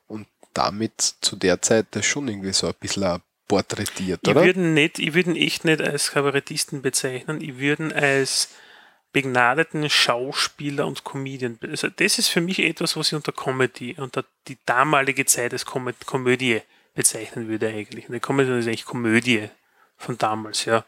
[0.09, 4.45] und damit zu der Zeit das schon irgendwie so ein bisschen porträtiert, Ich oder?
[4.45, 8.49] würde ihn nicht, ich würde ihn echt nicht als Kabarettisten bezeichnen, ich würde ihn als
[9.13, 11.59] begnadeten Schauspieler und Comedian.
[11.63, 15.67] Also das ist für mich etwas, was ich unter Comedy, unter die damalige Zeit als
[15.67, 16.63] Kom Komödie
[16.95, 18.09] bezeichnen würde eigentlich.
[18.09, 19.49] Eine Comedy ist eigentlich Komödie
[19.97, 20.85] von damals, ja.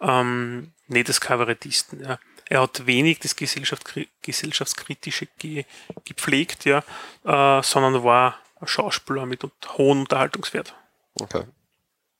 [0.00, 2.18] Ähm, nicht als Kabarettisten, ja.
[2.48, 5.64] Er hat wenig das Gesellschaftskri Gesellschaftskritische ge
[6.04, 6.78] gepflegt, ja,
[7.24, 9.42] äh, sondern war ein Schauspieler mit
[9.78, 10.74] hohem Unterhaltungswert.
[11.14, 11.44] Okay.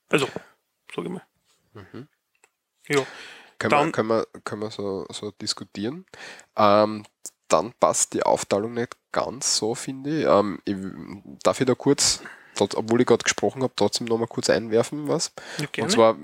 [0.09, 0.27] Also,
[0.95, 1.21] sag ich mal.
[2.87, 3.05] Ja.
[3.59, 6.05] Können, wir, Dann- können, wir, können wir so, so diskutieren.
[6.57, 7.05] Ähm,
[7.47, 10.25] dann passt die Aufteilung nicht ganz so, finde ich.
[10.25, 10.75] Ähm, ich
[11.43, 12.21] darf ich da kurz,
[12.55, 15.31] trotz- obwohl ich gerade gesprochen habe, trotzdem nochmal kurz einwerfen was.
[15.59, 15.83] Ja.
[15.83, 16.15] Und zwar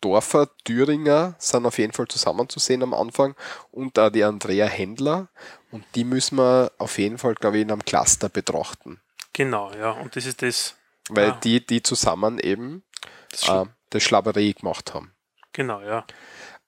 [0.00, 3.34] Dorfer, Thüringer sind auf jeden Fall zusammenzusehen am Anfang
[3.72, 5.28] und auch die Andrea Händler.
[5.72, 9.00] Und die müssen wir auf jeden Fall, glaube ich, in einem Cluster betrachten.
[9.32, 9.90] Genau, ja.
[9.90, 10.76] Und das ist das.
[11.08, 11.40] Weil Ah.
[11.42, 12.84] die, die zusammen eben
[13.32, 15.12] das Sch- äh, das Schlaberei gemacht haben.
[15.52, 16.06] genau, ja.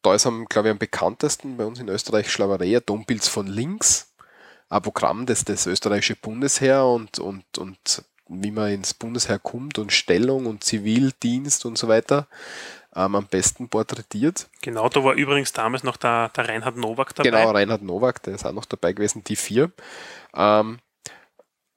[0.04, 4.14] Da ist am, glaube ich, am bekanntesten bei uns in Österreich Schlaverei, Dompils von links,
[4.68, 9.92] ein Programm, das das österreichische Bundesheer und, und, und wie man ins Bundesheer kommt und
[9.92, 12.28] Stellung und Zivildienst und so weiter
[12.94, 14.50] ähm, am besten porträtiert.
[14.60, 17.30] Genau, da war übrigens damals noch der, der Reinhard Nowak dabei.
[17.30, 19.72] Genau, Reinhard Nowak, der ist auch noch dabei gewesen, die vier.
[20.34, 20.80] Ähm,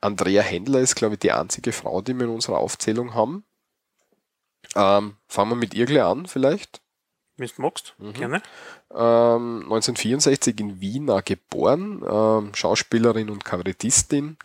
[0.01, 3.45] Andrea Händler ist, glaube ich, die einzige Frau, die wir in unserer Aufzählung haben.
[4.75, 6.82] Ähm, fangen wir mit ihr gleich an, vielleicht.
[7.38, 8.13] Wenn du magst, Mhm.
[8.13, 8.41] gerne.
[8.91, 14.38] Ähm, 1964 in Wien geboren, ähm, Schauspielerin und Kabarettistin,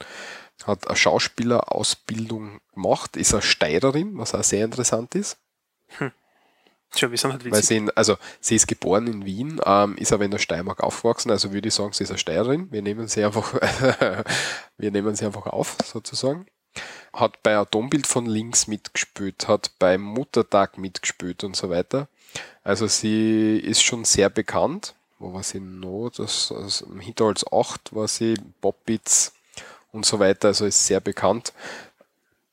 [0.64, 5.38] hat eine Schauspielerausbildung gemacht, ist eine Steirerin, was auch sehr interessant ist.
[6.94, 7.66] Tja, wir sind halt Weil witzig.
[7.68, 11.30] sie, in, also sie ist geboren in Wien, ähm, ist aber in der Steiermark aufgewachsen,
[11.30, 12.70] also würde ich sagen, sie ist eine Steirerin.
[12.70, 13.54] Wir nehmen sie einfach,
[14.76, 16.46] wir nehmen sie einfach auf, sozusagen.
[17.14, 22.08] hat bei Atombild von links mitgespielt, hat beim Muttertag mitgespielt und so weiter.
[22.64, 24.94] Also sie ist schon sehr bekannt.
[25.18, 26.10] Wo war sie noch?
[26.16, 29.34] Das, das, hinter als 8 war sie, Bobbits
[29.92, 30.48] und so weiter.
[30.48, 31.52] Also ist sehr bekannt.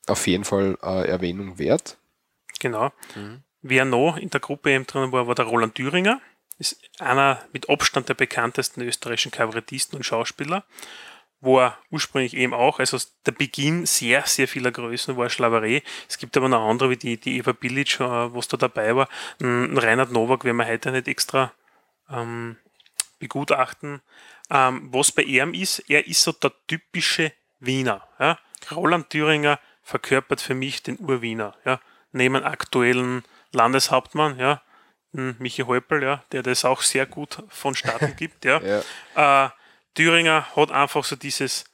[0.06, 1.96] Auf jeden Fall äh, Erwähnung wert.
[2.58, 2.92] Genau.
[3.14, 3.42] Mhm.
[3.62, 6.20] Wer noch in der Gruppe eben drin war, war der Roland Thüringer.
[6.58, 10.64] Ist einer mit Abstand der bekanntesten österreichischen Kabarettisten und Schauspieler.
[11.42, 15.82] War ursprünglich eben auch, also der Beginn sehr, sehr vieler Größen war Schlaverei.
[16.08, 19.08] Es gibt aber noch andere, wie die, die Eva Billic, äh, was da dabei war.
[19.40, 21.52] Ein Reinhard Nowak werden wir heute nicht extra
[22.10, 22.56] ähm,
[23.18, 24.02] begutachten.
[24.50, 28.06] Ähm, was bei ihm ist, er ist so der typische Wiener.
[28.18, 28.38] Ja?
[28.72, 31.54] Roland Thüringer verkörpert für mich den Urwiener.
[31.64, 31.80] Ja?
[32.12, 34.62] Neben aktuellen Landeshauptmann, ja,
[35.12, 38.44] Michi Häupl, ja, der das auch sehr gut vonstatten gibt.
[38.44, 38.60] Ja.
[39.16, 39.46] ja.
[39.46, 39.50] Äh,
[39.94, 41.64] Thüringer hat einfach so dieses,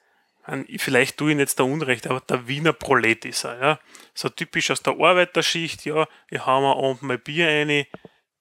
[0.79, 3.61] vielleicht tue ich ihn jetzt da Unrecht, aber der Wiener Prolet ist er.
[3.61, 3.81] Ja.
[4.15, 7.87] So typisch aus der Arbeiterschicht, ja, wir haben unten mal Bier rein,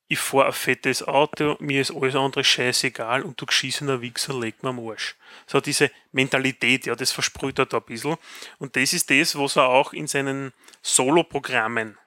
[0.07, 4.61] ich fahre ein fettes Auto, mir ist alles andere scheißegal und du geschissener Wichser leg
[4.61, 5.15] mir am Arsch.
[5.47, 8.15] So diese Mentalität, ja, das versprüht er da ein bisschen.
[8.59, 10.53] Und das ist das, was er auch in seinen
[10.84, 11.97] Solo-Programmen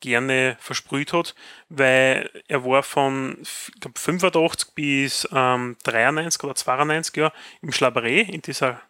[0.00, 1.34] gerne versprüht hat,
[1.68, 7.32] weil er war von ich glaub, 85 bis ähm, 93 oder 92 Jahre
[7.62, 8.80] im Schlaberé in dieser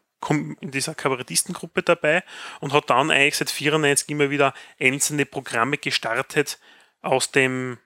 [0.60, 2.24] in dieser Kabarettistengruppe dabei
[2.60, 6.58] und hat dann eigentlich seit 94 immer wieder einzelne Programme gestartet
[7.02, 7.78] aus dem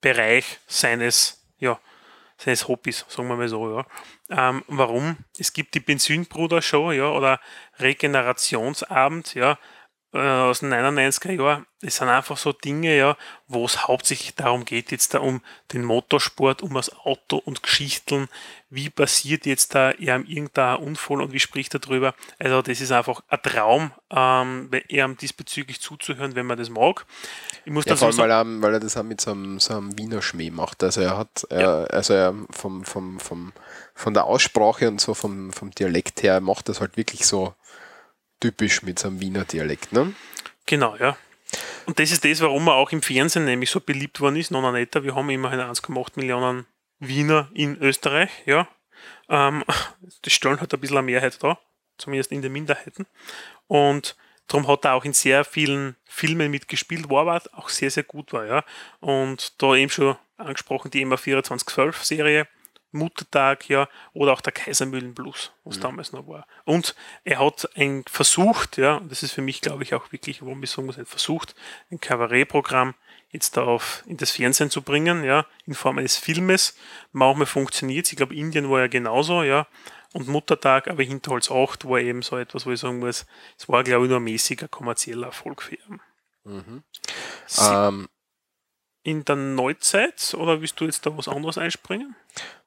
[0.00, 1.78] Bereich seines, ja,
[2.38, 3.86] seines Hobbys, sagen wir mal so, ja.
[4.30, 5.18] Ähm, warum?
[5.38, 7.40] Es gibt die Benzynbruder-Show, ja, oder
[7.78, 9.58] Regenerationsabend, ja,
[10.18, 11.66] aus den 99er Jahren.
[11.82, 13.16] Es sind einfach so Dinge, ja,
[13.48, 15.42] wo es hauptsächlich darum geht, jetzt da um
[15.72, 18.28] den Motorsport, um das Auto und Geschichten.
[18.70, 22.14] Wie passiert jetzt da eher irgendein Unfall und wie spricht er drüber?
[22.38, 27.06] Also, das ist einfach ein Traum, ähm, eher diesbezüglich zuzuhören, wenn man das mag.
[27.64, 29.76] Ich muss ja, vor allem, weil er, weil er das auch mit so einem, so
[29.76, 30.84] einem Wiener Schmäh macht.
[30.84, 31.84] Also, er hat, ja.
[31.84, 33.52] also er vom, vom, vom,
[33.94, 37.54] von der Aussprache und so vom, vom Dialekt her macht das halt wirklich so
[38.44, 40.12] typisch mit so einem Wiener Dialekt, ne?
[40.66, 41.16] Genau, ja.
[41.86, 44.70] Und das ist das, warum er auch im Fernsehen nämlich so beliebt worden ist, noch
[44.70, 45.02] netter.
[45.02, 46.66] Wir haben immerhin 1,8 Millionen
[46.98, 48.68] Wiener in Österreich, ja.
[49.30, 49.64] Ähm,
[50.20, 51.58] das stellen hat ein bisschen eine Mehrheit da,
[51.96, 53.06] zumindest in den Minderheiten.
[53.66, 54.14] Und
[54.46, 58.34] darum hat er auch in sehr vielen Filmen mitgespielt, wo aber auch sehr, sehr gut
[58.34, 58.62] war, ja.
[59.00, 62.46] Und da eben schon angesprochen, die MA 2412 Serie,
[62.94, 65.80] Muttertag, ja, oder auch der Kaisermühlenblues, was mhm.
[65.82, 66.46] damals noch war.
[66.64, 70.62] Und er hat ein versucht, ja, das ist für mich, glaube ich, auch wirklich, warum
[70.62, 71.54] ich sagen muss, ein versucht,
[71.90, 72.94] ein Kabarettprogramm
[73.30, 76.76] jetzt da auf, in das Fernsehen zu bringen, ja, in Form eines Filmes.
[77.12, 79.66] Manchmal funktioniert Ich glaube, Indien war ja genauso, ja.
[80.12, 83.26] Und Muttertag, aber Hinterholz 8 war eben so etwas, wo ich sagen muss,
[83.58, 86.00] es war, glaube ich, nur ein mäßiger kommerzieller Erfolg für ihn.
[86.44, 86.84] Mhm.
[87.60, 88.08] Ähm,
[89.04, 92.16] in der Neuzeit oder willst du jetzt da was anderes einspringen?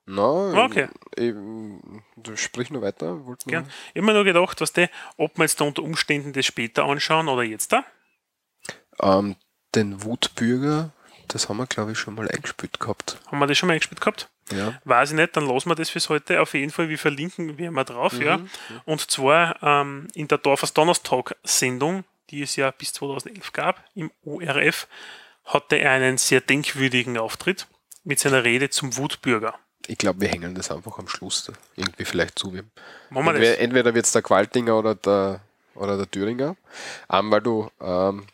[0.05, 0.87] Nein, okay.
[1.17, 1.33] ich,
[2.31, 3.19] ich, sprich nur weiter.
[3.45, 3.69] Gern.
[3.93, 6.85] Ich habe mir nur gedacht, was der, ob wir jetzt da unter Umständen das später
[6.85, 7.83] anschauen oder jetzt da?
[9.01, 9.35] Ähm,
[9.75, 10.91] den Wutbürger,
[11.27, 13.19] das haben wir, glaube ich, schon mal eingespielt gehabt.
[13.27, 14.29] Haben wir das schon mal eingespielt gehabt?
[14.51, 14.79] Ja.
[14.85, 16.39] Weiß ich nicht, dann lassen wir das fürs heute.
[16.39, 18.21] Auf jeden Fall, wir verlinken wir mal drauf, mhm.
[18.21, 18.39] ja.
[18.85, 24.87] Und zwar ähm, in der Dorfers Donnerstag-Sendung, die es ja bis 2011 gab, im ORF,
[25.47, 27.67] hatte er einen sehr denkwürdigen Auftritt
[28.03, 32.37] mit seiner Rede zum Wutbürger ich glaube, wir hängen das einfach am Schluss irgendwie vielleicht
[32.37, 32.53] zu.
[33.09, 35.41] Entweder, entweder wird es der Qualtinger oder der,
[35.75, 36.55] oder der Thüringer.
[37.09, 38.27] Ähm, weil du ähm,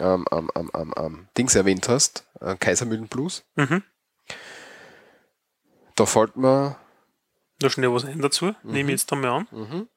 [0.00, 3.44] ähm, ähm, Dings erwähnt hast, äh, Kaisermühlen Blues.
[3.54, 3.82] Mhm.
[5.94, 6.76] Da fällt mir.
[7.60, 8.54] Da schnell was ein dazu, mhm.
[8.62, 9.48] nehme ich jetzt einmal an.
[9.50, 9.88] Mhm.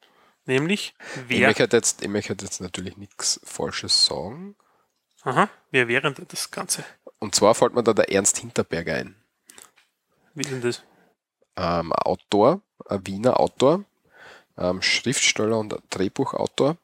[0.45, 0.95] Nämlich,
[1.28, 1.49] wer.
[1.49, 4.55] Ich möchte jetzt, ich möchte jetzt natürlich nichts Falsches sagen.
[5.24, 6.84] Aha, wer wäre denn das Ganze?
[7.19, 9.15] Und zwar fällt mir da der Ernst Hinterberger ein.
[10.34, 10.82] Wie denn das?
[11.57, 13.84] ähm, Autor, ein Wiener Autor,
[14.57, 16.78] ähm, Schriftsteller und Drehbuchautor.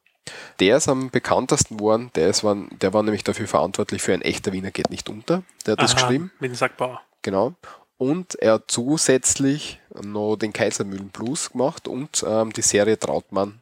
[0.59, 4.51] Der ist am bekanntesten geworden, der, ist, der war nämlich dafür verantwortlich für ein echter
[4.51, 5.43] Wiener geht nicht unter.
[5.65, 6.31] Der hat Aha, das geschrieben.
[6.39, 7.01] Mit dem Sackbauer.
[7.21, 7.53] Genau.
[7.97, 13.61] Und er hat zusätzlich noch den Kaisermühlen Blues gemacht und ähm, die Serie Trautmann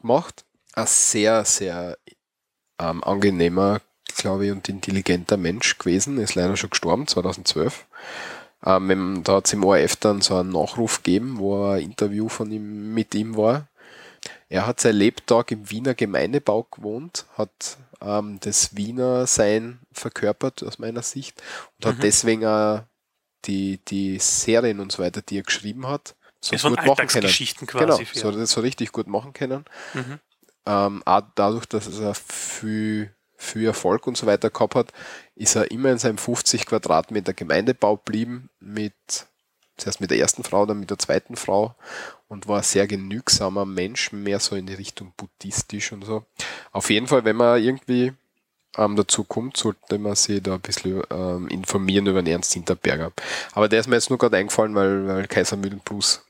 [0.00, 0.44] gemacht.
[0.74, 1.96] Ein sehr, sehr
[2.78, 3.80] ähm, angenehmer,
[4.22, 6.18] glaube ich, und intelligenter Mensch gewesen.
[6.18, 7.86] Ist leider schon gestorben, 2012.
[8.64, 12.50] Ähm, da hat es im ORF dann so einen Nachruf gegeben, wo ein Interview von
[12.50, 13.68] ihm mit ihm war.
[14.48, 20.78] Er hat sein Lebtag im Wiener Gemeindebau gewohnt, hat ähm, das Wiener Sein verkörpert aus
[20.78, 21.42] meiner Sicht
[21.78, 21.88] und mhm.
[21.88, 22.82] hat deswegen auch
[23.46, 27.26] die, die Serien und so weiter, die er geschrieben hat, so gut machen können.
[27.66, 29.64] Quasi genau, so, so richtig gut machen können.
[29.94, 30.20] Mhm.
[30.66, 33.12] ähm, auch dadurch, dass er viel,
[33.42, 34.92] viel Erfolg und so weiter gehabt hat,
[35.36, 38.94] ist er immer in seinem 50 Quadratmeter Gemeindebau geblieben, mit,
[39.76, 41.74] zuerst mit der ersten Frau, dann mit der zweiten Frau
[42.28, 46.24] und war ein sehr genügsamer Mensch, mehr so in die Richtung buddhistisch und so.
[46.72, 48.12] Auf jeden Fall, wenn man irgendwie
[48.78, 53.12] ähm, dazu kommt, sollte man sich da ein bisschen ähm, informieren über den Ernst Hinterberger.
[53.52, 56.24] Aber der ist mir jetzt nur gerade eingefallen, weil, weil Kaisermühlen Plus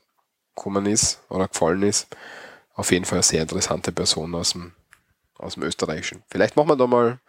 [0.55, 2.07] gekommen ist oder gefallen ist.
[2.75, 4.73] Auf jeden Fall eine sehr interessante Person aus dem,
[5.43, 6.23] aus dem Österreichischen.
[6.29, 7.19] Vielleicht machen wir da mal,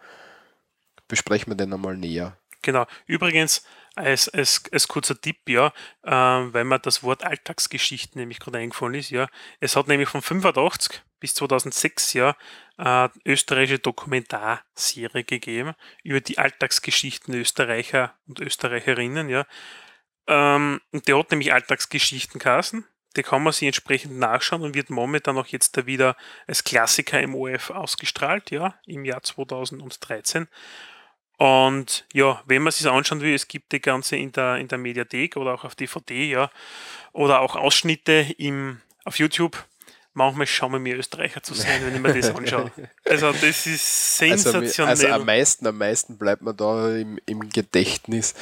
[1.07, 2.37] besprechen wir den einmal näher.
[2.61, 2.87] Genau.
[3.05, 3.63] Übrigens,
[3.95, 5.71] als, als, als kurzer Tipp, ja,
[6.03, 9.27] ähm, weil mir das Wort Alltagsgeschichten nämlich gerade eingefallen ist, ja.
[9.59, 12.35] Es hat nämlich von 85 bis 2006 ja
[12.77, 19.45] äh, österreichische Dokumentarserie gegeben über die Alltagsgeschichten Österreicher und Österreicherinnen, ja.
[20.27, 22.85] Ähm, und der hat nämlich Alltagsgeschichten geheißen.
[23.15, 26.15] Die kann man sich entsprechend nachschauen und wird momentan auch jetzt da wieder
[26.47, 30.47] als Klassiker im OF ausgestrahlt, ja, im Jahr 2013.
[31.37, 34.77] Und ja, wenn man sich anschauen will, es gibt die ganze in der, in der
[34.77, 36.49] Mediathek oder auch auf DVD, ja,
[37.11, 39.65] oder auch Ausschnitte im, auf YouTube.
[40.13, 42.71] Manchmal schauen wir mir Österreicher zu sein, wenn ich mir das anschaue.
[43.03, 44.69] Also das ist sensationell.
[44.69, 48.33] Also, also am meisten, am meisten bleibt man da im, im Gedächtnis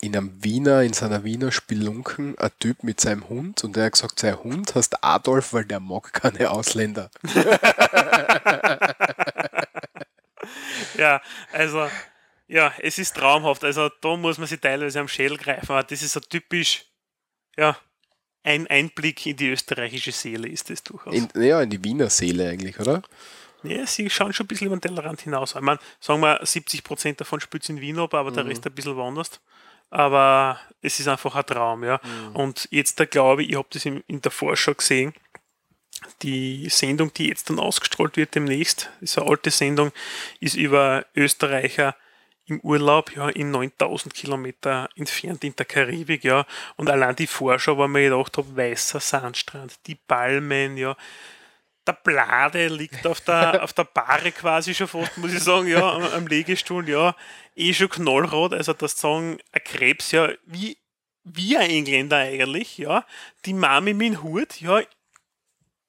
[0.00, 3.92] in einem Wiener, in seiner Wiener Spelunken, ein Typ mit seinem Hund und der hat
[3.92, 7.10] gesagt, sein Hund heißt Adolf, weil der mag keine Ausländer.
[10.96, 11.20] ja,
[11.52, 11.88] also
[12.46, 13.64] ja, es ist traumhaft.
[13.64, 15.70] Also da muss man sich teilweise am Schädel greifen.
[15.70, 16.86] Aber das ist so typisch,
[17.56, 17.76] ja,
[18.42, 21.14] ein Einblick in die österreichische Seele ist das durchaus.
[21.14, 23.02] In, ja, in die Wiener Seele eigentlich, oder?
[23.64, 25.54] Ja, sie schauen schon ein bisschen über den Tellerrand hinaus.
[25.54, 28.34] Ich meine, sagen wir, 70 Prozent davon spielt in Wien ab, aber mhm.
[28.34, 29.40] der Rest ein bisschen woanders.
[29.90, 32.00] Aber es ist einfach ein Traum, ja.
[32.02, 32.36] Mhm.
[32.36, 35.14] Und jetzt, da glaube ich, ich habe das in, in der Vorschau gesehen,
[36.22, 39.92] die Sendung, die jetzt dann ausgestrahlt wird demnächst, ist eine alte Sendung,
[40.40, 41.96] ist über Österreicher
[42.46, 46.46] im Urlaub, ja, in 9000 Kilometer entfernt in der Karibik, ja.
[46.76, 50.96] Und allein die Vorschau, wo man gedacht habe, weißer Sandstrand, die Palmen, ja.
[51.88, 55.94] Der Blade liegt auf der, auf der Bahre quasi schon fast, muss ich sagen, ja,
[55.94, 57.16] am, am Legestuhl, ja.
[57.56, 60.76] Eh schon knallrot, also das sagen, ein Krebs, ja, wie,
[61.24, 63.04] wie ein Engländer eigentlich, ja.
[63.46, 64.82] Die Mami mit dem Hut, ja,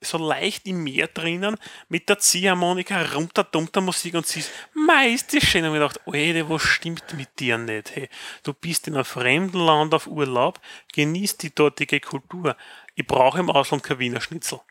[0.01, 1.57] so leicht im Meer drinnen
[1.89, 6.61] mit der Ziehharmonika runterdummter Musik und sie ist meist schön und ich gedacht, Alter, was
[6.61, 7.95] stimmt mit dir nicht?
[7.95, 8.09] Hey,
[8.43, 10.59] du bist in einem fremden Land auf Urlaub,
[10.93, 12.55] genießt die dortige Kultur.
[12.95, 14.61] Ich brauche im Ausland kein Wiener Schnitzel.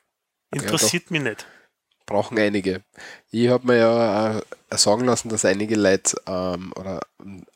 [0.51, 1.47] Interessiert ja, mich nicht.
[2.07, 2.83] Brauchen einige.
[3.31, 4.41] Ich habe mir ja
[4.71, 7.01] sagen lassen, dass einige Leute ähm, oder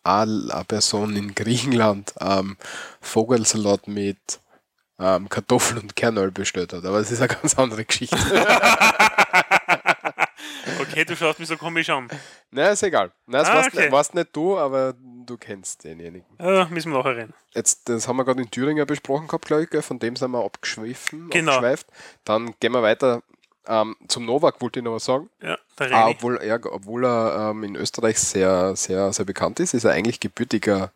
[0.03, 2.59] eine Person in Griechenland ähm,
[3.01, 4.41] Vogelsalat mit
[4.99, 6.85] ähm, Kartoffeln und Kernöl bestellt hat.
[6.85, 8.17] Aber es ist eine ganz andere Geschichte.
[10.93, 12.09] okay, du schaust mich so komisch an.
[12.51, 13.13] Nein, ist egal.
[13.27, 13.91] Nein, das ah, warst, okay.
[13.91, 16.27] warst, nicht du, aber du kennst denjenigen.
[16.39, 17.35] Ja, müssen wir nachher reden.
[17.55, 19.85] Jetzt, das haben wir gerade in Thüringen besprochen gehabt, glaube ich.
[19.85, 21.53] Von dem sind wir abgeschwiffen, genau.
[21.53, 21.87] abgeschweift.
[22.25, 23.23] Dann gehen wir weiter
[23.67, 25.31] ähm, zum Novak wollte ich noch was sagen.
[25.41, 29.85] Ja, ah, obwohl, er, obwohl er ähm, in Österreich sehr, sehr, sehr bekannt ist, ist
[29.85, 30.91] er eigentlich gebürtiger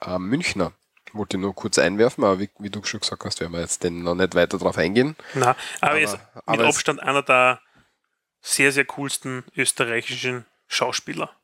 [0.00, 0.72] äh, Münchner
[1.12, 3.84] wollte ich nur kurz einwerfen, aber wie, wie, du schon gesagt hast, werden wir jetzt
[3.84, 5.16] denn noch nicht weiter darauf eingehen.
[5.34, 7.60] Na, aber, aber er ist mit aber Abstand einer der
[8.44, 11.34] sehr, sehr coolsten österreichischen Schauspieler.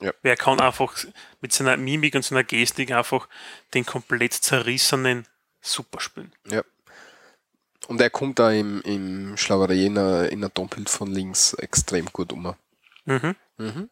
[0.00, 0.12] Ja.
[0.22, 0.94] Wer kann einfach
[1.40, 3.28] mit seiner Mimik und seiner Gestik einfach
[3.72, 5.26] den komplett zerrissenen
[5.60, 6.32] super spielen.
[6.50, 6.62] Ja.
[7.86, 12.54] Und er kommt da im, im Schlauerei in einer Doppelt von links extrem gut um.
[13.06, 13.34] Mhm.
[13.56, 13.90] Mhm.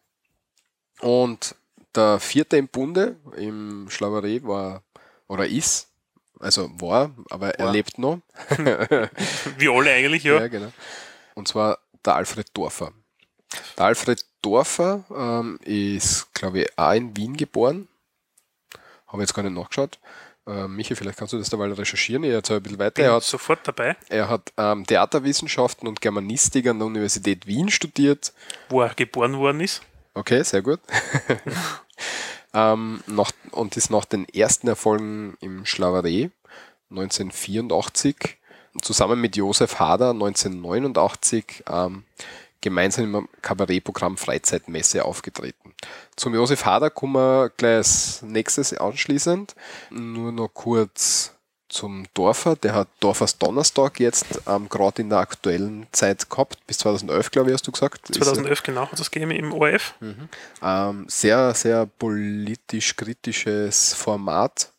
[0.99, 1.55] Und
[1.95, 4.83] der vierte im Bunde im Schlauerei war
[5.27, 5.89] oder ist.
[6.39, 7.59] Also war, aber war.
[7.59, 8.21] er lebt noch.
[9.57, 10.39] Wie alle eigentlich, ja.
[10.39, 10.71] Ja, genau.
[11.35, 12.93] Und zwar der Alfred Dorfer.
[13.77, 17.87] Der Alfred Dorfer ähm, ist, glaube ich, auch in Wien geboren.
[19.07, 19.99] Habe jetzt gar nicht nachgeschaut.
[20.47, 22.23] Äh, Michi, vielleicht kannst du das da mal recherchieren.
[22.23, 22.91] Ich erzähle ein bisschen weiter.
[22.95, 23.95] Bin er hat, sofort dabei.
[24.09, 28.33] Er hat ähm, Theaterwissenschaften und Germanistik an der Universität Wien studiert.
[28.69, 29.81] Wo er geboren worden ist.
[30.13, 30.79] Okay, sehr gut.
[32.53, 36.31] ähm, nach, und ist nach den ersten Erfolgen im Schlaveré
[36.89, 38.37] 1984
[38.81, 42.03] zusammen mit Josef Hader 1989 ähm,
[42.61, 45.73] gemeinsam im Kabarettprogramm Freizeitmesse aufgetreten.
[46.15, 49.55] Zum Josef Hader kommen wir gleich als nächstes anschließend.
[49.89, 51.33] Nur noch kurz
[51.71, 52.55] zum Dorfer.
[52.55, 57.49] Der hat Dorfers Donnerstag jetzt ähm, gerade in der aktuellen Zeit gehabt, bis 2011, glaube
[57.49, 58.13] ich, hast du gesagt.
[58.13, 59.95] 2011, genau, hat es gegeben im ORF.
[59.99, 60.29] Mhm.
[60.61, 64.71] Ähm, sehr, sehr politisch kritisches Format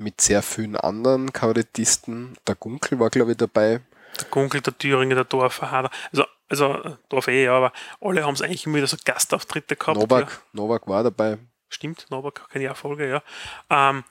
[0.00, 2.36] mit sehr vielen anderen Kabarettisten.
[2.46, 3.80] Der Gunkel war, glaube ich, dabei.
[4.18, 5.90] Der Gunkel, der Thüringer, der Dorfer.
[6.12, 9.76] Also also äh, Dorf eh, ja, aber alle haben es eigentlich immer wieder so Gastauftritte
[9.76, 9.98] gehabt.
[9.98, 10.38] Novak, Ja.
[10.52, 11.38] Novak war dabei.
[11.68, 13.22] Stimmt, Novak, keine Jahrfolge, ja.
[13.70, 14.02] Ähm,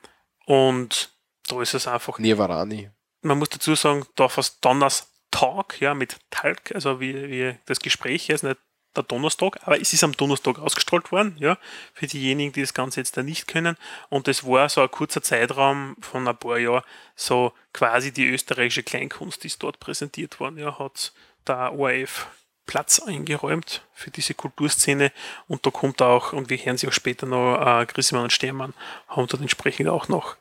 [0.46, 1.12] und
[1.48, 2.90] da ist es einfach Nievarani.
[3.22, 8.30] man muss dazu sagen, Dorfers Donners Talk, ja, mit Talk, also wie, wie das Gespräch,
[8.30, 8.58] ist nicht
[9.00, 11.58] der Donnerstag, aber es ist am Donnerstag ausgestrahlt worden, ja,
[11.94, 13.78] für diejenigen, die das Ganze jetzt da nicht können.
[14.10, 16.84] Und es war so ein kurzer Zeitraum von ein paar Jahren,
[17.16, 21.14] so quasi die österreichische Kleinkunst ist dort präsentiert worden, ja, hat
[21.48, 22.28] der ORF
[22.66, 25.12] Platz eingeräumt für diese Kulturszene
[25.48, 28.76] und da kommt auch, und wir hören sie auch später noch, äh, Christian und Stermann
[29.08, 30.36] haben dort entsprechend auch noch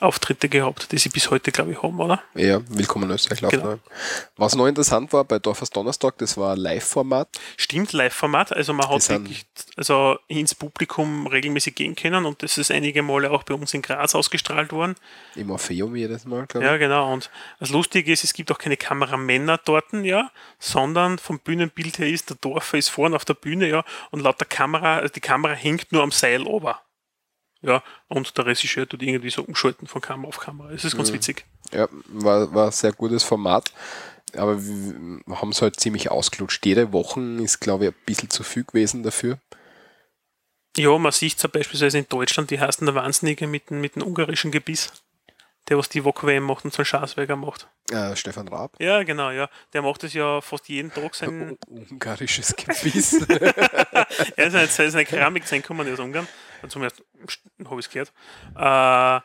[0.00, 2.22] Auftritte gehabt, die sie bis heute, glaube ich, haben, oder?
[2.34, 3.78] Ja, Willkommen in Österreich läuft Genau.
[4.36, 7.28] Was noch interessant war bei Dorfers Donnerstag, das war Live-Format.
[7.56, 8.52] Stimmt, Live-Format.
[8.52, 9.44] Also man hat wirklich
[9.76, 13.82] also ins Publikum regelmäßig gehen können und das ist einige Male auch bei uns in
[13.82, 14.94] Graz ausgestrahlt worden.
[15.34, 17.12] Im Orpheum jedes Mal, glaube Ja, genau.
[17.12, 17.28] Und
[17.58, 20.30] das Lustige ist, es gibt auch keine Kameramänner dort, ja,
[20.60, 24.38] sondern vom Bühnenbild her ist, der Dorfer ist vorne auf der Bühne, ja, und laut
[24.38, 26.82] der Kamera, also die Kamera hängt nur am Seil ober.
[27.60, 30.70] Ja, und der Regisseur tut irgendwie so umschalten von Kamera auf Kamera.
[30.70, 31.44] Das ist ganz witzig.
[31.70, 31.74] ich.
[31.74, 33.72] Ja, war, war ein sehr gutes Format.
[34.36, 36.64] Aber wir haben es halt ziemlich ausgelutscht.
[36.66, 39.38] Jede Woche ist, glaube ich, ein bisschen zu viel gewesen dafür.
[40.76, 44.50] Ja, man sieht es beispielsweise in Deutschland, die heißen der Wahnsinnige mit, mit dem ungarischen
[44.50, 44.92] Gebiss.
[45.68, 47.68] Der, was die Wok-WM macht und so einen Schaßweiger macht.
[47.90, 48.76] Äh, Stefan Raab.
[48.78, 49.48] Ja, genau, ja.
[49.72, 51.14] Der macht es ja fast jeden Tag.
[51.14, 53.20] Sein, Ungarisches Gebiss.
[54.36, 56.26] er ist eine, seine Keramik sein kommen aus Ungarn.
[56.68, 57.02] Zumindest
[57.64, 58.12] habe ich es gehört.
[58.56, 59.20] Äh,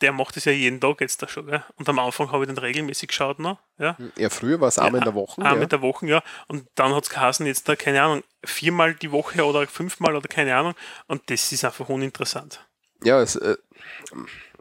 [0.00, 1.46] der macht es ja jeden Tag jetzt da schon.
[1.46, 1.64] Gell?
[1.76, 3.58] Und am Anfang habe ich den regelmäßig geschaut noch.
[3.78, 3.96] Ja.
[4.16, 5.40] ja, früher war es einmal in der Woche.
[5.40, 5.62] Einmal ja.
[5.62, 6.22] in der Woche, ja.
[6.46, 10.28] Und dann hat es geheißen, jetzt da, keine Ahnung, viermal die Woche oder fünfmal oder
[10.28, 10.74] keine Ahnung.
[11.06, 12.64] Und das ist einfach uninteressant.
[13.02, 13.56] ja, es, äh,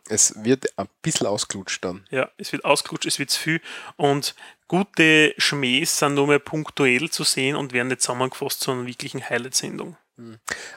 [0.09, 2.05] es wird ein bisschen ausgelutscht dann.
[2.09, 3.61] Ja, es wird ausgerutscht, es wird zu viel.
[3.95, 4.35] Und
[4.67, 9.27] gute Schmähs sind nur mehr punktuell zu sehen und werden nicht zusammengefasst zu einer wirklichen
[9.27, 9.97] Highlight-Sendung.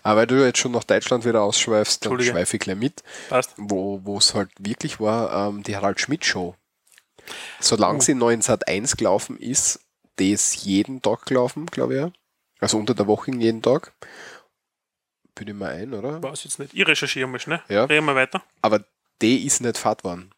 [0.02, 3.02] Aber weil du jetzt schon nach Deutschland wieder ausschweifst, dann schweife ich gleich mit.
[3.30, 3.54] Passt?
[3.56, 6.54] wo es halt wirklich war, ähm, die Harald Schmidt Show.
[7.58, 9.80] Solange sie neu in Sat 1 gelaufen ist,
[10.18, 12.12] die ist jeden Tag gelaufen, glaube ich.
[12.60, 13.92] Also unter der Woche jeden Tag.
[15.34, 16.22] Bin ich mal ein, oder?
[16.22, 16.74] Weiß jetzt nicht.
[16.74, 17.62] Ich recherchiere mal schnell.
[17.68, 17.84] Ja.
[17.84, 18.42] Reden wir weiter.
[18.60, 18.84] Aber
[19.22, 20.32] die ist nicht fad worden.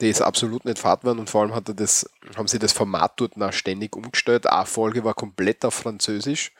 [0.00, 3.14] Die ist absolut nicht fad und vor allem hat er das, haben sie das Format
[3.16, 4.46] dort noch ständig umgestellt.
[4.46, 6.52] Eine Folge war komplett auf Französisch.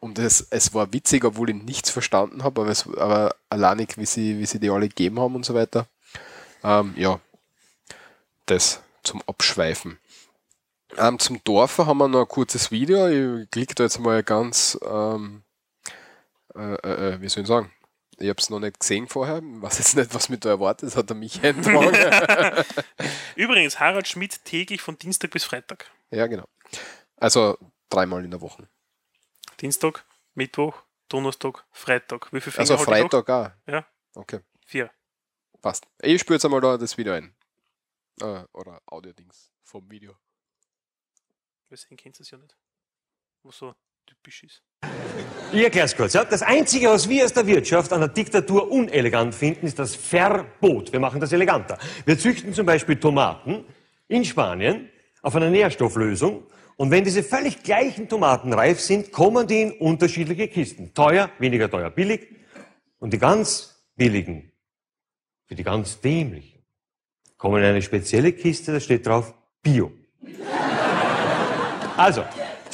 [0.00, 4.06] Und es, es war witzig, obwohl ich nichts verstanden habe, aber, es, aber alleinig, wie
[4.06, 5.86] sie, wie sie die alle gegeben haben und so weiter.
[6.62, 7.18] Ähm, ja,
[8.46, 9.98] das zum Abschweifen.
[10.96, 13.08] Ähm, zum Dorfer haben wir noch ein kurzes Video.
[13.08, 15.42] Ich klicke da jetzt mal ganz, ähm,
[16.54, 17.70] äh, äh, äh, wie soll ich sagen?
[18.18, 19.38] Ich habe es noch nicht gesehen vorher.
[19.38, 20.88] Ich weiß jetzt nicht, was mich da erwartet.
[20.88, 21.94] Das hat er mich eintragen.
[23.36, 25.90] Übrigens, Harald Schmidt täglich von Dienstag bis Freitag.
[26.10, 26.48] ja, genau.
[27.16, 27.58] Also
[27.90, 28.68] dreimal in der Woche.
[29.60, 30.04] Dienstag,
[30.34, 32.32] Mittwoch, Donnerstag, Freitag.
[32.32, 33.50] Wie Finger Also Freitag auch.
[33.66, 33.86] Ja.
[34.14, 34.40] Okay?
[34.64, 34.90] Vier.
[35.60, 35.86] passt.
[36.00, 37.34] Ich spüre jetzt einmal da das Video ein.
[38.20, 40.16] Äh, oder Audio-Dings vom Video.
[41.70, 42.56] Deswegen kennst du es ja nicht.
[43.42, 43.74] Was so
[44.06, 44.62] typisch ist.
[45.52, 46.12] Ich erkläre es kurz.
[46.12, 46.24] Ja?
[46.24, 50.92] Das Einzige, was wir aus der Wirtschaft an der Diktatur unelegant finden, ist das Verbot.
[50.92, 51.78] Wir machen das eleganter.
[52.04, 53.64] Wir züchten zum Beispiel Tomaten
[54.08, 54.88] in Spanien
[55.22, 56.44] auf einer Nährstofflösung.
[56.76, 60.92] Und wenn diese völlig gleichen Tomaten reif sind, kommen die in unterschiedliche Kisten.
[60.92, 62.28] Teuer, weniger teuer, billig.
[62.98, 64.52] Und die ganz billigen,
[65.46, 66.62] für die ganz dämlichen,
[67.38, 69.92] kommen in eine spezielle Kiste, da steht drauf Bio.
[71.96, 72.24] Also,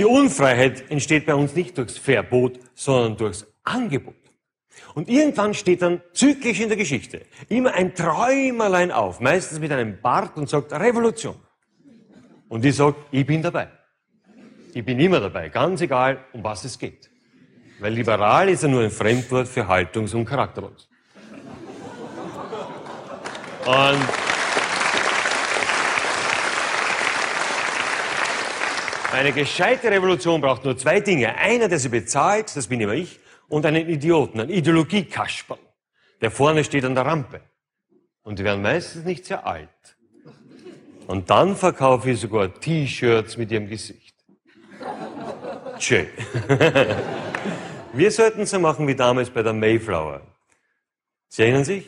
[0.03, 4.17] die Unfreiheit entsteht bei uns nicht durchs Verbot, sondern durchs Angebot.
[4.95, 10.01] Und irgendwann steht dann zyklisch in der Geschichte immer ein Träumerlein auf, meistens mit einem
[10.01, 11.37] Bart und sagt Revolution.
[12.49, 13.69] Und ich sage, ich bin dabei.
[14.75, 17.09] Ich bin immer dabei, ganz egal, um was es geht.
[17.79, 20.89] Weil liberal ist ja nur ein Fremdwort für haltungs- und charakterlos.
[23.67, 24.32] Und
[29.13, 31.37] Eine gescheite Revolution braucht nur zwei Dinge.
[31.37, 35.59] Einer, der sie bezahlt, das bin immer ich, und einen Idioten, einen Ideologiekasperl,
[36.23, 37.43] der vorne steht an der Rampe.
[38.23, 39.69] Und die werden meistens nicht sehr alt.
[41.07, 44.15] Und dann verkaufe ich sogar T-Shirts mit ihrem Gesicht.
[45.79, 46.07] Tschö.
[47.93, 50.23] Wir sollten so machen wie damals bei der Mayflower.
[51.29, 51.85] Sie erinnern sich?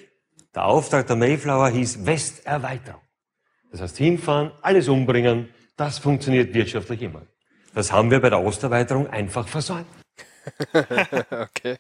[0.54, 3.00] Der Auftrag der Mayflower hieß Westerweiterung.
[3.70, 7.22] Das heißt, hinfahren, alles umbringen, das funktioniert wirtschaftlich immer.
[7.74, 9.86] Das haben wir bei der Osterweiterung einfach versäumt.
[11.30, 11.78] okay.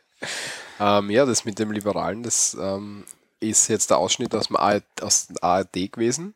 [0.80, 3.04] Ähm, ja, das mit dem Liberalen, das ähm,
[3.40, 6.34] ist jetzt der Ausschnitt aus dem ARD, aus dem ARD gewesen.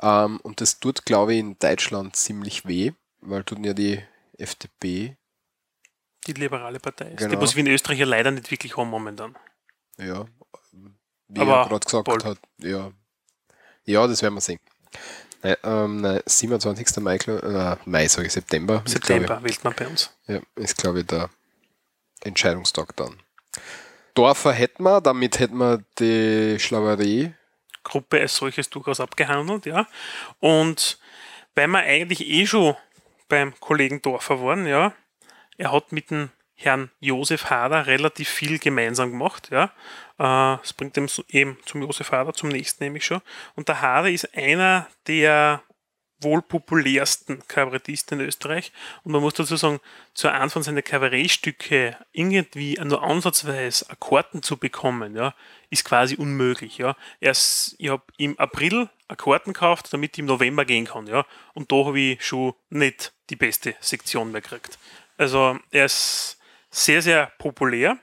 [0.00, 2.92] Ähm, und das tut, glaube ich, in Deutschland ziemlich weh.
[3.20, 4.02] weil tun ja die
[4.38, 5.16] FDP.
[6.26, 7.18] Die liberale Partei ist.
[7.18, 7.34] Genau.
[7.34, 9.36] Die, was wir in Österreich ja leider nicht wirklich haben momentan.
[9.98, 10.26] Ja,
[11.28, 12.24] wie Aber er gerade gesagt bald.
[12.24, 12.38] hat.
[12.58, 12.90] Ja.
[13.84, 14.58] ja, das werden wir sehen.
[15.42, 17.02] Nein, ähm, nein, 27.
[17.02, 18.82] Mai, glaub- äh, Mai sage ich, September.
[18.84, 20.10] September wählt man bei uns.
[20.26, 21.30] Ich, ja, ist, glaube ich, der
[22.22, 23.18] Entscheidungstag dann.
[24.14, 27.32] Dorfer hätten wir, damit hätten wir die Schlauerie.
[27.82, 29.86] Gruppe als solches durchaus abgehandelt, ja.
[30.40, 30.98] Und
[31.54, 32.76] weil wir eigentlich eh schon
[33.28, 34.92] beim Kollegen Dorfer waren, ja,
[35.56, 36.30] er hat mit dem
[36.62, 39.64] Herrn Josef Hader relativ viel gemeinsam gemacht, ja.
[40.18, 43.22] Äh, Das bringt ihm so- eben zum Josef Hader, zum nächsten nämlich schon.
[43.54, 45.62] Und der Hader ist einer der
[46.22, 48.72] wohl populärsten Kabarettisten in Österreich.
[49.04, 49.80] Und man muss dazu sagen,
[50.12, 55.34] zu von seinen Kabarettstücke irgendwie nur ansatzweise Akkorden zu bekommen, ja,
[55.70, 56.76] ist quasi unmöglich.
[56.76, 56.94] Ja.
[57.20, 61.06] Erst, ich habe im April Akkorden gekauft, damit ich im November gehen kann.
[61.06, 61.24] Ja.
[61.54, 64.78] Und da habe ich schon nicht die beste Sektion mehr gekriegt.
[65.16, 66.38] Also er ist
[66.70, 67.98] sehr, sehr populär.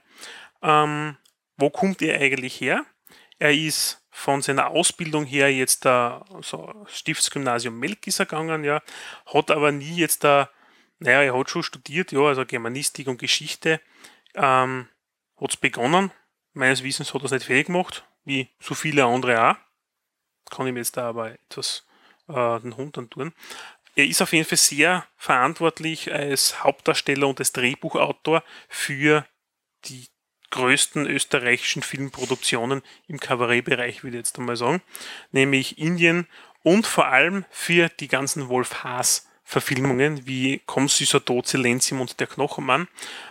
[0.62, 1.18] Ähm,
[1.58, 2.86] wo kommt er eigentlich her?
[3.40, 8.82] Er ist von seiner Ausbildung her jetzt da so Stiftsgymnasium Melk ist er gegangen, ja,
[9.32, 10.50] hat aber nie jetzt da,
[10.98, 13.80] naja, er hat schon studiert, ja, also Germanistik und Geschichte,
[14.34, 14.88] ähm,
[15.40, 16.12] hat es begonnen.
[16.54, 19.56] Meines Wissens hat er es nicht fertig gemacht, wie so viele andere auch.
[20.50, 21.86] Kann ich mir jetzt da aber etwas
[22.28, 23.34] äh, den Hund dann tun.
[23.98, 29.26] Er ist auf jeden Fall sehr verantwortlich als Hauptdarsteller und als Drehbuchautor für
[29.86, 30.06] die
[30.52, 34.84] größten österreichischen Filmproduktionen im Kabarettbereich, würde ich jetzt einmal sagen,
[35.32, 36.28] nämlich Indien
[36.62, 42.20] und vor allem für die ganzen Wolf Haas Verfilmungen wie Komm süßer Tod, Silenzium und
[42.20, 42.88] der Knochenmann.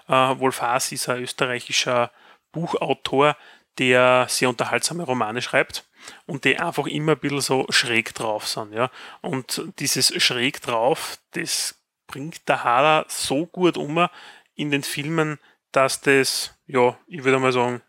[0.08, 2.10] Äh, Wolf Haas ist ein österreichischer
[2.50, 3.36] Buchautor,
[3.78, 5.85] der sehr unterhaltsame Romane schreibt
[6.26, 8.72] und die einfach immer ein bisschen so schräg drauf sind.
[8.72, 8.90] Ja?
[9.20, 14.08] Und dieses schräg drauf, das bringt der Hader so gut um
[14.54, 15.38] in den Filmen,
[15.72, 17.82] dass das, ja, ich würde mal sagen,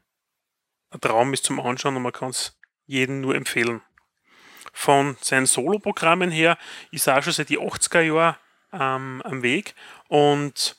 [0.90, 3.82] ein Traum ist zum Anschauen und man kann es jedem nur empfehlen.
[4.74, 6.58] Von seinen Soloprogrammen her
[6.92, 8.36] ist er auch schon seit die 80er Jahren
[8.74, 9.76] ähm, am Weg
[10.08, 10.78] und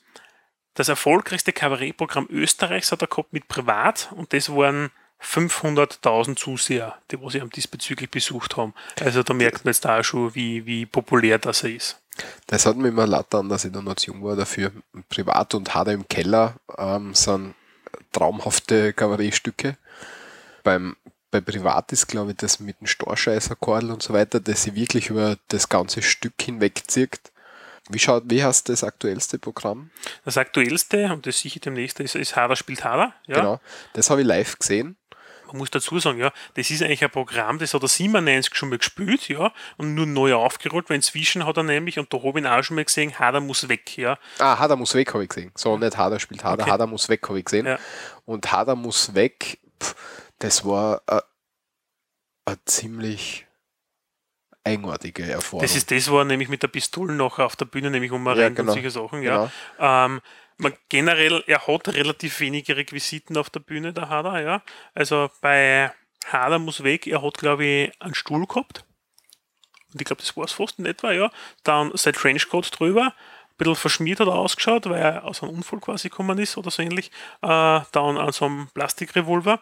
[0.74, 4.92] das erfolgreichste Kabarettprogramm Österreichs hat er gehabt mit Privat und das waren
[5.22, 8.74] 500.000 Zuseher, die was sie am diesbezüglich besucht haben.
[9.00, 12.00] Also da merkt man jetzt da auch schon, wie, wie populär das er ist.
[12.46, 14.72] Das hat mir immer leid an, dass ich da noch zu jung war dafür.
[15.08, 17.54] Privat und Hader im Keller ähm, sind
[18.12, 19.76] traumhafte Kabarettstücke.
[20.64, 20.96] Beim,
[21.30, 25.10] bei Privat ist, glaube ich, das mit dem Storscheißerkordel und so weiter, das sie wirklich
[25.10, 27.20] über das ganze Stück hinwegzieht.
[27.90, 29.90] Wie schaut, wie heißt das aktuellste Programm?
[30.24, 33.14] Das aktuellste, und das sicher demnächst, ist, ist Hader spielt Hader.
[33.26, 33.36] Ja.
[33.36, 33.60] Genau.
[33.94, 34.96] Das habe ich live gesehen.
[35.48, 38.68] Man muss dazu sagen, ja, das ist eigentlich ein Programm, das hat er 97 schon
[38.68, 42.38] mal gespielt, ja, und nur neu aufgerollt, weil inzwischen hat er nämlich, und da habe
[42.38, 44.18] ich ihn auch schon mal gesehen, Hader muss weg, ja.
[44.38, 45.52] Ah, Hader muss weg, habe ich gesehen.
[45.56, 46.70] So, nicht Hader spielt Hader, Okay.
[46.70, 47.66] Hader muss weg, habe ich gesehen.
[47.66, 47.78] Ja.
[48.24, 49.94] Und Hader muss weg, pff,
[50.38, 51.02] das war
[52.44, 53.46] eine ziemlich
[54.64, 55.62] eigenartige Erfahrung.
[55.62, 58.56] Das ist das, wo er nämlich mit der Pistole noch auf der Bühne nämlich umrennt
[58.56, 58.70] genau.
[58.70, 59.50] und solche Sachen, ja.
[59.78, 60.20] Ähm,
[60.58, 64.62] man, generell, er hat relativ wenige Requisiten auf der Bühne, der Hader, ja.
[64.94, 65.92] Also bei
[66.26, 68.84] Hader muss weg, er hat, glaube ich, einen Stuhl gehabt.
[69.92, 71.30] Und ich glaube, das war es fast in etwa, ja.
[71.62, 73.14] Dann sein Trenchcoat drüber,
[73.58, 76.70] ein bisschen verschmiert hat er ausgeschaut, weil er aus einem Unfall quasi gekommen ist oder
[76.70, 77.10] so ähnlich.
[77.42, 79.60] Äh, dann an so einem Plastikrevolver.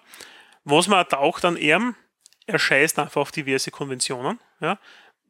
[0.64, 1.94] Was man auch taucht an ihm,
[2.46, 4.38] er scheißt einfach auf diverse Konventionen.
[4.60, 4.78] Ja.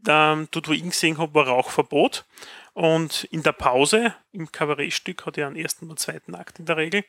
[0.09, 2.25] Ähm, dort, wo ich ihn gesehen habe, war Rauchverbot.
[2.77, 6.77] Und in der Pause im Kabarettstück hat er einen ersten oder zweiten Akt in der
[6.77, 7.07] Regel.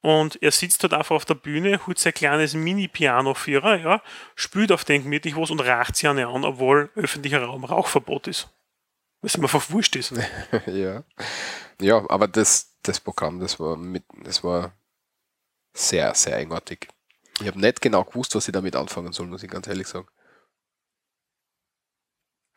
[0.00, 4.02] Und er sitzt dort einfach auf der Bühne, holt sein kleines Mini-Piano-Vierer, ja,
[4.36, 8.48] spielt auf den gemütlich was und racht sie eine an, obwohl öffentlicher Raum Rauchverbot ist.
[9.20, 10.14] Was ihm einfach wurscht ist.
[10.66, 11.04] ja.
[11.78, 14.72] ja, aber das, das Programm, das war mit, das war
[15.74, 16.88] sehr, sehr eigenartig.
[17.38, 20.08] Ich habe nicht genau gewusst, was ich damit anfangen soll, muss ich ganz ehrlich sagen.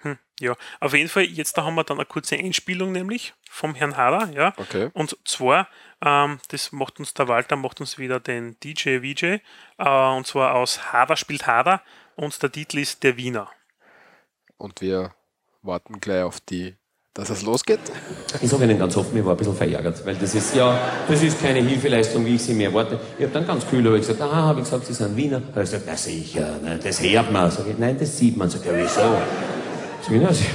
[0.05, 3.73] Hm, ja, auf jeden Fall, jetzt da haben wir dann eine kurze Einspielung nämlich vom
[3.73, 4.53] Herrn Hader, ja.
[4.57, 4.91] Okay.
[4.93, 5.67] Und zwar,
[6.05, 9.39] ähm, das macht uns der Walter, macht uns wieder den DJ VJ,
[9.79, 11.81] äh, und zwar aus Hader spielt Hader
[12.15, 13.49] und der Titel ist Der Wiener.
[14.57, 15.15] Und wir
[15.63, 16.75] warten gleich auf die,
[17.15, 17.79] dass es losgeht.
[18.41, 20.77] Ich sage Ihnen ganz offen, ich war ein bisschen verärgert, weil das ist ja,
[21.07, 22.99] das ist keine Hilfeleistung, wie ich sie mir erwarte.
[23.17, 25.39] Ich habe dann ganz kühl hab ich gesagt, ah, habe ich gesagt, Sie sind Wiener.
[25.39, 27.49] Da habe ich gesagt, na sicher, ne, das hört man.
[27.49, 28.49] Sag ich, nein, das sieht man.
[28.49, 29.17] Sag ich, ja, wieso?
[30.09, 30.45] Na, Sie,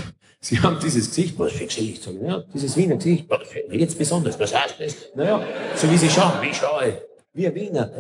[0.41, 2.03] Sie haben dieses Gesicht, was für Gesicht?
[2.03, 3.27] Sag ich, ja, dieses Wiener Gesicht,
[3.73, 4.97] jetzt besonders, was heißt das?
[5.15, 5.45] Naja,
[5.75, 6.95] so wie Sie schauen, wie schaue ich?
[7.33, 7.91] Wie ein Wiener.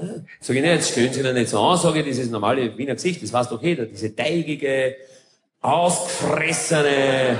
[0.40, 2.94] Sag ich, ne, jetzt stellen Sie da nicht so an, sage ich, dieses normale Wiener
[2.94, 4.96] Gesicht, das weiß doch jeder, diese teigige,
[5.60, 7.38] ausgefressene,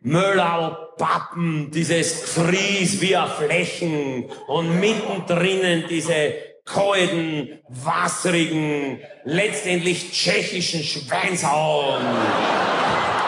[0.00, 6.34] Möllerl, Pappen, dieses Fries wie auf Flächen und mittendrin diese
[6.64, 12.02] kalten, wasserigen, letztendlich tschechischen Schweinshauen.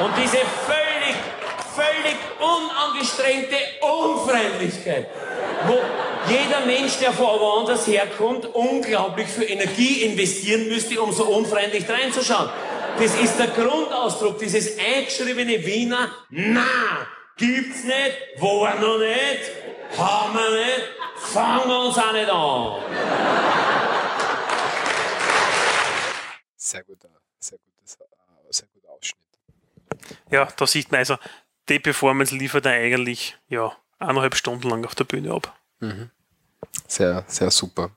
[0.02, 1.16] Und diese völlig,
[1.74, 5.06] völlig unangestrengte Unfreundlichkeit,
[5.66, 5.78] wo
[6.28, 12.48] jeder Mensch, der von woanders herkommt, unglaublich viel Energie investieren müsste, um so unfreundlich reinzuschauen.
[12.98, 17.06] Das ist der Grundausdruck, dieses eingeschriebene Wiener, na,
[17.36, 20.84] gibt's nicht, war noch nicht, haben wir nicht,
[21.16, 22.82] fangen wir uns auch nicht an.
[26.56, 27.08] Sehr guter,
[27.38, 28.04] sehr gutes, äh,
[28.50, 30.18] sehr guter Ausschnitt.
[30.30, 31.16] Ja, da sieht man also,
[31.68, 35.56] die Performance liefert er eigentlich ja, eineinhalb Stunden lang auf der Bühne ab.
[35.80, 36.10] Mhm.
[36.86, 37.90] Sehr, sehr super.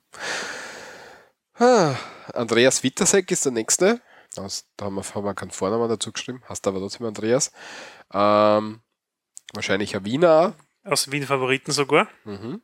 [1.55, 1.95] Ah,
[2.33, 4.01] Andreas Wittersek ist der nächste.
[4.35, 4.47] Da
[4.81, 7.51] haben wir, haben wir keinen Vornamen dazu geschrieben, hast aber trotzdem Andreas.
[8.13, 8.81] Ähm,
[9.53, 10.53] wahrscheinlich ein Wiener.
[10.83, 12.07] Aus Wien Favoriten sogar.
[12.23, 12.61] Mhm.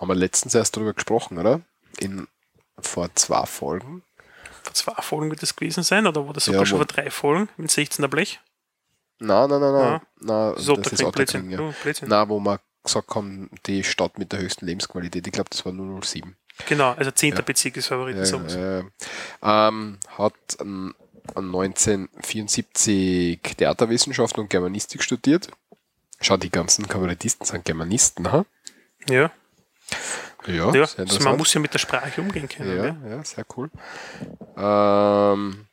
[0.00, 1.60] Haben wir letztens erst darüber gesprochen, oder?
[1.98, 2.26] In,
[2.78, 4.02] vor zwei Folgen.
[4.62, 7.10] Vor zwei Folgen wird das gewesen sein, oder war das sogar Ja, schon vor drei
[7.10, 8.40] Folgen mit 16er Blech?
[9.18, 10.00] Nein, nein, nein, nein.
[10.20, 11.50] Nein Das ist das ist Blödsinn.
[11.50, 11.60] ja.
[11.60, 12.08] Oh, Blödsinn.
[12.08, 15.26] Nein, wo wir gesagt haben, die Stadt mit der höchsten Lebensqualität.
[15.26, 16.34] Ich glaube, das war 007.
[16.66, 17.34] Genau, also 10.
[17.34, 17.40] Ja.
[17.42, 18.24] Bezirk ist Favoriten.
[18.24, 18.82] Ja,
[19.42, 19.68] ja.
[19.68, 20.94] Ähm, hat ähm,
[21.34, 25.48] 1974 Theaterwissenschaften und Germanistik studiert.
[26.20, 28.44] Schau, die ganzen Kabarettisten sind Germanisten, ha?
[29.08, 29.30] Ja.
[30.46, 32.76] Ja, Ja, also man muss ja mit der Sprache umgehen können.
[32.76, 32.96] Ja, Ja.
[33.16, 33.70] ja, sehr cool.
[34.56, 35.66] Ähm,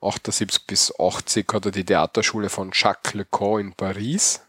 [0.00, 4.40] 78 bis 80 hat er die Theaterschule von Jacques Lecoq in Paris.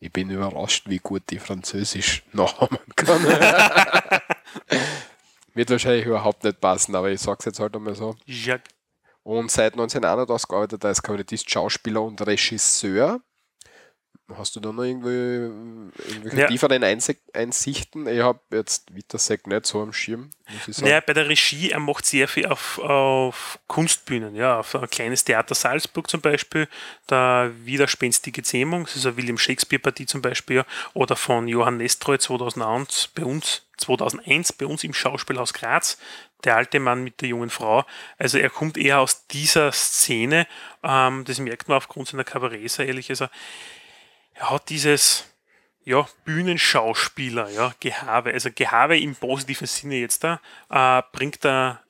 [0.00, 3.24] Ich bin überrascht, wie gut die Französisch nachahmen kann.
[5.54, 8.16] Wird wahrscheinlich überhaupt nicht passen, aber ich sag's jetzt halt einmal so.
[8.26, 8.70] Jacques.
[9.22, 13.20] Und seit 1981 arbeitet er als Kabarettist, Schauspieler und Regisseur.
[14.36, 15.10] Hast du da noch irgendwie
[16.08, 16.46] irgendwelche Ja.
[16.46, 18.06] tieferen Einsichten?
[18.06, 20.30] Ich habe jetzt Wittersek nicht so am Schirm.
[20.78, 25.24] Naja, bei der Regie, er macht sehr viel auf, auf Kunstbühnen, ja, auf ein kleines
[25.24, 26.68] Theater Salzburg zum Beispiel,
[27.10, 30.64] der Widerspenstige Zähmung, das ist eine William Shakespeare-Partie zum Beispiel,
[30.94, 35.98] oder von Johann Nestroy 2001 bei uns, 2001 bei uns im Schauspielhaus Graz,
[36.44, 37.84] der alte Mann mit der jungen Frau.
[38.16, 40.46] Also er kommt eher aus dieser Szene,
[40.82, 43.26] ähm, das merkt man aufgrund seiner Kabarets, ehrlich, also
[44.34, 45.24] er hat dieses
[45.84, 51.82] ja, Bühnenschauspieler, ja, Gehabe, also Gehabe im positiven Sinne jetzt da, äh, bringt er,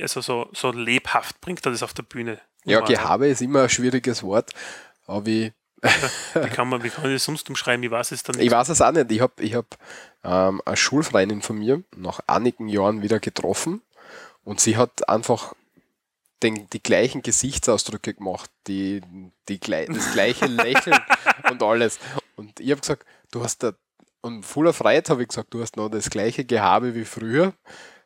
[0.00, 2.40] also so, so lebhaft, bringt er das auf der Bühne.
[2.64, 2.80] Ja.
[2.80, 4.52] Gehabe ist immer ein schwieriges Wort,
[5.06, 5.52] aber ich,
[6.34, 7.82] Wie kann man, wie kann ich das sonst umschreiben?
[7.84, 8.46] Ich weiß es dann nicht.
[8.46, 9.12] ich weiß es auch nicht.
[9.12, 9.78] Ich habe ich hab,
[10.24, 13.82] ähm, eine Schulfreundin von mir nach einigen Jahren wieder getroffen
[14.42, 15.54] und sie hat einfach
[16.42, 19.00] den, die gleichen Gesichtsausdrücke gemacht, die,
[19.48, 20.98] die, das gleiche Lächeln
[21.50, 21.98] und alles.
[22.36, 23.72] Und ich habe gesagt, du hast da,
[24.20, 27.54] und voller Freiheit habe ich gesagt, du hast noch das gleiche Gehabe wie früher.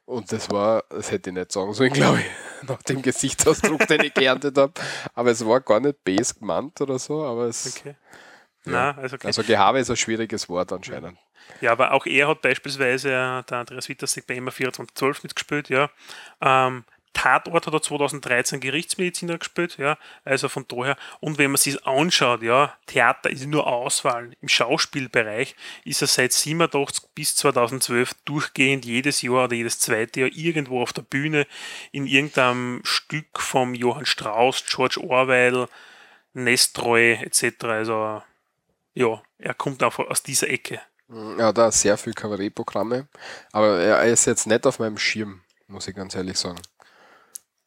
[0.05, 4.05] Und das war, das hätte ich nicht sagen sollen, glaube ich, nach dem Gesichtsausdruck, den
[4.05, 4.73] ich geerntet habe.
[5.15, 7.77] Aber es war gar nicht base gemeint oder so, aber es.
[7.79, 7.97] Okay.
[8.65, 8.73] Ja.
[8.73, 9.27] Na, also, okay.
[9.27, 11.19] Also Gehabe ist ein schwieriges Wort anscheinend.
[11.61, 15.91] Ja, aber auch er hat beispielsweise, äh, der Andreas Wittersek bei MA 2412 mitgespielt, ja.
[16.41, 19.99] Ähm, Tatort hat er 2013 Gerichtsmediziner gespielt, ja.
[20.25, 24.33] Also von daher, und wenn man sich anschaut, ja, Theater ist nur Auswahl.
[24.41, 25.55] Im Schauspielbereich
[25.85, 30.93] ist er seit 87 bis 2012 durchgehend jedes Jahr oder jedes zweite Jahr irgendwo auf
[30.93, 31.47] der Bühne
[31.91, 35.69] in irgendeinem Stück vom Johann Strauss, George Orwell,
[36.33, 37.65] Nestroy etc.
[37.65, 38.23] Also
[38.95, 40.81] ja, er kommt auch aus dieser Ecke.
[41.39, 43.07] Er hat auch sehr viele Kabarettprogramme,
[43.53, 46.61] aber er ist jetzt nicht auf meinem Schirm, muss ich ganz ehrlich sagen.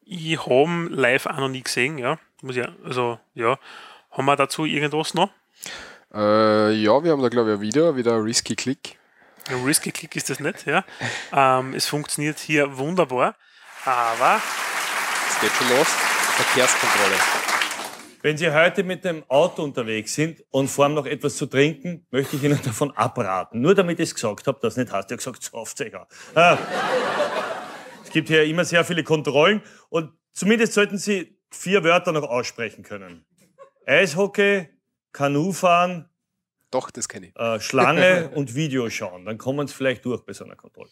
[0.07, 2.19] Ich habe live auch noch nie gesehen, ja.
[2.43, 3.57] Muss ja, also, ja.
[4.11, 5.29] Haben wir dazu irgendwas noch?
[6.13, 8.97] Äh, ja, wir haben da glaube ich ein Video, wieder ein Risky Click.
[9.49, 10.85] Ein Risky Click ist das nicht, ja.
[11.33, 13.35] Ähm, es funktioniert hier wunderbar,
[13.83, 14.39] aber
[15.29, 15.87] Es geht schon los.
[15.87, 17.15] Verkehrskontrolle.
[18.21, 22.05] Wenn Sie heute mit dem Auto unterwegs sind und vor allem noch etwas zu trinken,
[22.11, 23.59] möchte ich Ihnen davon abraten.
[23.61, 26.07] Nur damit ich es gesagt habe, das nicht heißt, ich habe gesagt, sauft sich auch.
[28.15, 32.81] Es gibt hier immer sehr viele Kontrollen und zumindest sollten Sie vier Wörter noch aussprechen
[32.81, 33.25] können.
[33.85, 34.69] Eishockey,
[35.11, 36.07] Kanufahren,
[36.71, 37.35] Doch, das kenne ich.
[37.35, 39.25] äh, Schlange und Video schauen.
[39.25, 40.89] Dann kommen Sie vielleicht durch bei so einer Kontrolle.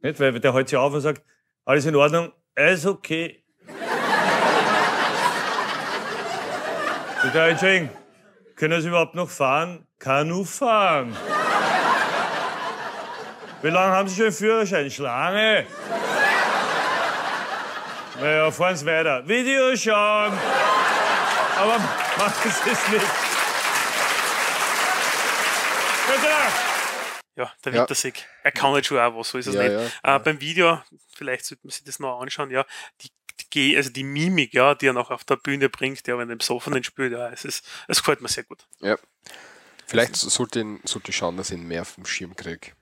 [0.00, 0.20] Nicht?
[0.20, 1.24] Weil der hält sich auf und sagt,
[1.64, 3.42] alles in Ordnung, Eishockey.
[7.24, 7.90] Bitte entschuldigen,
[8.54, 9.88] können Sie überhaupt noch fahren?
[9.98, 11.16] Kanu fahren.
[13.62, 14.90] Wie lange haben Sie schon einen Führerschein?
[14.90, 15.66] Schlange.
[18.20, 19.26] Naja, fahren Sie weiter.
[19.26, 20.36] Video schauen.
[21.56, 21.78] Aber
[22.18, 23.06] Machen Sie es nicht.
[27.36, 27.78] Ja, der Ja.
[27.80, 28.26] Winterseg.
[28.42, 29.92] Er kann halt schon auch was, so ist es Ja, nicht.
[30.02, 30.82] Äh, beim Video,
[31.14, 32.64] vielleicht sollte man sich das noch anschauen, ja,
[33.54, 36.32] die, also die Mimik, ja, die er noch auf der Bühne bringt, ja, wenn er
[36.32, 38.66] im Besoffenen spielt, ja, es ist, es gefällt mir sehr gut.
[38.80, 38.96] Ja.
[39.86, 42.72] Vielleicht sollte ich, sollte ich schauen, dass ich ihn mehr vom Schirm kriege.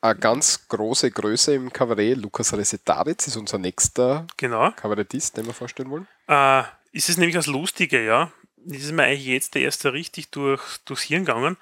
[0.00, 4.70] Eine ganz große Größe im Kabarett, Lukas Resetaritz ist unser nächster Genau.
[4.72, 6.06] Kabarettist, den wir vorstellen wollen.
[6.28, 8.30] Äh, ist es nämlich das Lustige, ja.
[8.64, 11.56] Das ist mir eigentlich jetzt der erste richtig durch, durchs Hirn gegangen.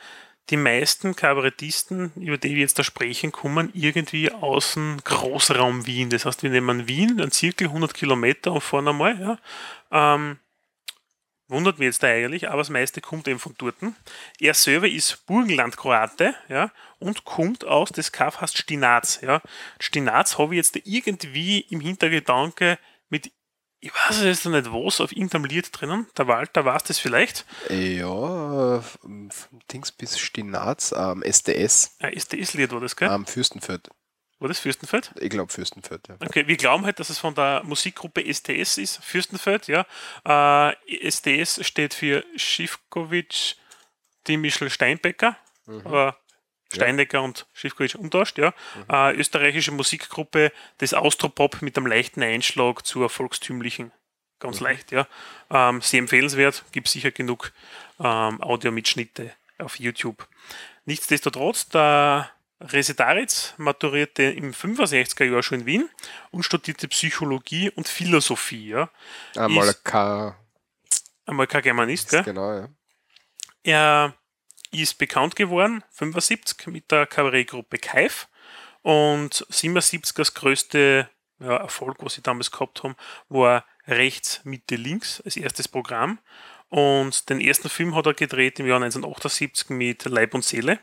[0.50, 6.10] Die meisten Kabarettisten, über die wir jetzt da sprechen, kommen irgendwie aus dem Großraum Wien.
[6.10, 9.38] Das heißt, wir nehmen Wien, einen Zirkel 100 Kilometer und fahren einmal, ja.
[9.90, 10.38] Ähm,
[11.48, 13.76] wundert mich jetzt eigentlich, aber das meiste kommt eben von dort.
[14.40, 19.40] Er selber ist Burgenland-Kroate, ja, und kommt aus, Kaff heißt Stinaz, ja.
[19.78, 22.78] Stinaz habe ich jetzt irgendwie im Hintergedanke
[23.08, 23.30] mit
[23.80, 26.06] ich weiß jetzt noch nicht was, auf irgendeinem Lied drinnen.
[26.16, 27.44] Der Walter weiß das vielleicht.
[27.68, 28.82] Ja,
[29.72, 31.96] Dings bis Stinaz am SDS.
[32.00, 33.08] Ein SDS-Lied war das, gell?
[33.08, 33.90] Am Fürstenfeld.
[34.38, 35.12] War das Fürstenfeld?
[35.18, 36.16] Ich glaube Fürstenfeld, ja.
[36.20, 39.86] Okay, wir glauben halt, dass es von der Musikgruppe STS ist, Fürstenfeld, ja.
[40.24, 43.54] Äh, STS steht für Schiffkowitsch,
[44.28, 45.36] Dimischl Steinbecker,
[45.84, 46.18] aber
[46.72, 48.52] Steinecker und Schiffkowitsch umtauscht, ja.
[48.90, 53.92] Äh, österreichische Musikgruppe des Austropop mit einem leichten Einschlag zur volkstümlichen.
[54.38, 55.08] Ganz leicht, ja.
[55.50, 57.52] Ähm, sehr empfehlenswert, gibt sicher genug
[57.98, 60.28] ähm, Audiomitschnitte auf YouTube.
[60.84, 62.30] Nichtsdestotrotz, der
[62.60, 65.90] Resetaritz maturierte im 65er Jahr schon in Wien
[66.30, 68.68] und studierte Psychologie und Philosophie.
[68.68, 68.90] Ja.
[69.36, 70.34] Einmal Ist- kein,
[71.26, 72.22] Einmal kein Germanist, gell?
[72.22, 72.68] genau, ja.
[73.64, 74.14] Er
[74.70, 78.28] ist bekannt geworden, 75 mit der Kabarettgruppe Kaif
[78.82, 82.96] und 77 das größte ja, Erfolg, was sie damals gehabt haben,
[83.28, 86.18] war rechts, Mitte, links als erstes Programm.
[86.68, 90.78] Und den ersten Film hat er gedreht im Jahr 1978 mit Leib und Seele.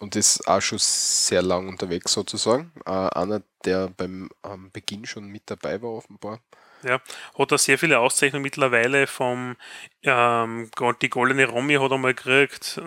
[0.00, 2.72] Und ist auch schon sehr lang unterwegs sozusagen.
[2.86, 6.40] Äh, einer, der beim am Beginn schon mit dabei war, offenbar.
[6.82, 7.00] Ja,
[7.36, 9.56] hat er sehr viele Auszeichnungen mittlerweile vom
[10.02, 10.70] ähm,
[11.02, 12.80] die Goldene Romy hat er mal gekriegt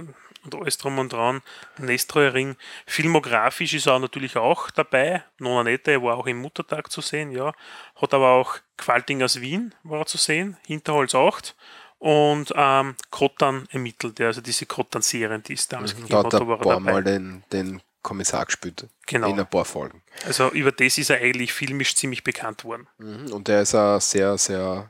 [0.43, 1.41] und alles drum und dran.
[1.77, 2.55] Nestroy Ring.
[2.85, 5.23] Filmografisch ist er natürlich auch dabei.
[5.39, 7.53] Nona Nette war auch im Muttertag zu sehen, ja.
[7.95, 11.55] Hat aber auch Qualting aus Wien war zu sehen, Hinterholz 8
[12.01, 16.39] und ähm, Kottan ermittelt, also diese Kottan-Serien, die es damals gegeben Da hat hat, er
[16.39, 16.91] da ein war er paar dabei.
[16.93, 18.87] Mal den, den Kommissar gespielt.
[19.05, 19.29] Genau.
[19.29, 20.01] In ein paar Folgen.
[20.25, 22.87] Also über das ist er eigentlich filmisch ziemlich bekannt worden.
[22.97, 23.31] Mhm.
[23.31, 24.89] Und er ist ein sehr, sehr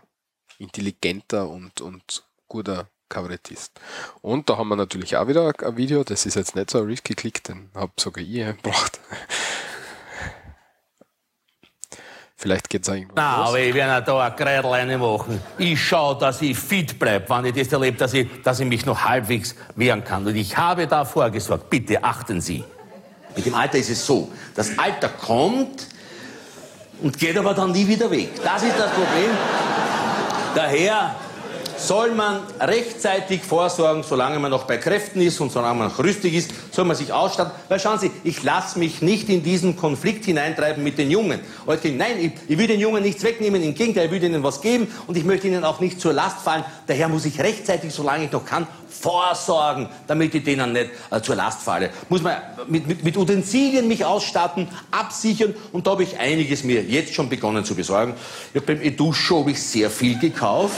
[0.57, 3.77] intelligenter und, und guter Kabarettist.
[4.21, 6.85] Und da haben wir natürlich auch wieder ein Video, das ist jetzt nicht so ein
[6.85, 9.01] Riff-Geklick, den habe sogar ich eingebracht.
[12.41, 13.49] Vielleicht geht es auch irgendwann Na, los.
[13.49, 15.39] aber ich werde da ein Kreidleine machen.
[15.59, 18.83] Ich schaue, dass ich fit bleibe, wenn ich das erlebe, dass ich, dass ich mich
[18.83, 20.25] noch halbwegs wehren kann.
[20.25, 21.69] Und ich habe da vorgesorgt.
[21.69, 22.63] Bitte achten Sie.
[23.35, 25.85] Mit dem Alter ist es so, das Alter kommt
[27.03, 28.29] und geht aber dann nie wieder weg.
[28.43, 29.29] Das ist das Problem.
[30.55, 31.15] Daher
[31.87, 36.33] soll man rechtzeitig vorsorgen, solange man noch bei Kräften ist und solange man noch rüstig
[36.33, 37.51] ist, soll man sich ausstatten.
[37.69, 41.39] Weil schauen Sie, ich lasse mich nicht in diesen Konflikt hineintreiben mit den Jungen.
[41.65, 44.87] Nein, ich, ich will den Jungen nichts wegnehmen, im Gegenteil, ich will ihnen was geben
[45.07, 46.63] und ich möchte ihnen auch nicht zur Last fallen.
[46.87, 51.35] Daher muss ich rechtzeitig, solange ich noch kann, vorsorgen, damit ich denen nicht äh, zur
[51.35, 51.89] Last falle.
[52.09, 52.37] Muss man
[52.67, 57.29] mit, mit, mit Utensilien mich ausstatten, absichern und da habe ich einiges mir jetzt schon
[57.29, 58.13] begonnen zu besorgen.
[58.53, 60.77] Ja, beim Eduscho habe ich sehr viel gekauft.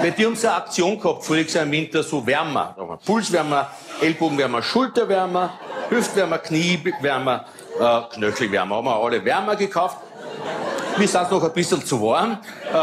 [0.00, 2.98] Bei dir haben sie eine Aktion gehabt, voriges Jahr im Winter, so Wärmer.
[3.06, 3.70] Pulswärmer,
[4.00, 5.58] Ellbogenwärmer, Schulterwärmer,
[5.88, 7.44] Hüftwärmer, Kniewärmer,
[7.80, 8.76] äh, Knöchelwärmer.
[8.76, 9.98] Haben wir alle Wärmer gekauft.
[10.98, 12.32] Mir sind noch ein bisschen zu warm.
[12.32, 12.74] Äh,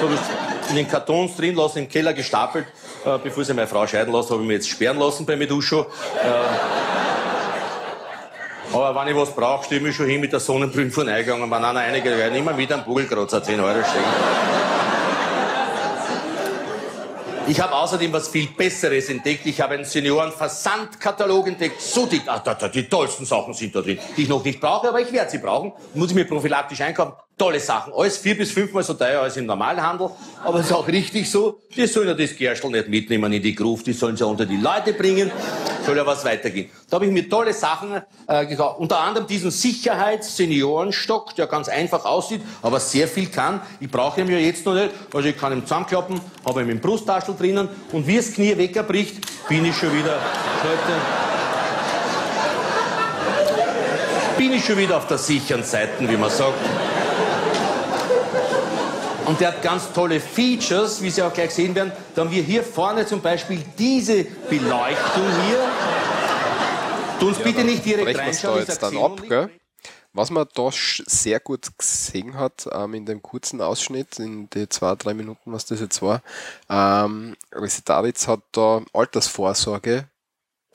[0.00, 2.66] so ich in den Kartons drin lassen, im Keller gestapelt.
[3.04, 5.80] Äh, bevor sie meine Frau scheiden lassen, habe ich mir jetzt sperren lassen bei Meduscho.
[5.80, 5.86] Äh,
[8.74, 11.50] aber wenn ich was brauche, stehe ich mich schon hin mit der Sonnenbrille von eingegangen.
[11.50, 14.62] Wenn einer einige werden immer wieder einen Bugelkratzer 10 Euro stecken.
[17.48, 19.44] Ich habe außerdem was viel Besseres entdeckt.
[19.46, 21.82] Ich habe einen Seniorenversandkatalog entdeckt.
[21.82, 22.22] So dick.
[22.26, 25.00] Ah, da, da, die tollsten Sachen sind da drin, die ich noch nicht brauche, aber
[25.00, 25.72] ich werde sie brauchen.
[25.92, 27.14] Muss ich mir prophylaktisch einkaufen.
[27.42, 27.92] Tolle Sachen.
[27.92, 30.10] Alles vier bis fünfmal so teuer als im Normalhandel.
[30.44, 31.58] Aber es ist auch richtig so.
[31.74, 33.84] Die sollen ja das Gerstl nicht mitnehmen in die Gruft.
[33.88, 35.28] Die sollen sie ja unter die Leute bringen.
[35.84, 36.70] Soll ja was weitergehen.
[36.88, 38.78] Da habe ich mir tolle Sachen äh, gekauft.
[38.78, 43.60] Unter anderem diesen Sicherheits-Seniorenstock, der ganz einfach aussieht, aber sehr viel kann.
[43.80, 44.90] Ich brauche ihn ja jetzt noch nicht.
[45.12, 49.16] Also ich kann ihn zusammenklappen, habe ihn im Brusttaschel drinnen und wie das Knie wegbricht,
[49.48, 50.20] bin ich schon wieder
[50.62, 51.32] heute
[54.38, 56.54] bin ich schon wieder auf der sicheren Seite, wie man sagt.
[59.26, 61.92] Und der hat ganz tolle Features, wie Sie auch gleich sehen werden.
[62.14, 65.68] Da haben wir hier vorne zum Beispiel diese Beleuchtung hier.
[67.20, 68.54] Tu uns bitte nicht direkt reinschauen.
[68.56, 69.50] da jetzt dann ab, gell?
[70.14, 74.94] Was man da sehr gut gesehen hat, ähm, in dem kurzen Ausschnitt, in die zwei,
[74.94, 76.22] drei Minuten, was das jetzt war,
[76.68, 80.08] ähm, Resitaritz hat da Altersvorsorge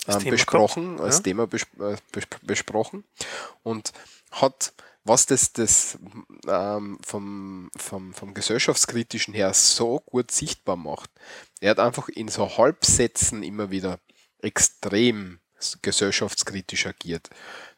[0.08, 1.24] Als ähm, Thema besprochen, gehabt, als ja.
[1.24, 3.04] Thema bes äh, bes besprochen
[3.62, 3.92] und
[4.32, 4.74] hat,
[5.08, 5.98] was das, das
[6.48, 11.10] ähm, vom, vom, vom gesellschaftskritischen her so gut sichtbar macht.
[11.60, 14.00] Er hat einfach in so Halbsätzen immer wieder
[14.42, 15.40] extrem
[15.82, 17.30] gesellschaftskritisch agiert.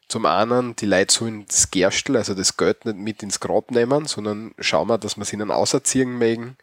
[0.08, 4.06] Zum einen, die Leute sollen das Gerstel, also das Geld nicht mit ins Grab nehmen,
[4.06, 6.56] sondern schauen wir, dass wir es ihnen auserziehen mögen.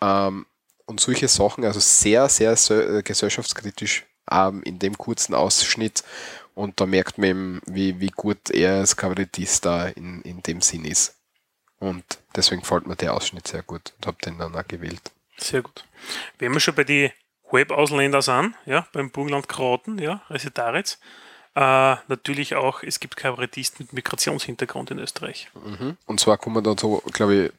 [0.00, 0.46] Ähm,
[0.86, 6.04] und solche Sachen, also sehr, sehr äh, gesellschaftskritisch ähm, in dem kurzen Ausschnitt.
[6.58, 10.60] Und da merkt man eben, wie, wie gut er als Kabarettist da in, in dem
[10.60, 11.14] Sinn ist.
[11.78, 12.02] Und
[12.34, 15.12] deswegen gefällt mir der Ausschnitt sehr gut und habe den dann auch gewählt.
[15.36, 15.84] Sehr gut.
[16.36, 17.12] Wenn wir schon bei den
[17.52, 20.98] Halbausländer sind, ja, beim Burgenland Kroaten, ja, Resitaritz,
[21.54, 25.48] äh, natürlich auch, es gibt Kabarettisten mit Migrationshintergrund in Österreich.
[25.64, 25.96] Mhm.
[26.06, 27.52] Und zwar kommen wir dann so, glaube ich,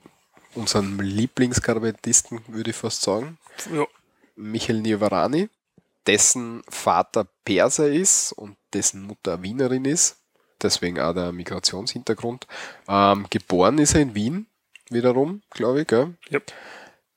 [0.55, 3.37] unseren Lieblingskabarettisten, würde ich fast sagen.
[3.73, 3.87] Ja.
[4.35, 5.47] Michael Niavarani,
[6.05, 10.17] dessen Vater Perser ist und dessen Mutter Wienerin ist.
[10.61, 12.45] Deswegen auch der Migrationshintergrund.
[12.87, 14.47] Ähm, geboren ist er in Wien,
[14.89, 15.87] wiederum, glaube ich.
[15.87, 16.15] Gell?
[16.29, 16.39] Ja.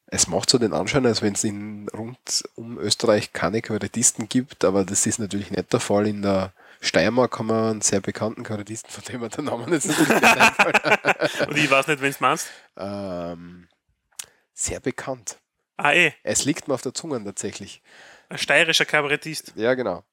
[0.06, 4.64] Es macht so den Anschein, als wenn es in rund um Österreich keine Kabarettisten gibt,
[4.64, 6.06] aber das ist natürlich nicht der Fall.
[6.06, 9.86] In der Steiermark haben wir einen sehr bekannten Kabarettisten, von dem wir den Namen jetzt
[9.88, 11.40] natürlich nicht einfällt.
[11.48, 12.48] Und ich weiß nicht, wenn es meinst.
[12.76, 13.68] ähm,
[14.52, 15.38] sehr bekannt.
[15.78, 17.82] Ah, eh, Es liegt mir auf der Zunge tatsächlich.
[18.28, 19.52] ein steirischer Kabarettist.
[19.56, 20.04] Ja, genau.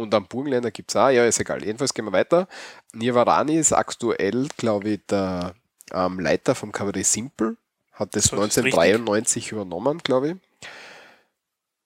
[0.00, 1.62] Und am Burgenländer gibt es auch, ja, ist egal.
[1.62, 2.48] Jedenfalls gehen wir weiter.
[2.94, 5.54] Nirvarani ist aktuell, glaube ich, der
[5.92, 7.58] ähm, Leiter vom Kabarett Simple.
[7.92, 10.36] Hat das das ist 1993 übernommen, glaube ich.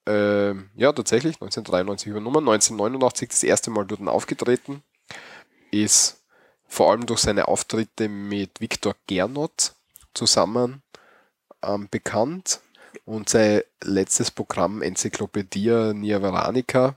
[0.06, 2.48] Ähm, ja, tatsächlich, 1993 übernommen.
[2.48, 4.84] 1989 das erste Mal dort aufgetreten.
[5.72, 6.22] Ist
[6.68, 9.72] vor allem durch seine Auftritte mit Viktor Gernot
[10.14, 10.82] zusammen
[11.64, 12.60] ähm, bekannt.
[13.06, 16.96] Und sein letztes Programm Enzyklopädie Niavaranica.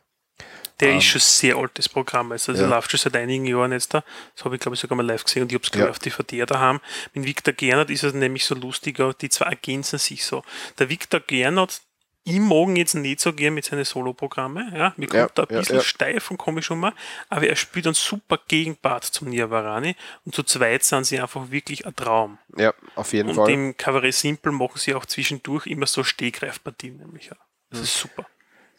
[0.80, 2.32] Der Ähm, ist schon sehr altes Programm.
[2.32, 2.68] Also das ja.
[2.68, 4.04] läuft schon seit einigen Jahren jetzt da.
[4.36, 5.91] Das habe ich, glaube ich, sogar mal live gesehen und ich habe es, glaube Ja.
[5.91, 6.80] ich, auf DVD daheim.
[7.14, 10.44] Mit Viktor Gernot ist es nämlich so lustig, ja, die zwei ergänzen sich so.
[10.78, 11.82] Der Viktor Gernot,
[12.26, 14.72] ich mag jetzt nicht so gern mit seinen Soloprogramme.
[14.76, 15.82] Ja, mir Ja, kommt da ein ja, bisschen ja.
[15.82, 16.84] steif und komisch um,
[17.30, 19.95] aber er spielt einen super Gegenpart zum Niavarani
[20.26, 22.38] und zu zweit sind sie einfach wirklich ein Traum.
[22.58, 23.49] Ja, auf jeden Und Fall.
[23.49, 27.38] im Kabarett Simple machen sie auch zwischendurch immer so Stehgreifpartien, nämlich auch.
[27.72, 28.28] Das ist super.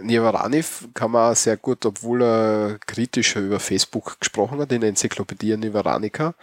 [0.01, 0.65] Niavarani
[0.95, 6.35] kann man sehr gut, obwohl er kritisch über Facebook gesprochen hat, in der Enzyklopädie Nivaranica,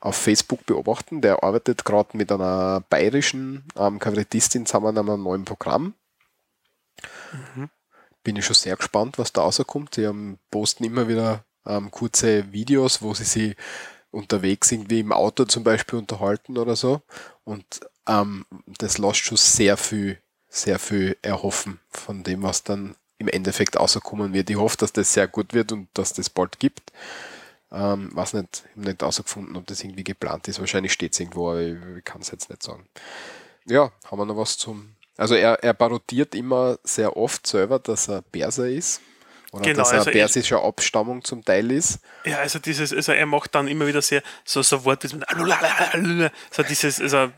[0.00, 1.20] auf Facebook beobachten.
[1.20, 5.94] Der arbeitet gerade mit einer bayerischen ähm, Kabarettistin zusammen an einem neuen Programm.
[8.22, 9.94] Bin ich schon sehr gespannt, was da rauskommt.
[9.94, 13.56] Sie haben, posten immer wieder ähm, kurze Videos, wo sie sich
[14.10, 17.02] unterwegs irgendwie im Auto zum Beispiel unterhalten oder so.
[17.44, 18.46] Und ähm,
[18.78, 20.18] das lässt schon sehr viel,
[20.48, 24.50] sehr viel erhoffen von dem, was dann im Endeffekt rauskommen wird.
[24.50, 26.92] Ich hoffe, dass das sehr gut wird und dass das bald gibt.
[27.70, 30.60] Ähm, weiß nicht, ich habe nicht rausgefunden, ob das irgendwie geplant ist.
[30.60, 32.84] Wahrscheinlich steht es irgendwo, aber ich, ich kann es jetzt nicht sagen.
[33.66, 34.94] Ja, haben wir noch was zum.
[35.16, 39.00] Also er, er parodiert immer sehr oft selber, dass er Perser ist.
[39.52, 42.00] Oder Genau, dass er also er- persischer Abstammung zum Teil ist.
[42.24, 45.18] Ja, also dieses, also er macht dann immer wieder sehr so, so Worte, so
[46.50, 47.30] so dieses, also,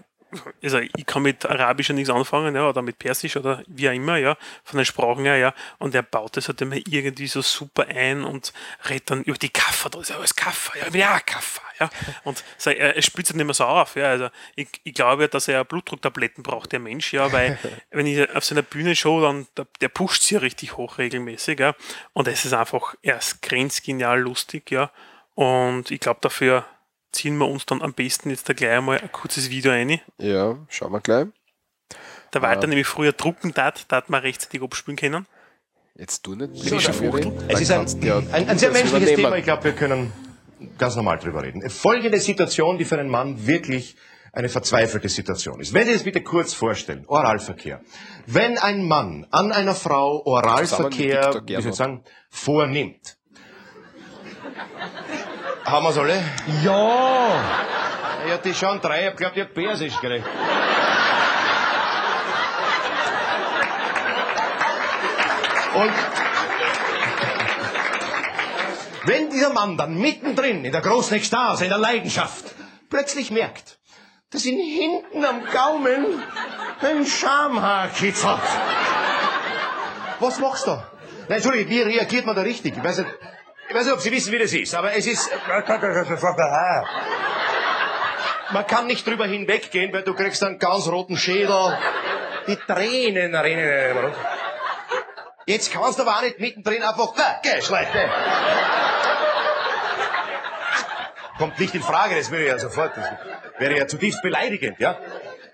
[0.62, 3.92] also ich kann mit Arabisch ja nichts anfangen, ja, oder mit Persisch oder wie auch
[3.92, 7.42] immer, ja, von den Sprachen her, ja, und er baut das halt immer irgendwie so
[7.42, 8.52] super ein und
[8.88, 11.62] redet dann über die Kaffer, da ist ja alles Kaffer, ja, ich bin ja Kaffer,
[11.80, 11.90] ja,
[12.24, 15.28] und so, er, er spielt es nicht mehr so auf, ja, also ich, ich glaube,
[15.28, 17.58] dass er Blutdrucktabletten braucht, der Mensch, ja, weil
[17.90, 21.60] wenn ich auf seiner Bühne show, dann der, der pusht sie ja richtig hoch regelmäßig,
[21.60, 21.74] ja,
[22.12, 24.90] und es ist einfach, er ist grenzgenial lustig, ja,
[25.34, 26.64] und ich glaube, dafür
[27.14, 30.00] ziehen wir uns dann am besten jetzt da gleich einmal ein kurzes Video ein.
[30.18, 31.26] Ja, schauen wir gleich.
[32.32, 35.26] Der Walter nämlich früher drucken tat, tat man rechtzeitig abspielen können.
[35.96, 36.56] Jetzt du nicht.
[36.56, 39.16] So, Es ist ein, ja ein, ein sehr menschliches übernehmen.
[39.16, 39.36] Thema.
[39.36, 40.12] Ich glaube, wir können
[40.76, 41.68] ganz normal drüber reden.
[41.70, 43.96] Folgende Situation, die für einen Mann wirklich
[44.32, 45.72] eine verzweifelte Situation ist.
[45.72, 47.80] Wenn Sie das bitte kurz vorstellen, Oralverkehr.
[48.26, 53.16] Wenn ein Mann an einer Frau Oralverkehr, wie soll ich sagen, vornimmt.
[55.64, 56.22] Haben wir es alle?
[56.62, 57.40] Ja!
[58.28, 60.26] Ja, die schauen drei, ich hab glaubt, ihr habt Persisch gerecht.
[65.74, 65.92] Und
[69.06, 72.44] wenn dieser Mann dann mittendrin in der großen Ekstase, in der Leidenschaft,
[72.88, 73.78] plötzlich merkt,
[74.30, 76.22] dass ihn hinten am Gaumen
[76.80, 78.38] ein Schamhaar kitzelt.
[80.20, 80.72] Was machst du?
[81.28, 82.76] Nein, Entschuldigung, wie reagiert man da richtig?
[82.76, 83.10] Ich weiß nicht,
[83.68, 85.30] ich weiß nicht, ob Sie wissen, wie das ist, aber es ist...
[88.52, 91.78] Man kann nicht drüber hinweggehen, weil du kriegst einen ganz roten Schädel.
[92.46, 94.18] Die Tränen rennen immer runter.
[95.46, 98.10] Jetzt kannst du aber auch nicht mittendrin einfach weggeschleiten.
[101.38, 103.10] Kommt nicht in Frage, das wäre ja sofort, das
[103.58, 104.98] wäre ja zutiefst beleidigend, ja.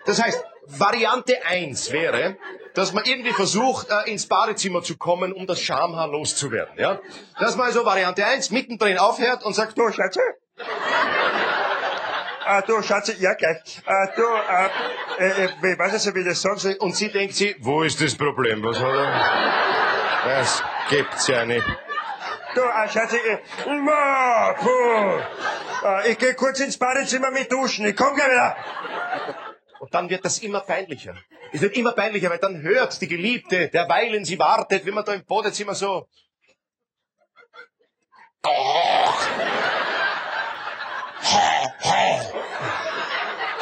[0.05, 0.45] Das heißt,
[0.79, 2.37] Variante 1 wäre,
[2.75, 7.01] dass man irgendwie versucht, äh, ins Badezimmer zu kommen, um das Schamhaar loszuwerden, ja.
[7.39, 10.21] Dass man also Variante 1 mittendrin aufhört und sagt, du Schatze,
[12.47, 16.27] äh, du Schatze, ja gleich, äh, du, äh, äh, äh, ich weiß nicht, wie ich
[16.27, 20.33] das sagen soll, und sie denkt sie, wo ist das Problem, was hat er?
[20.37, 21.67] Das gibt's ja nicht.
[22.55, 27.97] Du, äh, Schatze, ich, Ma, puh, äh, ich geh kurz ins Badezimmer mit duschen, ich
[27.97, 28.57] komm gleich wieder.
[29.81, 31.15] Und dann wird das immer peinlicher.
[31.53, 35.15] Es wird immer peinlicher, weil dann hört die Geliebte, derweilen sie wartet, wie man da
[35.15, 36.07] im Badezimmer so...
[41.23, 42.21] Hey, hey.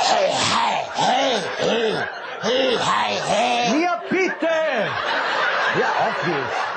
[0.01, 1.93] Hey, hey, hey, hey,
[2.40, 3.82] hey, hey, hey.
[3.82, 4.90] Ja, bitte!
[5.78, 6.69] Ja, auf geht's.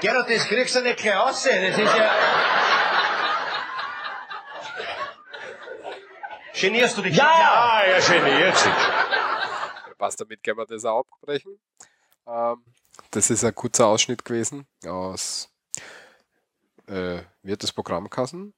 [0.00, 1.42] Gerhard, das kriegst du nicht gleich raus.
[1.42, 2.10] Das ist ja...
[6.58, 7.16] Genierst du dich?
[7.16, 7.24] Ja!
[7.24, 8.72] ja er geniert sich.
[9.98, 11.58] Passt, damit können wir das auch abbrechen.
[12.26, 12.64] Ähm,
[13.10, 15.50] das ist ein kurzer Ausschnitt gewesen aus
[16.88, 17.18] äh,
[17.48, 18.54] hat das Programm kassen?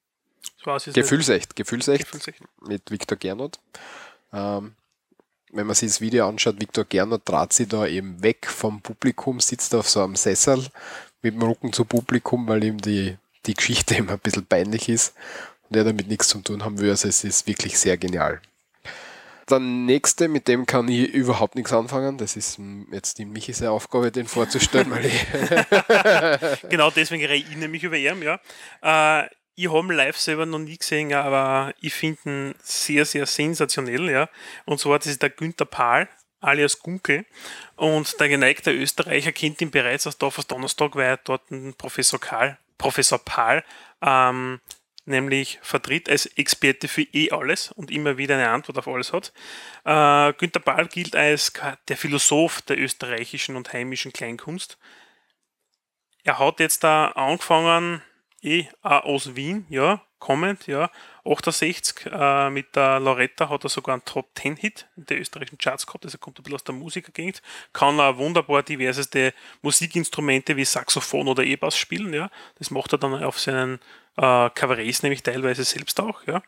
[0.65, 2.43] So Gefühlsecht, Gefühlsecht, Gefühlsecht.
[2.61, 3.59] mit Viktor Gernot.
[4.33, 4.77] Ähm,
[5.53, 9.41] wenn man sich das Video anschaut, Viktor Gernot trat sie da eben weg vom Publikum,
[9.41, 10.67] sitzt auf so einem Sessel
[11.23, 13.17] mit dem Rücken zum Publikum, weil ihm die,
[13.47, 15.15] die Geschichte immer ein bisschen peinlich ist
[15.69, 16.91] und er damit nichts zu tun haben will.
[16.91, 18.41] Also es ist wirklich sehr genial.
[19.49, 22.19] Der nächste, mit dem kann ich überhaupt nichts anfangen.
[22.19, 22.59] Das ist
[22.93, 24.93] jetzt die Michis Aufgabe, den vorzustellen,
[26.69, 28.39] genau deswegen rede ich nämlich über ihn, ja.
[29.23, 29.29] Äh,
[29.59, 34.09] ich habe ihn live selber noch nie gesehen, aber ich finde ihn sehr, sehr sensationell,
[34.09, 34.29] ja.
[34.67, 36.09] Und zwar, das ist der Günther Pahl,
[36.39, 37.27] alias Gunkel.
[37.75, 41.75] Und der geneigte Österreicher kennt ihn bereits aus Dorf aus Donnerstag, weil er dort einen
[41.75, 43.65] Professor Karl, Professor Pahl,
[44.01, 44.61] ähm,
[45.07, 49.33] nämlich vertritt als Experte für eh alles und immer wieder eine Antwort auf alles hat.
[49.85, 51.53] Äh, Günther Pahl gilt als
[51.89, 54.79] der Philosoph der österreichischen und heimischen Kleinkunst.
[56.23, 58.03] Er hat jetzt da angefangen,
[58.43, 60.91] eh aus Wien, ja, kommend, ja,
[61.25, 66.05] 68, äh, mit der Loretta hat er sogar einen Top-10-Hit in der österreichischen Charts gehabt,
[66.05, 67.43] also kommt ein bisschen aus der Musikergegend,
[67.73, 69.33] kann auch wunderbar diverseste
[69.63, 73.79] Musikinstrumente wie Saxophon oder E-Bass spielen, ja, das macht er dann auf seinen
[74.19, 76.43] äh, Kabarets nämlich teilweise selbst auch, ja,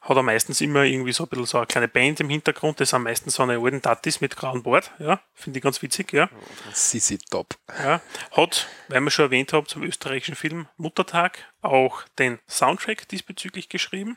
[0.00, 2.90] hat er meistens immer irgendwie so ein bisschen so eine kleine Band im Hintergrund, das
[2.90, 6.30] sind meistens so eine alten Tattis mit grauen Bart, ja, finde ich ganz witzig, ja.
[6.72, 7.58] Sissi top.
[7.78, 8.00] Ja,
[8.32, 14.16] hat, weil wir schon erwähnt haben, zum österreichischen Film Muttertag auch den Soundtrack diesbezüglich geschrieben.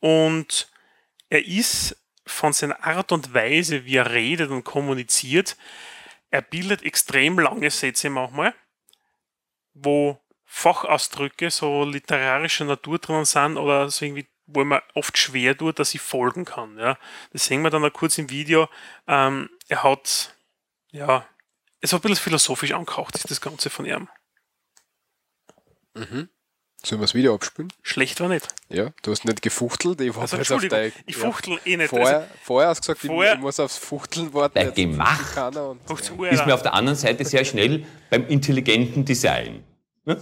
[0.00, 0.68] Und
[1.30, 1.96] er ist
[2.26, 5.56] von seiner Art und Weise, wie er redet und kommuniziert,
[6.30, 8.54] er bildet extrem lange Sätze manchmal,
[9.72, 15.78] wo Fachausdrücke so literarischer Natur drin sind oder so irgendwie, wo man oft schwer tut,
[15.78, 16.78] dass ich folgen kann.
[16.78, 16.98] Ja.
[17.32, 18.68] Das sehen wir dann auch kurz im Video.
[19.06, 20.34] Ähm, er hat,
[20.92, 21.26] ja,
[21.80, 24.08] es hat ein bisschen philosophisch angehaucht, ist das Ganze von ihm.
[25.94, 26.28] Mhm.
[26.84, 27.72] Sollen wir das Video abspielen?
[27.82, 28.46] Schlecht war nicht.
[28.68, 30.00] Ja, du hast nicht gefuchtelt.
[30.02, 31.88] Ich Also, jetzt auf dein- ich fuchtel eh nicht.
[31.88, 34.54] Vorher, Also, vorher hast du gesagt, ich- vorher- ich muss aufs Fuchteln warten.
[34.54, 35.90] Bei Gemacht und-
[36.30, 39.64] ist mir auf der anderen Seite sehr schnell beim intelligenten Design.
[40.04, 40.16] Ne?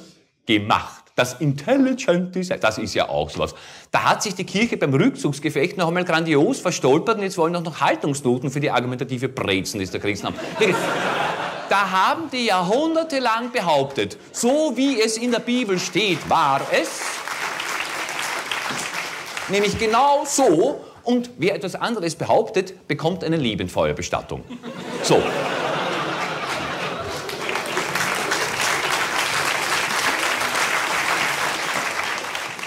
[0.47, 1.03] Gemacht.
[1.15, 3.55] Das Intelligent Design, das ist ja auch sowas.
[3.91, 7.63] Da hat sich die Kirche beim Rückzugsgefecht noch einmal grandios verstolpert und jetzt wollen auch
[7.63, 10.35] noch Haltungsnoten für die argumentative Brezen, die es haben.
[10.59, 10.77] Wirklich,
[11.69, 17.01] Da haben die jahrhundertelang behauptet, so wie es in der Bibel steht, war es.
[19.49, 20.83] Nämlich genau so.
[21.03, 24.45] Und wer etwas anderes behauptet, bekommt eine Lebenfeuerbestattung.
[25.03, 25.21] So.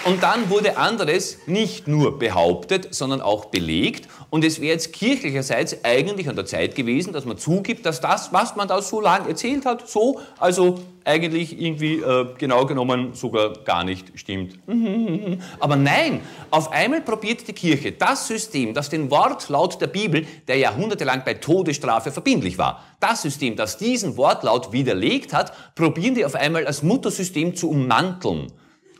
[0.06, 4.08] Und dann wurde anderes nicht nur behauptet, sondern auch belegt.
[4.30, 8.32] Und es wäre jetzt kirchlicherseits eigentlich an der Zeit gewesen, dass man zugibt, dass das,
[8.32, 13.54] was man da so lange erzählt hat, so, also eigentlich irgendwie äh, genau genommen sogar
[13.64, 14.60] gar nicht stimmt.
[15.58, 16.20] Aber nein,
[16.52, 21.34] auf einmal probiert die Kirche das System, das den Wortlaut der Bibel, der jahrhundertelang bei
[21.34, 26.84] Todesstrafe verbindlich war, das System, das diesen Wortlaut widerlegt hat, probieren die auf einmal als
[26.84, 28.52] Muttersystem zu ummanteln.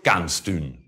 [0.02, 0.85] Ganz dünn.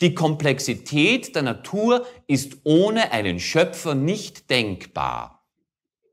[0.00, 5.46] Die Komplexität der Natur ist ohne einen Schöpfer nicht denkbar.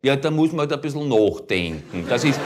[0.01, 2.05] Ja, da muss man da ein bisschen nachdenken.
[2.07, 2.39] Das ist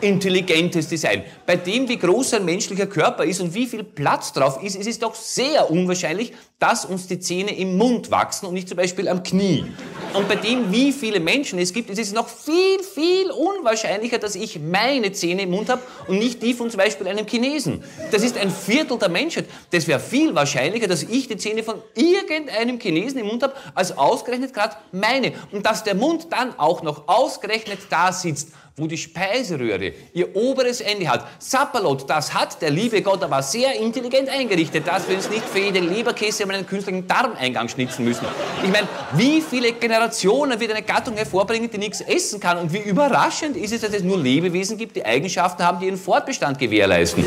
[0.00, 1.22] intelligentes Design.
[1.46, 4.86] Bei dem, wie groß ein menschlicher Körper ist und wie viel Platz drauf ist, ist
[4.86, 9.08] es doch sehr unwahrscheinlich, dass uns die Zähne im Mund wachsen und nicht zum Beispiel
[9.08, 9.66] am Knie.
[10.14, 14.34] Und bei dem, wie viele Menschen es gibt, ist es noch viel, viel unwahrscheinlicher, dass
[14.34, 17.84] ich meine Zähne im Mund habe und nicht die von zum Beispiel einem Chinesen.
[18.10, 19.44] Das ist ein Viertel der Menschheit.
[19.70, 23.96] Das wäre viel wahrscheinlicher, dass ich die Zähne von irgendeinem Chinesen im Mund habe, als
[23.98, 25.32] ausgerechnet gerade meine.
[25.52, 30.82] Und dass der Mund dann auch noch ausgerechnet da sitzt, wo die Speiseröhre ihr oberes
[30.82, 31.26] Ende hat.
[31.42, 35.60] Sapperlot, das hat der liebe Gott aber sehr intelligent eingerichtet, dass wir uns nicht für
[35.60, 38.26] jede Leberkäse um einen künstlichen Darmeingang schnitzen müssen.
[38.62, 42.58] Ich meine, wie viele Generationen wird eine Gattung hervorbringen, die nichts essen kann?
[42.58, 45.96] Und wie überraschend ist es, dass es nur Lebewesen gibt, die Eigenschaften haben, die ihren
[45.96, 47.24] Fortbestand gewährleisten.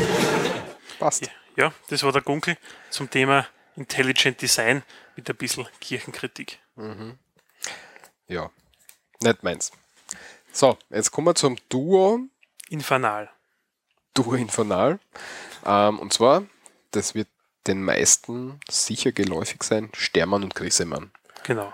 [1.00, 1.28] Passt.
[1.56, 2.56] Ja, das war der Gunkel
[2.90, 4.82] zum Thema Intelligent Design
[5.16, 6.58] mit ein bisschen Kirchenkritik.
[6.76, 7.18] Mhm.
[8.28, 8.50] Ja,
[9.20, 9.72] nicht meins.
[10.52, 12.20] So, jetzt kommen wir zum Duo.
[12.68, 13.30] Infernal.
[14.14, 14.98] Duo Infernal.
[15.64, 16.44] Ähm, und zwar,
[16.90, 17.28] das wird
[17.66, 21.10] den meisten sicher geläufig sein, Stermann und Grissemann.
[21.44, 21.72] Genau.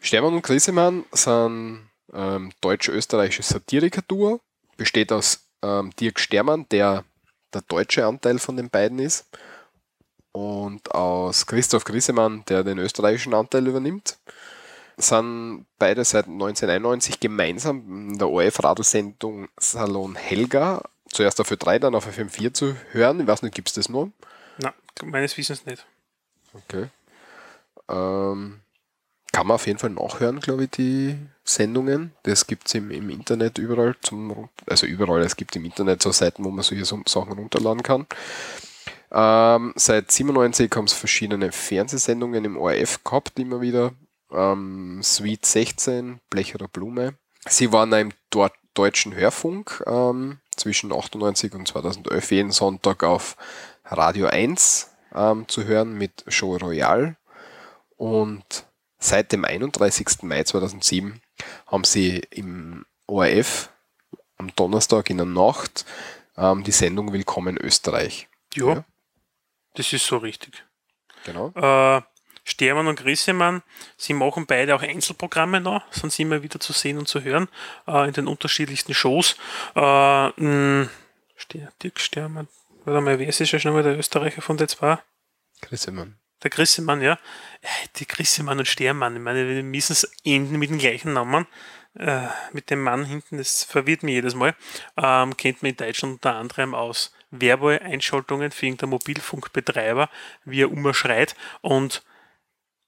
[0.00, 4.40] Stermann und Grissemann sind ähm, deutsch-österreichische Satiriker-Duo.
[4.76, 7.04] Besteht aus ähm, Dirk Stermann, der
[7.52, 9.26] der deutsche Anteil von den beiden ist,
[10.32, 14.18] und aus Christoph Grissemann, der den österreichischen Anteil übernimmt
[14.96, 22.06] sind beide seit 1991 gemeinsam in der ORF-Radiosendung Salon Helga, zuerst auf Ö3, dann auf
[22.06, 23.20] FM4 zu hören.
[23.20, 24.10] Ich weiß nicht, gibt es das noch?
[24.58, 24.72] Nein,
[25.04, 25.86] meines Wissens nicht.
[26.54, 26.88] Okay.
[27.88, 28.60] Ähm,
[29.32, 32.12] kann man auf jeden Fall nachhören, glaube ich, die Sendungen.
[32.22, 36.12] Das gibt es im, im Internet überall, zum, also überall, es gibt im Internet so
[36.12, 38.06] Seiten, wo man solche Sachen runterladen kann.
[39.10, 43.92] Ähm, seit 97 haben es verschiedene Fernsehsendungen im ORF gehabt, immer wieder
[44.32, 47.14] ähm, Sweet 16, Blecherer Blume.
[47.46, 53.36] Sie waren im dort deutschen Hörfunk ähm, zwischen 98 und 2011 jeden Sonntag auf
[53.84, 57.16] Radio 1 ähm, zu hören mit Show Royal.
[57.96, 58.66] Und
[58.98, 60.22] seit dem 31.
[60.22, 61.20] Mai 2007
[61.66, 63.70] haben sie im ORF
[64.38, 65.84] am Donnerstag in der Nacht
[66.36, 68.28] ähm, die Sendung Willkommen Österreich.
[68.54, 68.84] Ja, ja,
[69.74, 70.64] das ist so richtig.
[71.24, 71.52] Genau.
[71.54, 72.02] Äh,
[72.44, 73.62] Stermann und Grissemann,
[73.96, 77.48] sie machen beide auch Einzelprogramme noch, sind sie immer wieder zu sehen und zu hören
[77.86, 79.36] äh, in den unterschiedlichsten Shows.
[79.74, 80.86] Äh,
[81.82, 82.48] Dirk Stermann,
[82.84, 84.98] warte mal, wer ist jetzt schon mal der Österreicher von den zwei?
[85.60, 86.16] Grissemann.
[86.42, 87.18] Der Grissemann, ja.
[87.96, 91.46] Die Grissemann und Stermann, ich meine, wir müssen es enden mit dem gleichen Namen.
[91.94, 94.54] Äh, mit dem Mann hinten, das verwirrt mich jedes Mal.
[94.96, 100.08] Ähm, kennt man in Deutschland unter anderem aus Werbeeinschaltungen für irgendeinen Mobilfunkbetreiber,
[100.44, 102.02] wie er umschreit und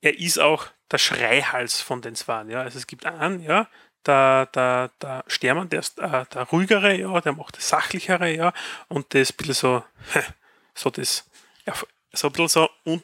[0.05, 2.51] er ist auch der Schreihals von den Zwaren.
[2.51, 2.61] Ja?
[2.61, 3.69] Also es gibt einen, ja,
[4.05, 8.53] der, der, der Stermann, der ist äh, der ruhigere, ja, der macht das sachlichere, ja,
[8.89, 9.85] und das ein bisschen so,
[10.75, 11.25] so das,
[11.65, 11.73] ja,
[12.13, 13.03] so ein bisschen so un,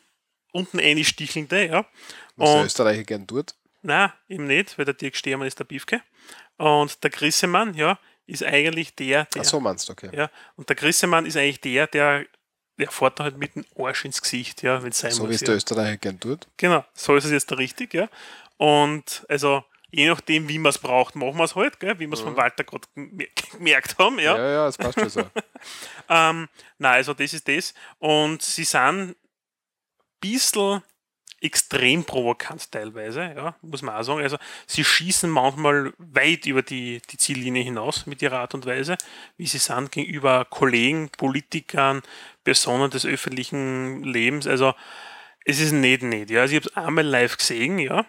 [0.53, 1.87] unten einstichelnde, ja.
[2.37, 3.55] Was der Österreicher gern tut?
[3.81, 6.03] Nein, eben nicht, weil der Dirk Stermann ist der Biefke.
[6.59, 9.41] Und der Grissemann, ja, ist eigentlich der, der.
[9.41, 10.11] Ach so meinst du, okay.
[10.13, 12.27] Ja, und der Grissemann ist eigentlich der, der
[12.81, 15.31] der fährt halt mit dem Arsch ins Gesicht, ja, wenn sein so muss.
[15.31, 15.47] Wie es ja.
[15.47, 16.49] der Österreicher gern tut.
[16.57, 18.09] Genau, so ist es jetzt da richtig, ja.
[18.57, 21.99] Und also je nachdem, wie man es braucht, machen wir es halt, gell?
[21.99, 22.27] wie wir es mhm.
[22.27, 22.89] von Walter gerade
[23.53, 24.19] gemerkt haben.
[24.19, 25.21] Ja, ja, ja, das passt schon so.
[26.09, 26.49] ähm,
[26.79, 27.75] nein, also das ist das.
[27.99, 29.17] Und sie sind ein
[30.21, 30.83] bisschen
[31.41, 34.21] extrem provokant teilweise, ja, muss man auch sagen.
[34.21, 34.37] Also
[34.67, 38.99] sie schießen manchmal weit über die, die Ziellinie hinaus mit ihrer Art und Weise,
[39.37, 42.03] wie sie sind gegenüber Kollegen, Politikern,
[42.45, 44.47] Personen des öffentlichen Lebens.
[44.47, 44.75] Also
[45.45, 46.31] es ist nicht nicht.
[46.31, 46.43] Ja.
[46.43, 48.05] Also ich habe es einmal live gesehen, ja.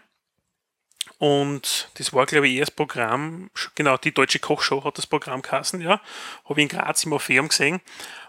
[1.17, 5.79] Und das war, glaube ich, das Programm, genau, die Deutsche Kochshow hat das Programm geheißen,
[5.79, 6.01] ja.
[6.45, 7.79] Habe ich in Graz im Orpheum gesehen.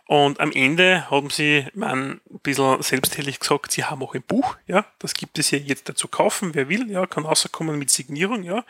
[0.07, 4.57] Und am Ende haben sie man, ein bisschen selbstherrlich gesagt, sie haben auch ein Buch,
[4.67, 4.85] ja.
[4.99, 8.65] Das gibt es ja jetzt dazu kaufen, wer will, ja, kann rauskommen mit Signierung, ja.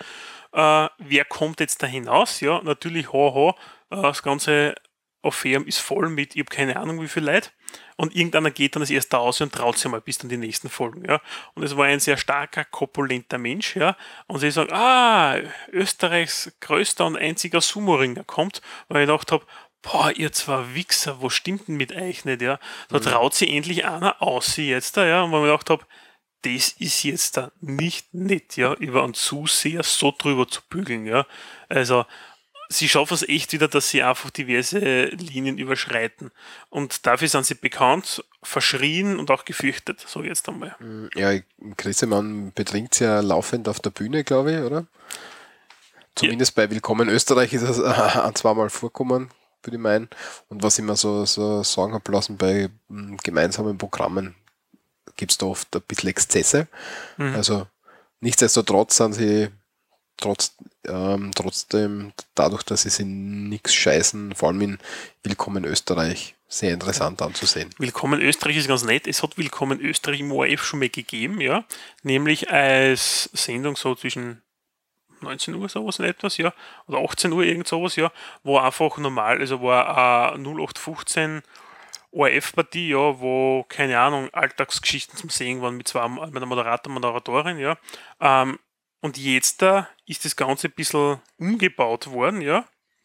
[0.53, 2.41] Äh, wer kommt jetzt da hinaus?
[2.41, 3.55] Ja, natürlich, haha,
[3.91, 4.75] äh, das ganze
[5.23, 7.51] Orpheum ist voll mit, ich habe keine Ahnung wie viel Leute.
[7.97, 10.69] und irgendeiner geht dann als erster aus und traut sich mal bis dann die nächsten
[10.69, 11.21] Folgen, ja.
[11.55, 13.97] Und es war ein sehr starker, korpulenter Mensch, ja.
[14.27, 15.39] Und sie sagen, ah,
[15.71, 19.47] Österreichs größter und einziger Sumo-Ringer kommt, weil ich gedacht habe,
[19.83, 22.59] boah, ihr zwei Wichser, wo stimmt denn mit euch nicht, ja?
[22.89, 23.03] Da Mhm.
[23.03, 25.23] traut sie endlich einer aus, sie jetzt da, ja.
[25.23, 25.85] Und weil ich gedacht habe,
[26.43, 31.27] das ist jetzt da nicht nett, ja, über einen Zuseher so drüber zu bügeln, ja.
[31.69, 32.05] Also,
[32.69, 36.31] sie schaffen es echt wieder, dass sie einfach diverse Linien überschreiten.
[36.71, 40.75] Und dafür sind sie bekannt, verschrien und auch gefürchtet, so jetzt einmal.
[41.15, 41.33] Ja,
[41.77, 44.87] Grissemann betrinkt ja laufend auf der Bühne, glaube ich, oder?
[46.15, 47.83] Zumindest bei Willkommen Österreich ist es äh,
[48.21, 49.31] ein, zweimal vorkommen,
[49.63, 50.09] würde ich meinen.
[50.49, 54.35] Und was ich mir so, so sagen habe lassen, bei mm, gemeinsamen Programmen
[55.17, 56.69] gibt es da oft ein bisschen Exzesse.
[57.17, 57.35] Mhm.
[57.35, 57.67] Also
[58.21, 59.49] nichtsdestotrotz sind sie
[60.17, 60.55] trotz,
[60.87, 64.79] ähm, trotzdem dadurch, dass sie sich nichts scheißen, vor allem in
[65.23, 67.71] Willkommen Österreich, sehr interessant anzusehen.
[67.79, 69.07] Willkommen Österreich ist ganz nett.
[69.07, 71.65] Es hat Willkommen Österreich im ORF schon mal gegeben, ja.
[72.03, 74.43] Nämlich als Sendung so zwischen
[75.23, 76.53] 19 Uhr sowas in etwas, ja.
[76.87, 78.11] Oder 18 Uhr irgend sowas, ja.
[78.43, 81.43] Wo einfach normal, also war eine 0815
[82.11, 87.59] ORF-Partie, ja, wo, keine Ahnung, Alltagsgeschichten zum Sehen waren mit zwei, mit einer Moderator, Moderatorin,
[87.59, 87.79] ja.
[88.21, 88.59] Ähm,
[89.01, 92.65] und jetzt da ist das Ganze ein bisschen umgebaut worden, ja.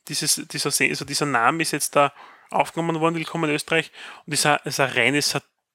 [0.10, 2.14] Dieses, dieser, Se- also dieser Name ist jetzt da
[2.50, 3.92] aufgenommen worden, Willkommen in Österreich,
[4.26, 5.22] und ist eine, ist eine reine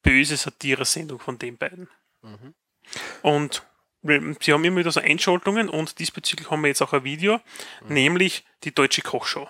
[0.03, 1.89] böse Satire-Sendung von den beiden.
[3.23, 3.72] Und wir-
[4.03, 7.41] sie haben immer wieder so Einschaltungen und diesbezüglich haben wir jetzt auch ein Video,
[7.89, 9.49] nämlich die Deutsche Kochshow.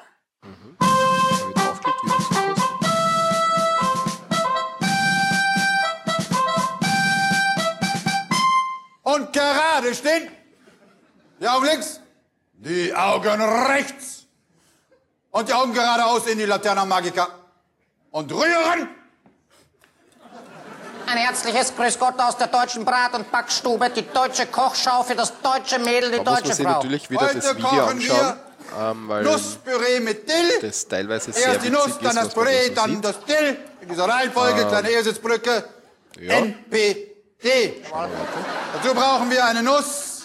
[9.03, 10.29] Und gerade stehen.
[11.41, 12.01] Die Augen links,
[12.53, 14.27] die Augen rechts.
[15.31, 17.29] Und die Augen geradeaus in die Laterna Magica.
[18.11, 19.02] Und rühren.
[21.13, 25.31] Ein herzliches Grüß Gott aus der deutschen Brat- und Backstube, die deutsche Kochschau für das
[25.43, 26.73] deutsche Mädel, die Da muss man deutsche sich Frau.
[26.77, 28.33] natürlich wieder das Heute Video kochen anschauen,
[28.81, 30.59] ähm, weil Nusspüree mit Dill.
[30.63, 33.05] das teilweise sehr Erst die Nuss, ist, dann das man Püree, so dann sieht.
[33.05, 33.59] das Dill.
[33.83, 35.65] In dieser Reihenfolge, Ähm, kleine Ehrsitzbrücke.
[36.19, 36.35] ja.
[36.35, 37.83] NPD.
[38.75, 40.23] Dazu brauchen wir eine Nuss.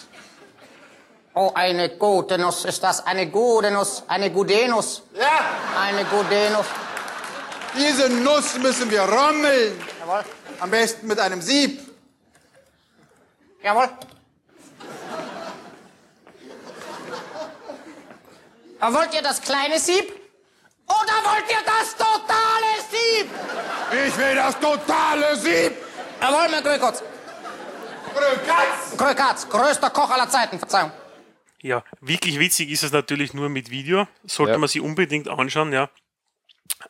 [1.34, 2.64] Oh, eine gute Nuss.
[2.64, 4.04] Ist das eine gute Nuss?
[4.08, 5.02] Eine Gudenus?
[5.14, 5.28] Ja.
[5.82, 6.64] Eine Gudenus.
[7.76, 9.78] Diese Nuss müssen wir rommeln.
[10.00, 10.24] Jawohl.
[10.60, 11.80] Am besten mit einem Sieb.
[13.62, 13.88] Jawohl.
[18.80, 20.12] Aber wollt ihr das kleine Sieb?
[20.86, 23.28] Oder wollt ihr das totale Sieb?
[24.06, 25.72] Ich will das totale Sieb.
[26.20, 27.02] Jawohl, mein Grökotz.
[28.14, 28.96] Grökatz.
[28.96, 30.90] Grökatz, größter Koch aller Zeiten, Verzeihung.
[31.60, 34.06] Ja, wirklich witzig ist es natürlich nur mit Video.
[34.24, 34.58] Sollte Ja.
[34.58, 35.90] man sich unbedingt anschauen, ja.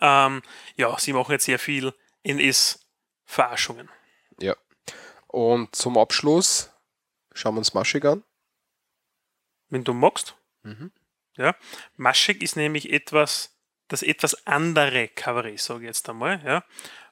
[0.01, 0.43] Ähm,
[0.77, 1.93] ja, sie machen jetzt sehr viel
[3.29, 3.89] NS-Verarschungen.
[4.41, 4.57] Ja.
[5.27, 6.73] Und zum Abschluss
[7.35, 8.25] schauen wir uns Maschig an.
[9.69, 10.35] Wenn du magst.
[10.63, 10.91] Mhm.
[11.37, 11.55] Ja.
[11.97, 13.57] Maschek ist nämlich etwas,
[13.89, 16.43] das etwas andere Kabarett, sage ich jetzt einmal.
[16.45, 16.65] Ja.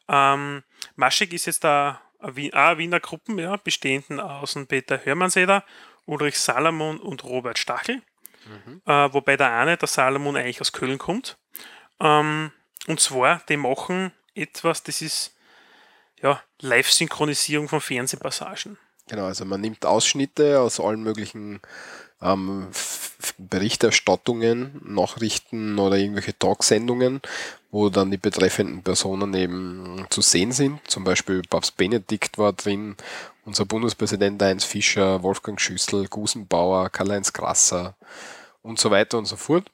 [0.08, 0.64] Ähm,
[0.96, 5.64] Maschek ist jetzt da eine Wien- eine Wiener Gruppen, ja, bestehenden aus Peter Hörmannseder,
[6.06, 8.02] Ulrich Salomon und Robert Stachel.
[8.86, 11.36] Äh, wobei der eine, der Salomon, eigentlich aus Köln kommt.
[12.00, 12.52] Ähm,
[12.86, 15.35] und zwar, die machen etwas, das ist
[16.22, 18.78] ja, Live-Synchronisierung von Fernsehpassagen.
[19.08, 21.60] Genau, also man nimmt Ausschnitte aus allen möglichen
[22.20, 22.68] ähm,
[23.38, 27.20] Berichterstattungen, Nachrichten oder irgendwelche Talksendungen,
[27.70, 30.80] wo dann die betreffenden Personen eben zu sehen sind.
[30.88, 32.96] Zum Beispiel Papst Benedikt war drin,
[33.44, 37.96] unser Bundespräsident Heinz Fischer, Wolfgang Schüssel, Gusenbauer, Karl-Heinz Grasser
[38.62, 39.70] und so weiter und so fort.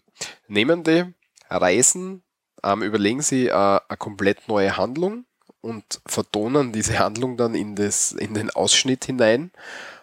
[0.47, 1.05] Nehmen die,
[1.48, 2.23] reisen,
[2.62, 5.24] ähm, überlegen sie äh, eine komplett neue Handlung
[5.62, 9.51] und vertonen diese Handlung dann in, das, in den Ausschnitt hinein,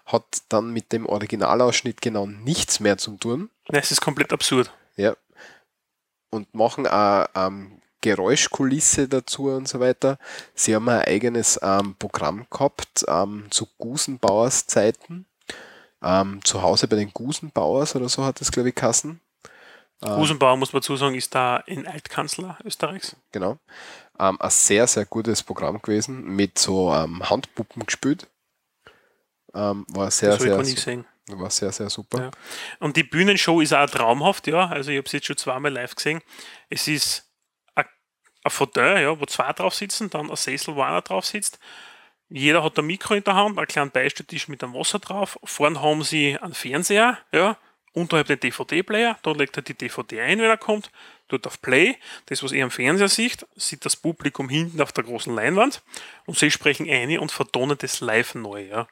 [0.06, 3.50] hat dann mit dem Originalausschnitt genau nichts mehr zu tun.
[3.68, 4.72] Das ist komplett absurd.
[4.96, 5.16] Ja.
[6.32, 10.18] Und machen eine ähm, Geräuschkulisse dazu und so weiter.
[10.56, 15.26] Sie haben ein eigenes ähm, Programm gehabt ähm, zu Gusenbauers Zeiten.
[16.02, 19.20] Ähm, zu Hause bei den Gusenbauers oder so hat es, glaube ich, Kassen.
[20.02, 23.18] Gusenbauer, muss man dazu sagen, ist da ein Altkanzler Österreichs.
[23.34, 23.58] Genau.
[24.20, 28.28] Ähm, ein sehr, sehr gutes Programm gewesen, mit so ähm, Handpuppen gespielt.
[29.54, 31.06] Ähm, war sehr, Das sehr, gesehen.
[31.28, 32.24] war sehr, sehr super.
[32.24, 32.32] Ja.
[32.80, 34.68] Und die Bühnenshow ist auch traumhaft, ja.
[34.68, 36.22] Also ich habe es jetzt schon zweimal live gesehen.
[36.70, 37.26] Es ist
[37.76, 37.86] ein
[38.44, 41.60] ein Fauteuil, ja, wo zwei drauf sitzen, dann ein Sessel, wo einer drauf sitzt.
[42.30, 45.40] Jeder hat ein Mikro in der Hand, einen kleinen Beistelltisch mit einem Wasser drauf.
[45.44, 47.58] Vorne haben sie einen Fernseher, ja,
[47.94, 49.18] unterhalb den DVD-Player.
[49.24, 50.92] Da legt er die DVD ein, wenn er kommt.
[51.30, 51.96] Dort auf Play,
[52.26, 55.82] das, was ihr am Fernseher sieht, sieht das Publikum hinten auf der großen Leinwand
[56.26, 58.66] und sie sprechen eine und vertonen das live neu.
[58.68, 58.88] Ja.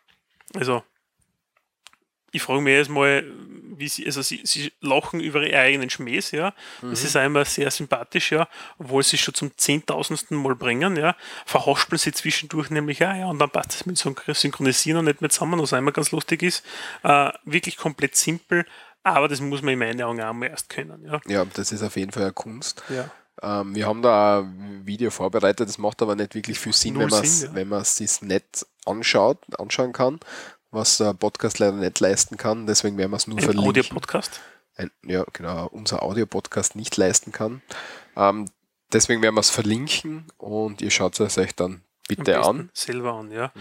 [0.55, 0.83] Also,
[2.31, 3.25] ich frage mich erstmal,
[3.77, 6.53] wie sie, also sie, sie lachen über ihre eigenen Schmähs, ja.
[6.81, 7.05] Das Mhm.
[7.07, 11.15] ist einmal sehr sympathisch, ja, obwohl sie schon zum zehntausendsten Mal bringen, ja.
[11.45, 15.21] Verhaspeln sie zwischendurch nämlich auch, ja, und dann passt es mit Syn- Synchronisieren und nicht
[15.21, 16.65] mehr zusammen, was einmal ganz lustig ist.
[17.03, 18.65] Äh, wirklich komplett simpel,
[19.13, 21.19] aber das muss man in meinen Augen auch mal erst können, ja.
[21.27, 22.83] Ja, das ist auf jeden Fall eine Kunst.
[22.89, 23.09] Ja.
[23.41, 27.11] Ähm, wir haben da ein Video vorbereitet, das macht aber nicht wirklich viel Sinn, Null
[27.11, 28.07] wenn man es ja.
[28.07, 30.19] sich nicht anschaut, anschauen kann,
[30.71, 32.65] was der Podcast leider nicht leisten kann.
[32.65, 33.69] Deswegen werden wir es nur Ein verlinken.
[33.69, 34.41] Audio-Podcast.
[34.75, 37.61] Ein, ja, genau, unser Audio-Podcast nicht leisten kann.
[38.15, 38.49] Ähm,
[38.91, 42.69] deswegen werden wir es verlinken und ihr schaut es euch dann bitte an.
[42.73, 43.51] Selber an, ja.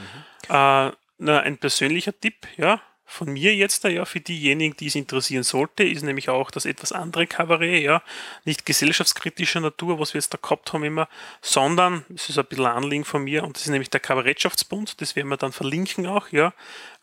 [0.48, 5.44] Äh, na, ein persönlicher Tipp, ja, von mir jetzt, ja, für diejenigen, die es interessieren
[5.44, 8.02] sollte, ist nämlich auch das etwas andere Kabarett, ja,
[8.44, 11.08] nicht gesellschaftskritischer Natur, was wir jetzt da gehabt haben immer,
[11.40, 15.14] sondern, das ist ein bisschen Anliegen von mir, und das ist nämlich der Kabarettschaftsbund, das
[15.14, 16.52] werden wir dann verlinken auch, ja,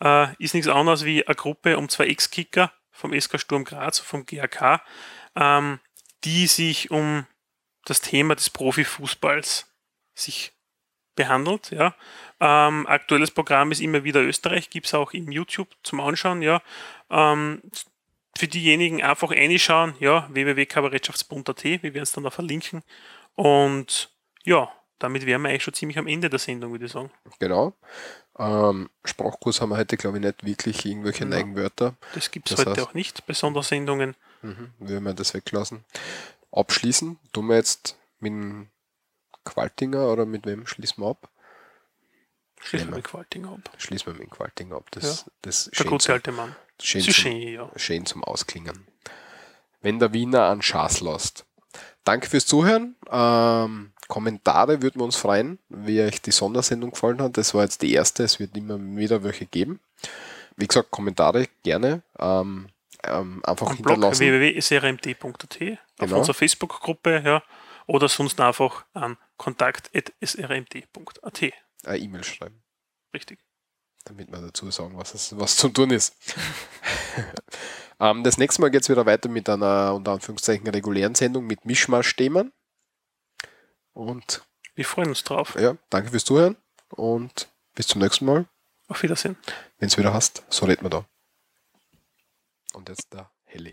[0.02, 4.26] äh, ist nichts anderes wie eine Gruppe um zwei Ex-Kicker vom SK Sturm Graz, vom
[4.26, 4.82] GAK,
[5.36, 5.80] ähm,
[6.24, 7.26] die sich um
[7.86, 9.66] das Thema des Profifußballs
[10.14, 10.53] sich
[11.14, 11.70] behandelt.
[11.70, 11.94] Ja.
[12.40, 16.42] Ähm, aktuelles Programm ist immer wieder Österreich, gibt es auch im YouTube zum Anschauen.
[16.42, 16.62] Ja.
[17.10, 17.62] Ähm,
[18.36, 22.82] für diejenigen einfach reinschauen, ja, www.kabarettschaftsbund.at, wir werden es dann auch verlinken.
[23.34, 24.10] Und
[24.44, 27.10] ja, damit wären wir eigentlich schon ziemlich am Ende der Sendung, würde ich sagen.
[27.38, 27.74] Genau.
[28.38, 31.36] Ähm, Sprachkurs haben wir heute, glaube ich, nicht wirklich irgendwelche Genau.
[31.36, 31.94] neuen Wörter.
[32.14, 34.16] Das gibt es heute auch nicht bei Sondersendungen.
[34.42, 35.84] Mhm, würden wir das weglassen.
[36.50, 38.68] Abschließen, tun wir jetzt mit dem
[39.44, 41.28] Qualtinger oder mit wem schließen wir ab?
[42.60, 43.70] Schließen wir Nehmen mit Qualtinger ab.
[43.78, 44.86] Schließen wir mit Qualtinger ab.
[44.90, 45.32] Das, Ja.
[45.42, 46.56] das Der gute alte Mann.
[46.80, 47.70] Schön, zum, schön, ja.
[47.76, 48.86] schön zum Ausklingen.
[49.82, 51.44] Wenn der Wiener an Schaß lässt.
[52.04, 52.96] Danke fürs Zuhören.
[53.10, 57.36] Ähm, Kommentare würden wir uns freuen, wie euch die Sondersendung gefallen hat.
[57.36, 59.80] Das war jetzt die erste, es wird immer wieder welche geben.
[60.56, 62.02] Wie gesagt, Kommentare gerne.
[62.18, 62.68] Ähm,
[63.04, 64.20] ähm, einfach Am Blog hinterlassen.
[64.26, 66.18] www.srmt.at, auf Genau.
[66.18, 67.42] unserer Facebook-Gruppe, ja,
[67.86, 71.42] oder sonst einfach an kontakt.srmt.at.
[71.84, 72.62] Eine E-Mail schreiben.
[73.12, 73.38] Richtig.
[74.04, 76.14] damit wir dazu sagen, was, es, was zu tun ist.
[78.00, 81.64] ähm, das nächste Mal geht es wieder weiter mit einer unter Anführungszeichen regulären Sendung mit
[81.64, 82.52] Mischmasch-Themen.
[83.92, 84.44] Und
[84.74, 85.54] Wir freuen uns drauf.
[85.58, 86.56] ja, danke fürs Zuhören
[86.90, 88.46] und bis zum nächsten Mal.
[88.88, 89.36] Auf Wiedersehen.
[89.78, 91.06] Wenn es wieder hast, so reden wir da.
[92.74, 93.70] Und jetzt der Heli.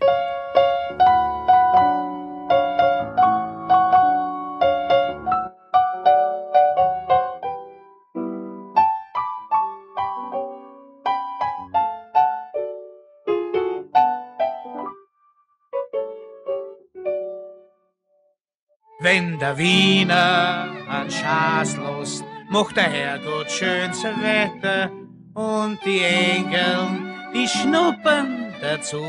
[19.02, 24.92] Wenn der Wiener an Schaß lost, macht der Herrgott schönes Wetter
[25.34, 29.02] und die Engel, die schnuppern dazu.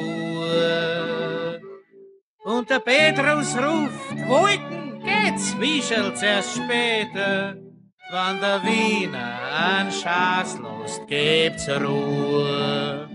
[2.43, 7.55] Und der Petrus ruft, Wolken geht's, Wischelt's erst später.
[8.11, 13.07] Wann der Wiener an Schaß lost, gebt's Ruhe.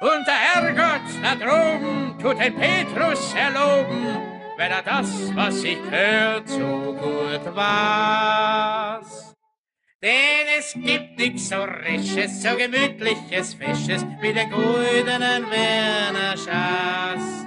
[0.00, 6.48] Und der Herrgott da droben tut den Petrus erloben, wenn er das, was ich hört,
[6.48, 9.34] so gut weiß.
[10.02, 17.46] Denn es gibt nix so Resches, so gemütliches, Fesches wie den goldenen Werner Schaß.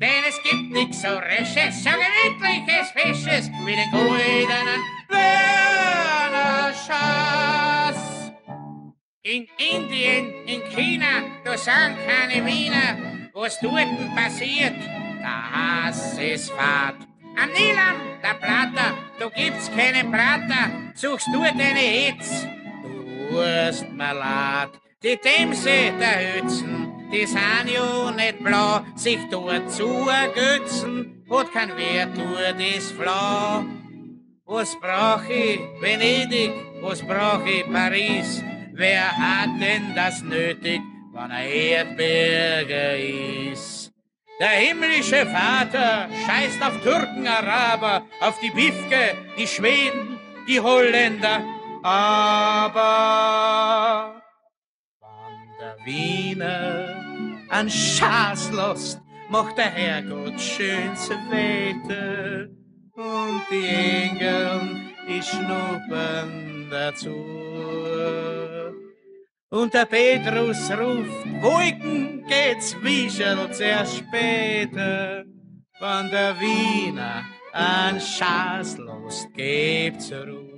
[0.00, 8.32] Denn es gibt nix so Resches, so gemütliches, Fesches wie den goldenen Werner Schaß.
[9.22, 12.96] In Indien, in China, da sind keine Wiener.
[13.34, 14.99] Was dort passiert, der
[15.52, 16.96] Hass ist Fahrt.
[17.42, 20.70] Am Nilam, der Platter, da gibt's keine Prater.
[20.94, 22.46] Suchst du deine Hitz,
[23.30, 24.70] du hast mir leid.
[25.02, 28.80] Die Themse der Hützen, die sind ja nicht blau.
[28.96, 33.64] Sich dort zu ergötzen, hat kein Wert, tut das flau.
[34.44, 36.52] Was brauch ich Venedig,
[36.82, 38.42] was brauch ich Paris?
[38.74, 40.80] Wer hat denn das nötig,
[41.12, 42.98] wann er Erdberger
[43.52, 43.79] ist?
[44.40, 50.18] Der himmlische Vater scheißt auf Türken, Araber, auf die Bifke, die Schweden,
[50.48, 51.44] die Holländer.
[51.82, 53.02] Aber
[54.98, 56.96] wann der Wiener
[57.50, 58.50] an Schaß
[59.28, 62.48] macht der Herrgott schönste Wetter
[62.94, 64.60] und die Engel,
[65.06, 67.49] die schnuppern dazu.
[69.50, 75.24] Und der Petrus ruft, Wolken geht's, Wischelt's erst später.
[75.76, 80.49] Von der Wiener an Schaßlust gibt's Ruhe.